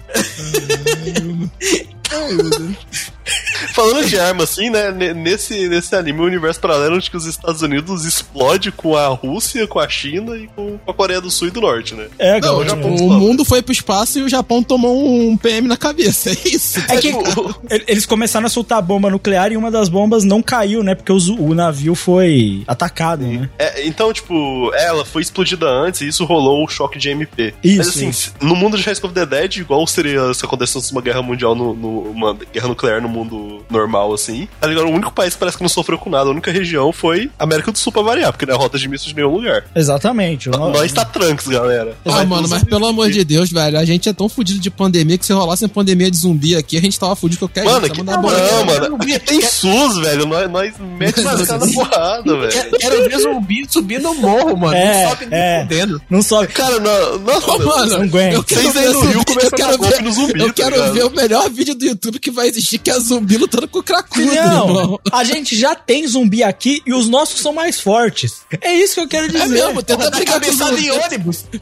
[3.73, 4.91] Falando de arma, assim, né?
[4.91, 9.07] ne- Nesse, nesse anime, o universo paralelo onde que os Estados Unidos explode com a
[9.07, 12.07] Rússia, com a China e com a Coreia do Sul e do Norte, né?
[12.19, 12.75] É, Não, cara.
[12.75, 16.37] o, o mundo foi pro espaço e o Japão tomou um PM na cabeça, é
[16.47, 16.79] isso.
[16.89, 20.41] É que tipo, el- eles começaram a soltar bomba nuclear e uma das bombas não
[20.41, 20.95] caiu, né?
[20.95, 23.49] Porque os- o navio foi atacado, né?
[23.57, 27.53] É, então, tipo, ela foi explodida antes e isso rolou o choque de MP.
[27.63, 28.33] Isso, Mas assim, isso.
[28.41, 31.55] no mundo de High School of the Dead, igual seria se acontecesse uma guerra mundial,
[31.55, 34.85] no, no- uma guerra nuclear no mundo normal, assim, tá ligado?
[34.87, 37.71] O único país que parece que não sofreu com nada, a única região foi América
[37.71, 39.65] do Sul pra variar, porque não é rota de mísseis de nenhum lugar.
[39.75, 40.49] Exatamente.
[40.49, 41.95] O no- Nós tá tranks, galera.
[42.05, 45.17] Ah, mano, mas pelo amor de Deus, velho, a gente é tão fudido de pandemia
[45.17, 48.03] que se rolasse uma pandemia de zumbi aqui, a gente tava fudido qualquer Mano, que
[48.03, 48.97] não, bola- mano.
[49.25, 50.25] Tem SUS, velho.
[50.25, 52.51] Nós, nós metemos na cara na porrada, velho.
[52.51, 54.75] Quero- Quero ver zumbi subir no morro, mano.
[54.75, 55.61] É, não sobe nem é.
[55.61, 56.01] fudendo.
[56.09, 56.47] Não sobe.
[56.47, 58.33] Cara, não, nossa, Ô, mano, Não aguento.
[58.33, 60.03] eu quero Vocês aí ver no zumbi, Rio começam eu a quero dar golpe ver,
[60.03, 62.89] no zumbi, eu tá quero ver o melhor vídeo do YouTube que vai existir, que
[62.91, 64.99] é zumbi lutando com o cracudo, Não, irmão.
[65.11, 68.41] a gente já tem zumbi aqui e os nossos são mais fortes.
[68.61, 69.43] É isso que eu quero dizer.
[69.43, 70.91] É mesmo, tenta Tá brigar com o zumbi.
[70.91, 71.45] ônibus.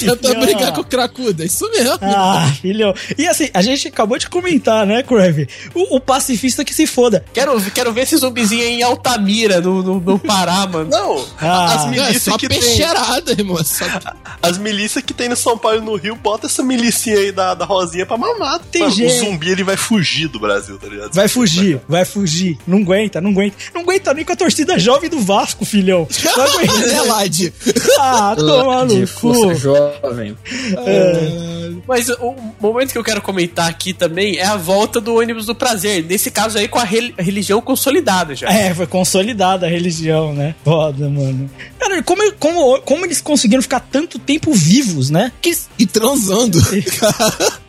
[0.00, 1.98] Tenta brigar com o cracudo, é isso mesmo.
[2.02, 2.94] Ah, filhão.
[3.16, 5.48] E assim, a gente acabou de comentar, né, Crave?
[5.74, 7.24] O, o pacifista que se foda.
[7.32, 10.90] Quero, quero ver esse zumbizinho aí em Altamira, no, no, no Pará, mano.
[10.90, 12.58] Não, Ah, as é milícias só que tem.
[12.60, 13.58] peixeirada, irmão.
[13.58, 13.84] é Só...
[14.42, 17.54] As milícias que tem no São Paulo e no Rio, bota essa milícia aí da,
[17.54, 18.58] da Rosinha pra mamar.
[18.70, 21.12] Tem Mano, gente- O zumbi ele vai fugir do Brasil, tá ligado?
[21.12, 22.58] Vai fugir, vai fugir.
[22.66, 23.56] Não aguenta, não aguenta.
[23.74, 26.06] Não aguenta nem com a torcida jovem do Vasco, filhão.
[26.36, 26.86] Não aguenta.
[26.90, 27.52] É, Lade.
[27.98, 29.54] Ah, toma de no força cu.
[29.54, 30.36] jovem.
[31.86, 35.54] Mas o momento que eu quero comentar aqui também é a volta do ônibus do
[35.54, 36.04] prazer.
[36.04, 38.48] Nesse caso aí, com a rel- religião consolidada já.
[38.48, 40.54] É, foi consolidada a religião, né?
[40.64, 41.50] Foda, mano.
[41.78, 45.30] Cara, como, como, como eles conseguiram ficar tanto tempo vivos, né?
[45.42, 46.58] Que, E transando.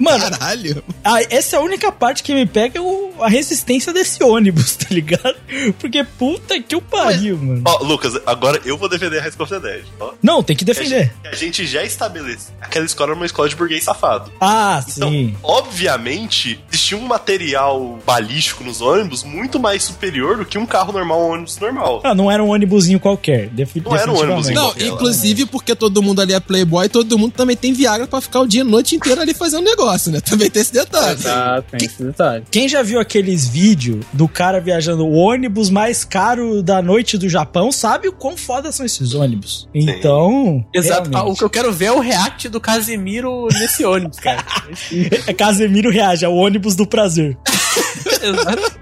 [0.00, 0.82] mano, Caralho.
[1.04, 4.76] Ah, essa é a única parte que me pega é o- a resistência desse ônibus,
[4.76, 5.34] tá ligado?
[5.78, 7.62] Porque puta que o pariu, mano.
[7.66, 9.84] Ó, Lucas, agora eu vou defender a the Dead.
[10.00, 10.12] Ó.
[10.22, 11.12] Não, tem que defender.
[11.24, 12.48] A gente já estabelece.
[12.60, 14.32] Aquela escola era uma escola de burguês safado.
[14.40, 15.34] Ah, Então, sim.
[15.42, 21.20] obviamente, existia um material balístico nos ônibus muito mais superior do que um carro normal,
[21.20, 22.00] um ônibus normal.
[22.04, 23.48] Ah, não era um ônibusinho qualquer.
[23.48, 24.54] defi- Não era um ônibusinho.
[24.54, 28.20] Não, qualquer, inclusive porque todo mundo ali é playboy, todo mundo também tem Viagra pra
[28.20, 30.20] ficar o dia e noite inteiro ali fazendo negócio, né?
[30.24, 31.18] Também tem esse detalhe.
[31.70, 32.44] Tem esse detalhe.
[32.50, 37.28] Quem já viu aqueles vídeos do cara viajando o ônibus mais caro da noite do
[37.28, 39.68] Japão sabe o quão foda são esses ônibus.
[39.74, 40.64] Então.
[40.74, 41.10] Exato.
[41.12, 41.34] Ah, realmente.
[41.34, 44.44] O que eu quero ver é o react do Casemiro nesse ônibus, cara.
[45.26, 47.36] É Casemiro reage ao ônibus do prazer.
[48.22, 48.80] Exato.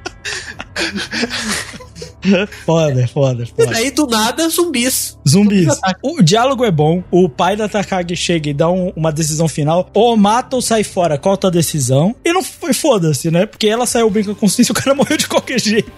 [2.65, 3.67] Foda, foda, E foda.
[3.67, 5.17] daí, do nada, zumbis.
[5.29, 5.65] Zumbis.
[5.67, 5.81] Zumbis.
[6.03, 7.03] O diálogo é bom.
[7.11, 9.89] O pai da Takagi chega e dá um- uma decisão final.
[9.95, 11.19] Ou mata ou sai fora.
[11.19, 12.15] Qual a tua decisão?
[12.25, 13.47] E não foi foda-se, né?
[13.47, 15.91] Porque ela saiu bem com a consciência e o cara morreu de qualquer jeito.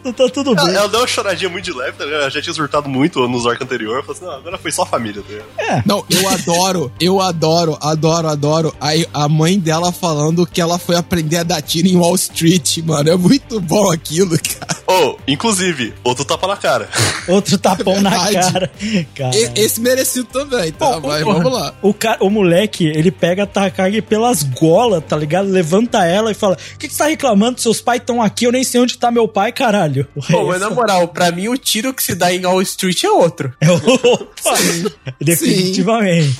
[0.00, 0.74] Então tá tudo Ela, bem.
[0.74, 2.20] ela deu uma choradinha muito de leve, tá ligado?
[2.22, 4.00] Ela já tinha surtado muito nos arcos anterior.
[4.02, 5.82] Falou assim, não, agora foi só a família, tá ligado?
[5.86, 10.96] Não, eu adoro, eu adoro, adoro, adoro a, a mãe dela falando que ela foi
[10.96, 13.10] aprender a dar tiro em Wall Street, mano.
[13.10, 14.80] É muito bom aquilo, cara.
[14.86, 16.88] Oh, inclusive, outro tapa na cara.
[17.28, 18.70] Outro tapão na cara.
[19.14, 19.30] cara.
[19.36, 21.00] E- esse merecido também, tá?
[21.00, 21.74] Pô, vamos lá.
[21.82, 25.48] O, ca- o moleque, ele pega a Takagi pelas golas, tá ligado?
[25.48, 27.60] Levanta ela e fala: O que, que você tá reclamando?
[27.60, 30.08] Seus pais estão aqui, eu nem sei onde tá meu pai, caralho.
[30.30, 33.10] Pô, mas na moral, pra mim o tiro que se dá em All Street é
[33.10, 33.52] outro.
[33.60, 34.54] É Opa!
[35.20, 36.36] Definitivamente.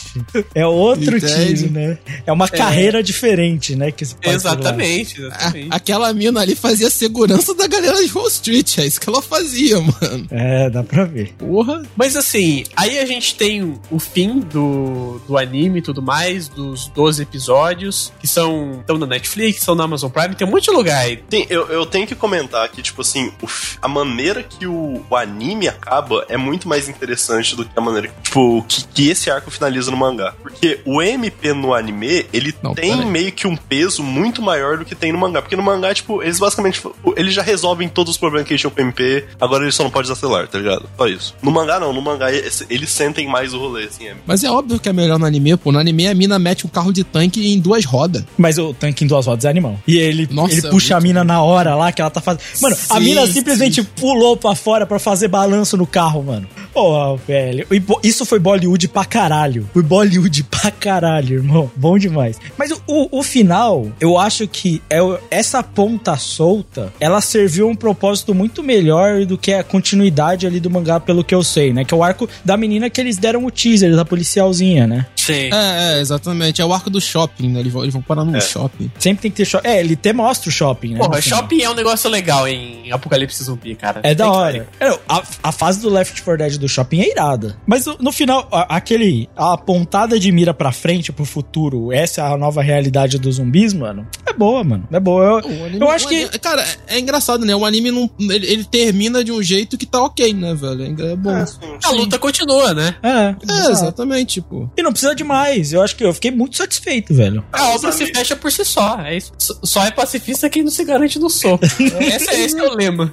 [0.55, 1.55] É outro Entende?
[1.63, 1.99] tiro, né?
[2.27, 3.91] É uma carreira diferente, né?
[3.93, 4.33] Que se lá.
[4.33, 5.69] Exatamente, A- exatamente.
[5.71, 9.81] aquela mina ali fazia segurança da galera de Wall Street, é isso que ela fazia,
[9.81, 10.27] mano.
[10.31, 11.33] É, dá pra ver.
[11.39, 11.83] Porra.
[11.97, 16.89] Mas assim, aí a gente tem o fim do, do anime e tudo mais, dos
[16.89, 20.71] 12 episódios, que são estão na Netflix, são na Amazon Prime, tem um monte de
[20.73, 21.23] lugar aí.
[21.31, 23.49] Sim, eu, eu tenho que comentar que, tipo assim, o
[23.81, 28.13] a maneira que o, o anime acaba é muito mais interessante do que a maneira
[28.23, 30.35] tipo, que, que esse arco finaliza no mangá.
[30.43, 33.07] Porque o MP no anime, ele Não, tem peraí.
[33.11, 35.41] meio que um peso muito maior do que tem no mangá.
[35.41, 38.73] Porque no mangá, tipo, eles basicamente, tipo, eles já resolvem todos os problemas que o
[38.77, 40.89] MP, agora eles só não podem usar celular, tá ligado?
[40.97, 41.35] Só isso.
[41.43, 44.15] No mangá não, no mangá eles, sentem mais o rolê, assim, é.
[44.27, 45.73] Mas é óbvio que é melhor no anime, pô.
[45.73, 48.25] No anime a mina mete um carro de tanque em duas rodas.
[48.37, 49.79] Mas o tanque em duas rodas é animal.
[49.87, 52.43] E ele, Nossa, ele é puxa a mina na hora lá que ela tá fazendo.
[52.61, 56.47] Mano, a Sim, mina simplesmente pulou pra fora pra fazer balanço no carro, mano.
[56.73, 57.67] Porra, velho.
[57.71, 59.69] E, pô, Isso foi Bollywood pra caralho.
[59.73, 61.71] Foi Bollywood pra caralho, irmão.
[61.77, 62.39] Bom demais.
[62.57, 64.99] Mas o, o, o final, eu acho que é,
[65.31, 70.71] essa ponta solta, ela serviu um propósito muito melhor do que a continuidade ali do
[70.71, 71.85] mangá, pelo que eu sei, né?
[71.85, 75.07] Que é o arco da menina que eles deram o teaser, da policialzinha, né?
[75.27, 75.51] Sim.
[75.53, 76.61] É, é, exatamente.
[76.61, 77.61] É o arco do shopping, né?
[77.61, 78.41] Eles vão, eles vão parar no É.
[78.41, 78.91] shopping.
[78.99, 79.69] Sempre tem que ter shopping.
[79.69, 80.99] É, ele até mostra o shopping, né?
[80.99, 81.39] Porra, final.
[81.41, 84.01] shopping é um negócio legal em Apocalipse Zumbi, cara.
[84.03, 84.69] É da Tem que hora.
[84.81, 87.57] É, a, a fase do Left 4 Dead do shopping é irada.
[87.67, 89.29] Mas no, no final, a- aquele.
[89.37, 93.73] A pontada de mira pra frente, pro futuro, essa é a nova realidade dos zumbis,
[93.73, 94.07] mano.
[94.27, 94.87] É boa, mano.
[94.91, 95.25] É boa.
[95.25, 95.37] Eu,
[95.67, 96.15] anime- eu acho que.
[96.17, 97.55] anime- Cara, é, é engraçado, né?
[97.55, 98.11] O anime não.
[98.19, 100.83] Ele, ele termina de um jeito que tá ok, né, velho?
[100.99, 101.31] É, é bom.
[101.37, 101.45] É,
[101.85, 102.95] A luta continua, né?
[103.03, 103.71] É, exato.
[103.71, 104.71] exatamente, tipo.
[104.77, 105.73] E não precisa de mais.
[105.73, 107.45] Eu acho que eu fiquei muito satisfeito, velho.
[107.53, 109.01] A obra se fecha por si só.
[109.01, 109.33] É isso.
[109.39, 111.65] Só- é pacifista quem não se garante no soco.
[112.01, 113.13] Esse, esse é o lema.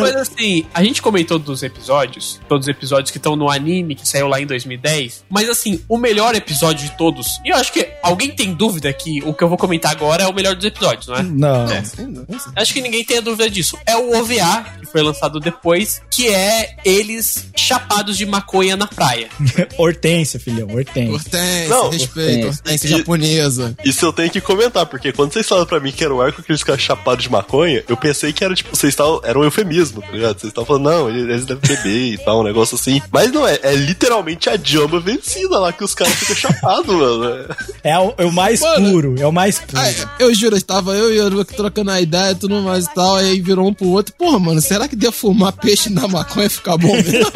[0.00, 4.06] Mas assim, a gente comentou dos episódios, todos os episódios que estão no anime, que
[4.08, 5.24] saiu lá em 2010.
[5.28, 9.22] Mas assim, o melhor episódio de todos, e eu acho que alguém tem dúvida que
[9.24, 11.22] o que eu vou comentar agora é o melhor dos episódios, não é?
[11.22, 11.66] Não.
[12.54, 13.76] Acho que ninguém tem a dúvida disso.
[13.86, 19.28] É o OVA, que foi lançado depois, que é eles chapados de maconha na praia.
[19.78, 21.12] Hortência, filhão, Hortência.
[21.12, 22.48] Hortência, Não, respeito, Hortência.
[22.48, 23.74] Hortência E- japonesa.
[23.84, 26.42] Isso eu tenho que comentar, porque quando vocês falaram pra mim que era o arco
[26.42, 29.20] que eles ficaram chapados de maconha, eu pensei que era tipo, vocês estavam.
[29.24, 30.38] Era um eufemismo, tá ligado?
[30.40, 33.00] Vocês estavam falando, não, eles devem beber e tal, um negócio assim.
[33.12, 37.46] Mas não é, é literalmente a Jamba vencida lá que os caras ficam chapados, mano.
[37.82, 38.90] É o, é o mais Mano.
[38.90, 39.78] puro, é o mais puro.
[39.80, 42.94] Ah, eu juro, estava eu e o Aruca trocando a ideia e tudo mais e
[42.94, 44.14] tal, aí virou um pro outro.
[44.16, 47.26] Porra, mano, será que defumar peixe na maconha fica bom mesmo?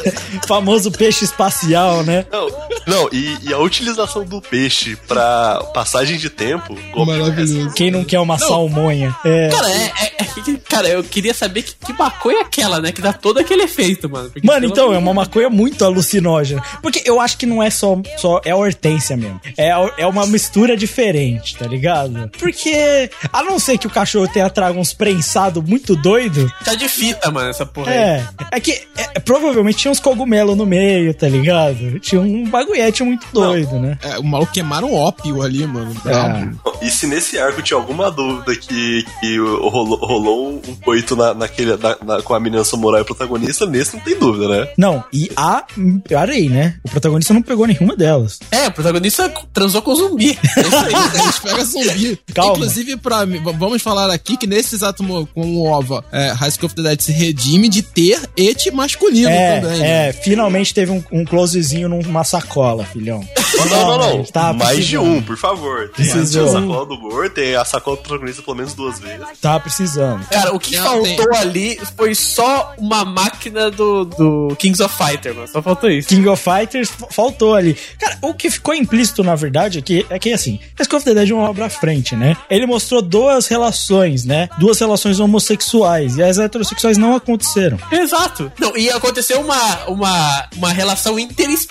[0.46, 2.24] Famoso peixe espacial, né?
[2.32, 2.48] Não,
[2.86, 6.76] não e, e a utilização do peixe pra passagem de tempo.
[6.96, 7.72] Maravilhoso.
[7.74, 9.14] Quem não quer uma salmonha?
[9.24, 9.48] É.
[9.48, 12.92] Cara, é, é- é que- cara, eu queria saber que, que maconha é aquela, né?
[12.92, 14.30] Que dá todo aquele efeito, mano.
[14.30, 16.62] Porque, Mano, então, é uma maconha muito alucinógena.
[16.82, 17.96] Porque eu acho que não é só.
[18.16, 19.40] só é a hortência mesmo.
[19.56, 22.30] É, é uma mistura diferente, tá ligado?
[22.38, 26.88] Porque, a não ser que o cachorro tenha trago uns prensados muito doido, Tá de
[26.88, 27.96] fita, mano, essa porra aí.
[27.98, 28.28] é.
[28.52, 31.89] É que é, provavelmente tinha uns cogumelos no meio, tá ligado?
[31.98, 33.98] Tinha um bagulhete muito doido, né?
[34.02, 35.94] É, o maluco queimaram ópio ali, mano.
[36.04, 36.60] Brabo.
[36.82, 41.76] E se nesse arco tinha alguma dúvida que, que rolou, rolou um coito na, naquele,
[41.76, 44.68] na- na- com a menina samurai protagonista, nesse não tem dúvida, né?
[44.78, 45.64] Não, e a.
[46.08, 46.74] Parei, né?
[46.84, 48.38] O protagonista não pegou nenhuma delas.
[48.50, 50.38] É, o protagonista transou com o zumbi.
[50.56, 50.92] É isso aí.
[51.22, 52.18] Eles pegam zumbi.
[52.34, 52.52] Calma.
[52.52, 53.24] Inclusive, pra,
[53.58, 56.82] vamos falar aqui que nesse exato mo- com o OVA, é, High School of the
[56.82, 59.78] Dead se redime de ter et masculino É, também.
[59.80, 60.08] né?
[60.08, 63.26] é, finalmente teve um, um closezinho numa sacola, filhão.
[63.56, 64.24] Não, não, não.
[64.24, 65.90] Tá Mais de um, por favor.
[65.90, 66.46] Tem a, Precisou.
[66.46, 69.20] tem a sacola do Gore, tem a sacola do protagonista pelo menos duas vezes.
[69.40, 70.24] Tá precisando.
[70.28, 75.34] Cara, o que Não, faltou ali foi só uma máquina do, do Kings of Fighter,
[75.34, 75.48] mano.
[75.48, 76.08] Só faltou isso.
[76.08, 77.76] King of Fighters faltou ali.
[77.98, 81.14] Cara, o que ficou implícito, na verdade, é que, é que assim, Rise of the
[81.14, 82.36] Dead é uma obra à frente, né?
[82.48, 84.48] Ele mostrou duas relações, né?
[84.58, 86.16] Duas relações homossexuais.
[86.16, 87.78] E as heterossexuais não aconteceram.
[87.90, 88.50] Exato.
[88.58, 91.18] Não, e aconteceu uma, uma, uma relação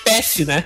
[0.10, 0.66] interespécie, né?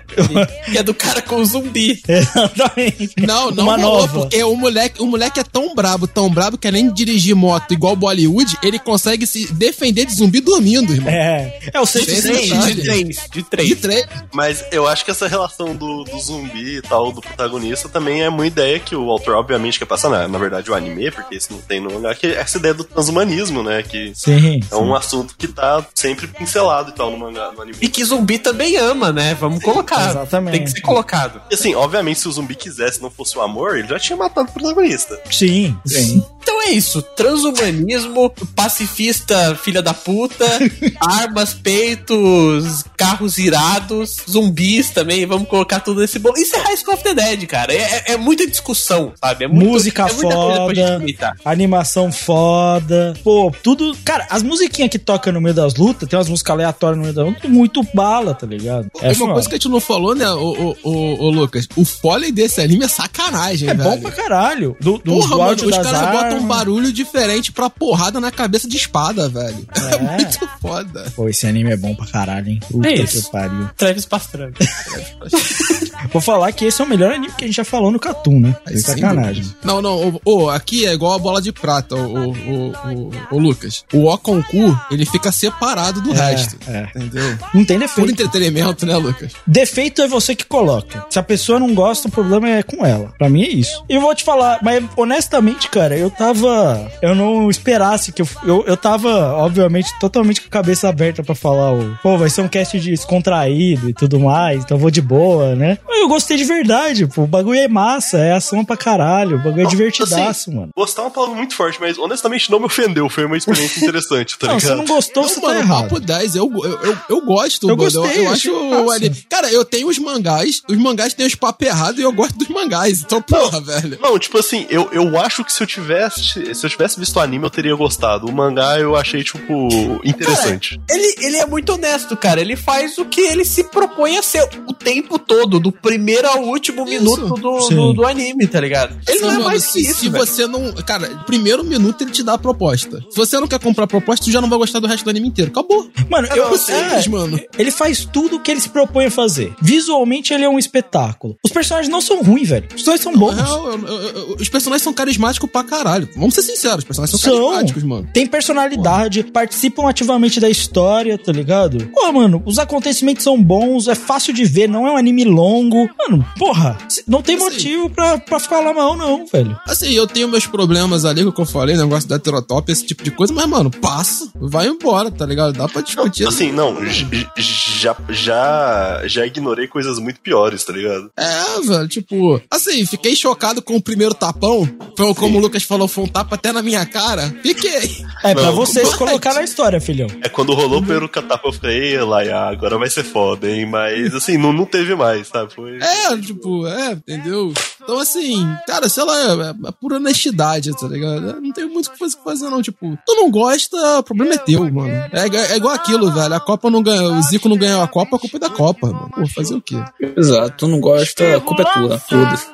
[0.71, 2.01] que é do cara com o zumbi.
[2.07, 3.13] Exatamente.
[3.25, 4.19] Não, não uma rolou, nova.
[4.21, 7.73] porque o moleque, o moleque é tão brabo, tão brabo, que além de dirigir moto
[7.73, 11.11] igual Bollywood, ele consegue se defender de zumbi dormindo, irmão.
[11.11, 14.05] É, é o sexto Esse Três, de três, de De três.
[14.33, 18.29] Mas eu acho que essa relação do, do zumbi e tal, do protagonista, também é
[18.29, 21.51] uma ideia que o autor, obviamente, quer passar, na, na verdade, o anime, porque isso
[21.51, 23.83] não tem no mangá, que é essa ideia do transhumanismo, né?
[23.83, 24.59] Que Sim.
[24.71, 27.77] é um assunto que tá sempre pincelado e tal no mangá, no anime.
[27.81, 29.22] E que zumbi também ama, né?
[29.39, 30.09] Vamos colocar.
[30.09, 30.53] exatamente.
[30.53, 31.41] Tem que ser colocado.
[31.51, 34.49] E assim, obviamente, se o zumbi quisesse não fosse o amor, ele já tinha matado
[34.49, 35.19] o protagonista.
[35.29, 36.23] Sim, sim.
[36.41, 40.45] Então é isso, transhumanismo, pacifista filha da puta,
[40.99, 46.37] armas, peitos, carros irados, zumbis também, vamos colocar tudo nesse bolo.
[46.37, 47.73] Isso é High School of the Dead, cara.
[47.73, 49.45] É, é- é muita discussão, sabe?
[49.45, 53.13] É muito- Música é muita coisa pra gente foda, animação foda.
[53.23, 53.95] Pô, tudo.
[54.03, 57.15] Cara, as musiquinhas que tocam no meio das lutas, tem umas músicas aleatórias no meio
[57.15, 58.89] das lutas, muito bala, tá ligado?
[59.01, 59.33] É uma foda.
[59.33, 61.67] coisa que a gente não falou, né, ô, ô, ô, ô, Lucas?
[61.75, 63.89] O fole desse anime é sacanagem, É velho.
[63.89, 64.75] bom pra caralho.
[64.79, 66.43] Do, do Porra, mano, os caras botam um armas.
[66.45, 69.65] barulho diferente pra porrada na cabeça de espada, velho.
[69.75, 70.17] É, É.
[70.17, 71.11] muito foda.
[71.15, 72.59] Pô, esse anime é bom pra caralho, hein?
[72.69, 73.23] Puta É isso.
[73.25, 73.69] que pariu.
[73.77, 74.53] Travis Pastrana.
[76.11, 78.39] Vou falar que esse é o melhor anime que a gente já falou no Catum,
[78.39, 78.55] né?
[78.67, 79.43] É sacanagem.
[79.43, 79.57] dúvida.
[79.63, 83.83] Não, não, ô, ô, aqui é igual a bola de prata, ô, ô, ô, Lucas.
[83.93, 86.57] O Okonku, ele fica separado do É, resto.
[86.67, 86.87] é.
[86.95, 87.37] Entendeu?
[87.53, 88.11] Não tem Por defeito.
[88.11, 89.33] entretenimento, né, Lucas?
[89.45, 91.05] Defeito é você que coloca.
[91.09, 93.13] Se a pessoa não gosta, o problema é com ela.
[93.17, 93.83] Pra mim é isso.
[93.89, 96.91] E eu vou te falar, mas honestamente, cara, eu tava.
[97.01, 98.27] Eu não esperasse que eu.
[98.43, 101.97] Eu, eu tava, obviamente, totalmente com a cabeça aberta pra falar o.
[102.01, 105.77] Pô, vai ser um cast descontraído e tudo mais, então eu vou de boa, né?
[105.87, 107.23] Mas eu gostei de verdade, pô.
[107.23, 109.35] O bagulho é massa, é ação pra caralho.
[109.37, 110.69] O bagulho é Não, divertidaço, assim, mano.
[110.75, 113.09] Gostar é uma palavra muito forte, mas honestamente não me ofendeu.
[113.09, 114.69] Foi uma experiência interessante, tá Não, ligado?
[114.71, 115.83] você não gostou, você Não, tá mano, errado.
[115.83, 117.91] papo 10, eu, eu, eu, eu gosto, Eu mano.
[117.91, 118.49] gostei, eu, eu acho
[118.83, 118.97] o massa.
[118.97, 119.25] anime.
[119.29, 122.47] Cara, eu tenho os mangás, os mangás têm os papos errados e eu gosto dos
[122.49, 123.01] mangás.
[123.01, 123.97] Então, porra, velho.
[124.01, 126.53] Não, tipo assim, eu, eu acho que se eu tivesse.
[126.55, 128.27] Se eu tivesse visto o anime, eu teria gostado.
[128.27, 129.67] O mangá eu achei, tipo,
[130.03, 130.79] interessante.
[130.89, 132.41] Ele, ele é muito honesto, cara.
[132.41, 136.43] Ele faz o que ele se propõe a ser o tempo todo, do primeiro ao
[136.43, 137.75] último minuto do, Sim.
[137.75, 138.97] do, do anime, tá ligado?
[139.07, 140.25] Ele não é Mano, mais se, que isso, se velho.
[140.25, 140.73] você não.
[140.83, 142.99] Cara, primeiro minuto ele te dá a proposta.
[143.09, 145.09] Se você não quer comprar a proposta, tu já não vai gostar do resto do
[145.09, 145.51] anime inteiro.
[145.51, 145.89] Acabou.
[146.09, 147.39] Mano, É eu, muito simples, é, mano.
[147.57, 149.53] Ele faz tudo o que ele se propõe a fazer.
[149.61, 151.37] Visualmente, ele é um espetáculo.
[151.45, 152.65] Os personagens não são ruins, velho.
[152.67, 153.35] Os personagens são bons.
[153.35, 156.09] Na real, eu- eu- eu- os personagens são carismáticos pra caralho.
[156.15, 157.43] Vamos ser sinceros, os personagens são, São.
[157.51, 158.09] carismáticos, mano.
[158.13, 161.89] Tem personalidade, participam ativamente da história, tá ligado?
[161.93, 165.87] Pô, mano, os acontecimentos são bons, é fácil de ver, não é um anime longo.
[165.97, 166.77] Mano, porra,
[167.07, 167.43] não tem Assim.
[167.45, 169.57] motivo pra, pra ficar lá mal, não, velho.
[169.67, 173.11] Assim, eu tenho meus problemas ali, que eu falei, negócio da heterotop, esse tipo de
[173.11, 175.53] coisa, mas, mano, passa, vai embora, tá ligado?
[175.53, 176.27] Dá pra discutir.
[176.27, 178.62] Assim, não, j- já, já,
[179.05, 181.09] já ignorei coisas muito piores, tá ligado?
[181.17, 184.67] É, velho, tipo, assim, fiquei chocado com o primeiro tapão.
[184.97, 187.33] Foi como o Lucas falou, foi um tapa até na minha cara.
[187.41, 188.05] Fiquei.
[188.23, 190.07] É pra Não, vocês mas- colocar na história, filhão.
[190.21, 193.65] É quando rolou o primeiro catapa, eu falei, "Ei, Laia, agora vai ser foda, hein?
[193.65, 195.53] Mas, assim, não, não teve mais, sabe?
[195.53, 195.77] Foi.
[195.81, 197.53] É, tipo, é, entendeu?
[197.83, 201.31] Então, assim, cara, sei lá, é, é pura honestidade, tá ligado?
[201.31, 202.61] É, Não tem muito o que fazer- fazer, não.
[202.61, 204.87] Tipo, tu não gosta, o problema é teu, mano.
[204.89, 206.33] É, é igual aquilo, velho.
[206.33, 208.87] A Copa não ganhou, o Zico não ganhou a Copa, a culpa é da Copa,
[208.87, 209.09] mano.
[209.13, 209.75] Pô, fazer o quê?
[210.15, 211.99] Exato, tu não gosta, a culpa é tua.
[211.99, 212.47] Foda-se.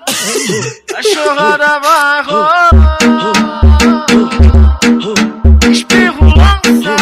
[0.95, 2.69] A chorada vai rolar.
[5.71, 6.95] Espirro lança.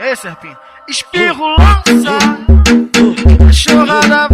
[0.00, 0.56] Ei, Serpinho.
[0.88, 2.43] Espirro lança.
[3.24, 4.33] A chorada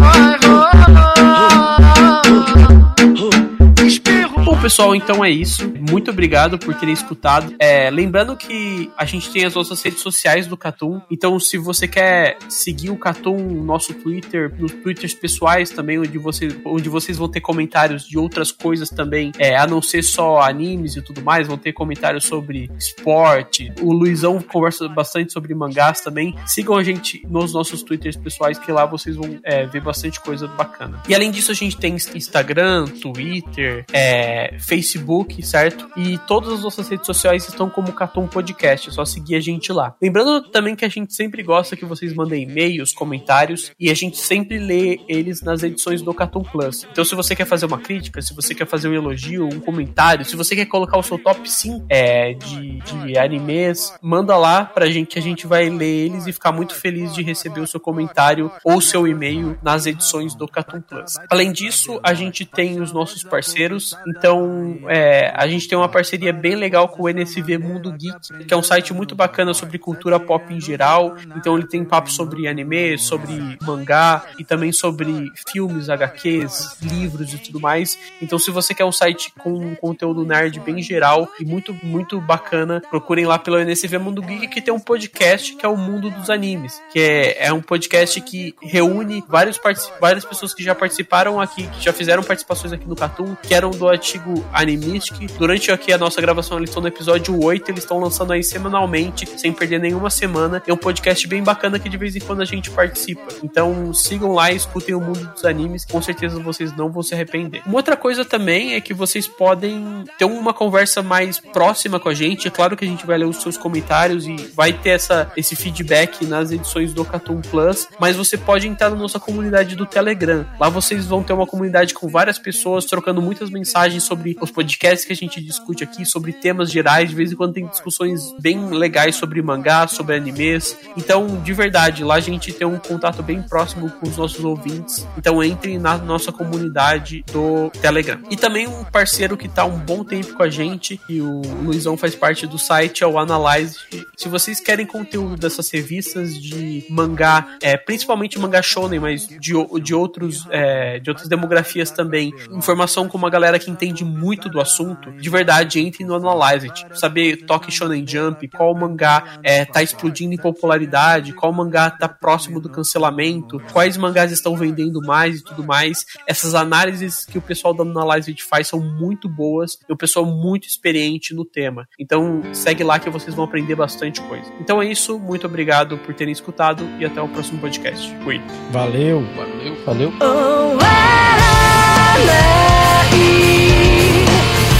[4.70, 5.68] pessoal, então é isso.
[5.90, 7.52] Muito obrigado por terem escutado.
[7.58, 11.00] É, lembrando que a gente tem as nossas redes sociais do Catum.
[11.10, 16.16] Então, se você quer seguir o Catum no nosso Twitter, nos Twitters pessoais também, onde,
[16.18, 20.40] você, onde vocês vão ter comentários de outras coisas também, é, a não ser só
[20.40, 23.72] animes e tudo mais, vão ter comentários sobre esporte.
[23.80, 26.32] O Luizão conversa bastante sobre mangás também.
[26.46, 30.46] Sigam a gente nos nossos Twitters pessoais, que lá vocês vão é, ver bastante coisa
[30.46, 31.02] bacana.
[31.08, 35.88] E além disso, a gente tem Instagram, Twitter, é, Facebook, certo?
[35.96, 39.72] E todas as nossas redes sociais estão como Catum Podcast, é só seguir a gente
[39.72, 39.94] lá.
[40.00, 44.18] Lembrando também que a gente sempre gosta que vocês mandem e-mails, comentários, e a gente
[44.18, 46.86] sempre lê eles nas edições do Catum Plus.
[46.90, 50.24] Então, se você quer fazer uma crítica, se você quer fazer um elogio, um comentário,
[50.24, 54.86] se você quer colocar o seu top 5 é, de, de animes, manda lá pra
[54.86, 57.80] gente que a gente vai ler eles e ficar muito feliz de receber o seu
[57.80, 61.14] comentário ou seu e-mail nas edições do Catum Plus.
[61.30, 64.49] Além disso, a gente tem os nossos parceiros, então
[64.88, 68.56] é, a gente tem uma parceria bem legal com o NSV Mundo Geek, que é
[68.56, 71.16] um site muito bacana sobre cultura pop em geral.
[71.36, 77.38] Então ele tem papo sobre anime, sobre mangá e também sobre filmes, HQs, livros e
[77.38, 77.98] tudo mais.
[78.20, 82.20] Então se você quer um site com um conteúdo nerd bem geral e muito muito
[82.20, 86.10] bacana, procurem lá pelo NSV Mundo Geek que tem um podcast que é o Mundo
[86.10, 89.60] dos Animes, que é, é um podcast que reúne vários
[90.00, 93.70] várias pessoas que já participaram aqui, que já fizeram participações aqui no Catum, que eram
[93.70, 95.30] do antigo Animistic.
[95.38, 99.26] Durante aqui a nossa gravação, eles estão no episódio 8, eles estão lançando aí semanalmente,
[99.38, 100.62] sem perder nenhuma semana.
[100.66, 103.28] É um podcast bem bacana que de vez em quando a gente participa.
[103.42, 107.14] Então sigam lá e escutem o mundo dos animes, com certeza vocês não vão se
[107.14, 107.62] arrepender.
[107.66, 112.14] Uma outra coisa também é que vocês podem ter uma conversa mais próxima com a
[112.14, 112.48] gente.
[112.48, 115.56] É claro que a gente vai ler os seus comentários e vai ter essa, esse
[115.56, 120.44] feedback nas edições do Cartoon Plus, mas você pode entrar na nossa comunidade do Telegram.
[120.58, 125.04] Lá vocês vão ter uma comunidade com várias pessoas trocando muitas mensagens sobre os podcasts
[125.04, 127.10] que a gente discute aqui, sobre temas gerais.
[127.10, 130.76] De vez em quando tem discussões bem legais sobre mangá, sobre animes.
[130.96, 135.06] Então, de verdade, lá a gente tem um contato bem próximo com os nossos ouvintes.
[135.16, 138.20] Então, entrem na nossa comunidade do Telegram.
[138.30, 141.96] E também um parceiro que tá um bom tempo com a gente, e o Luizão
[141.96, 143.76] faz parte do site, é o Analyze.
[144.16, 149.94] Se vocês querem conteúdo dessas revistas de mangá, é, principalmente mangá shonen, mas de, de,
[149.94, 155.12] outros, é, de outras demografias também, informação com uma galera que entende muito do assunto,
[155.12, 160.36] de verdade entrem no Analyze Saber toque Shonen Jump, qual mangá é, tá explodindo em
[160.36, 166.04] popularidade, qual mangá tá próximo do cancelamento, quais mangás estão vendendo mais e tudo mais.
[166.26, 169.78] Essas análises que o pessoal da Analyze faz são muito boas.
[169.88, 171.86] e o pessoal muito experiente no tema.
[171.98, 174.50] Então segue lá que vocês vão aprender bastante coisa.
[174.60, 175.18] Então é isso.
[175.18, 178.14] Muito obrigado por terem escutado e até o próximo podcast.
[178.22, 178.40] Fui.
[178.70, 179.22] Valeu.
[179.36, 179.84] Valeu.
[179.84, 180.12] Valeu.
[180.20, 180.78] Oh,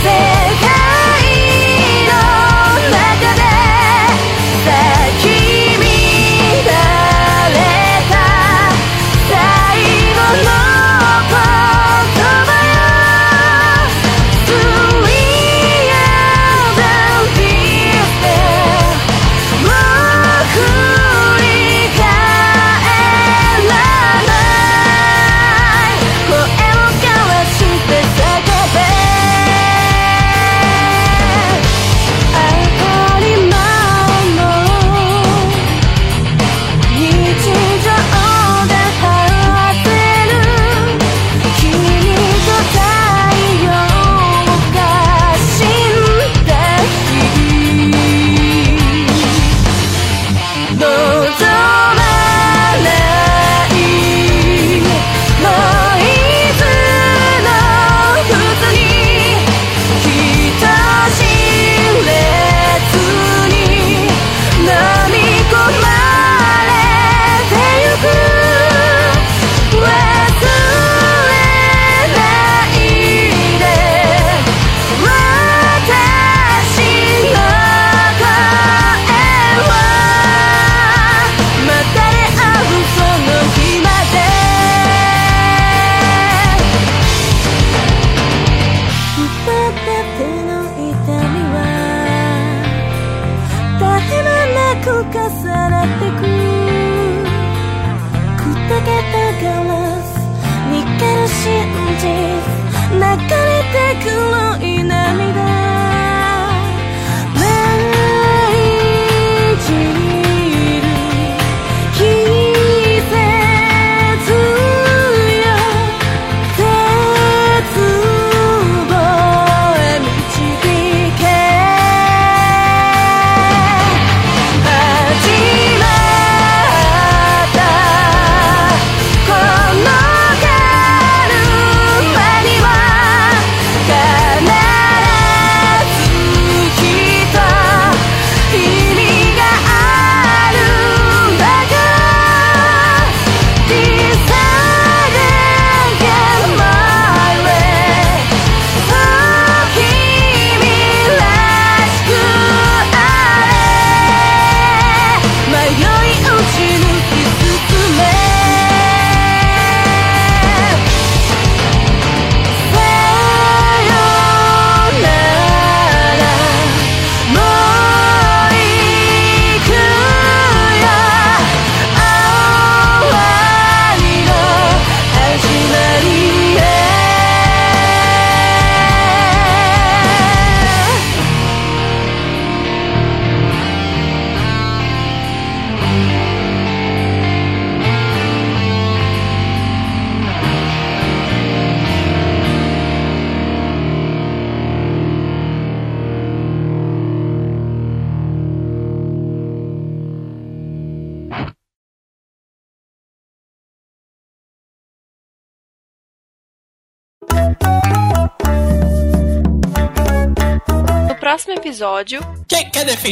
[0.02, 0.08] 界
[2.06, 2.12] の
[2.90, 3.49] 中で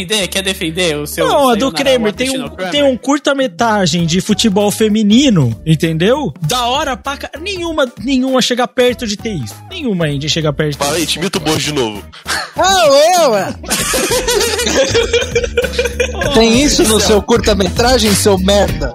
[0.05, 0.29] defender?
[0.29, 1.27] Quer defender o seu.
[1.27, 2.70] Não, a do Kramer tem um, Kramer?
[2.70, 6.33] tem um curta-metragem de futebol feminino, entendeu?
[6.41, 7.31] Da hora pra ca...
[7.41, 9.55] Nenhuma, nenhuma chega perto de ter isso.
[9.70, 10.79] Nenhuma ainda chega perto.
[10.79, 12.05] Fala aí, te imita o Bojo de novo.
[12.57, 12.87] Ah,
[13.20, 13.55] eu, ué.
[16.35, 18.95] Tem isso no seu curta-metragem, seu merda?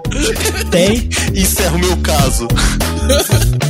[0.70, 1.08] Tem.
[1.34, 2.46] Encerra o meu caso.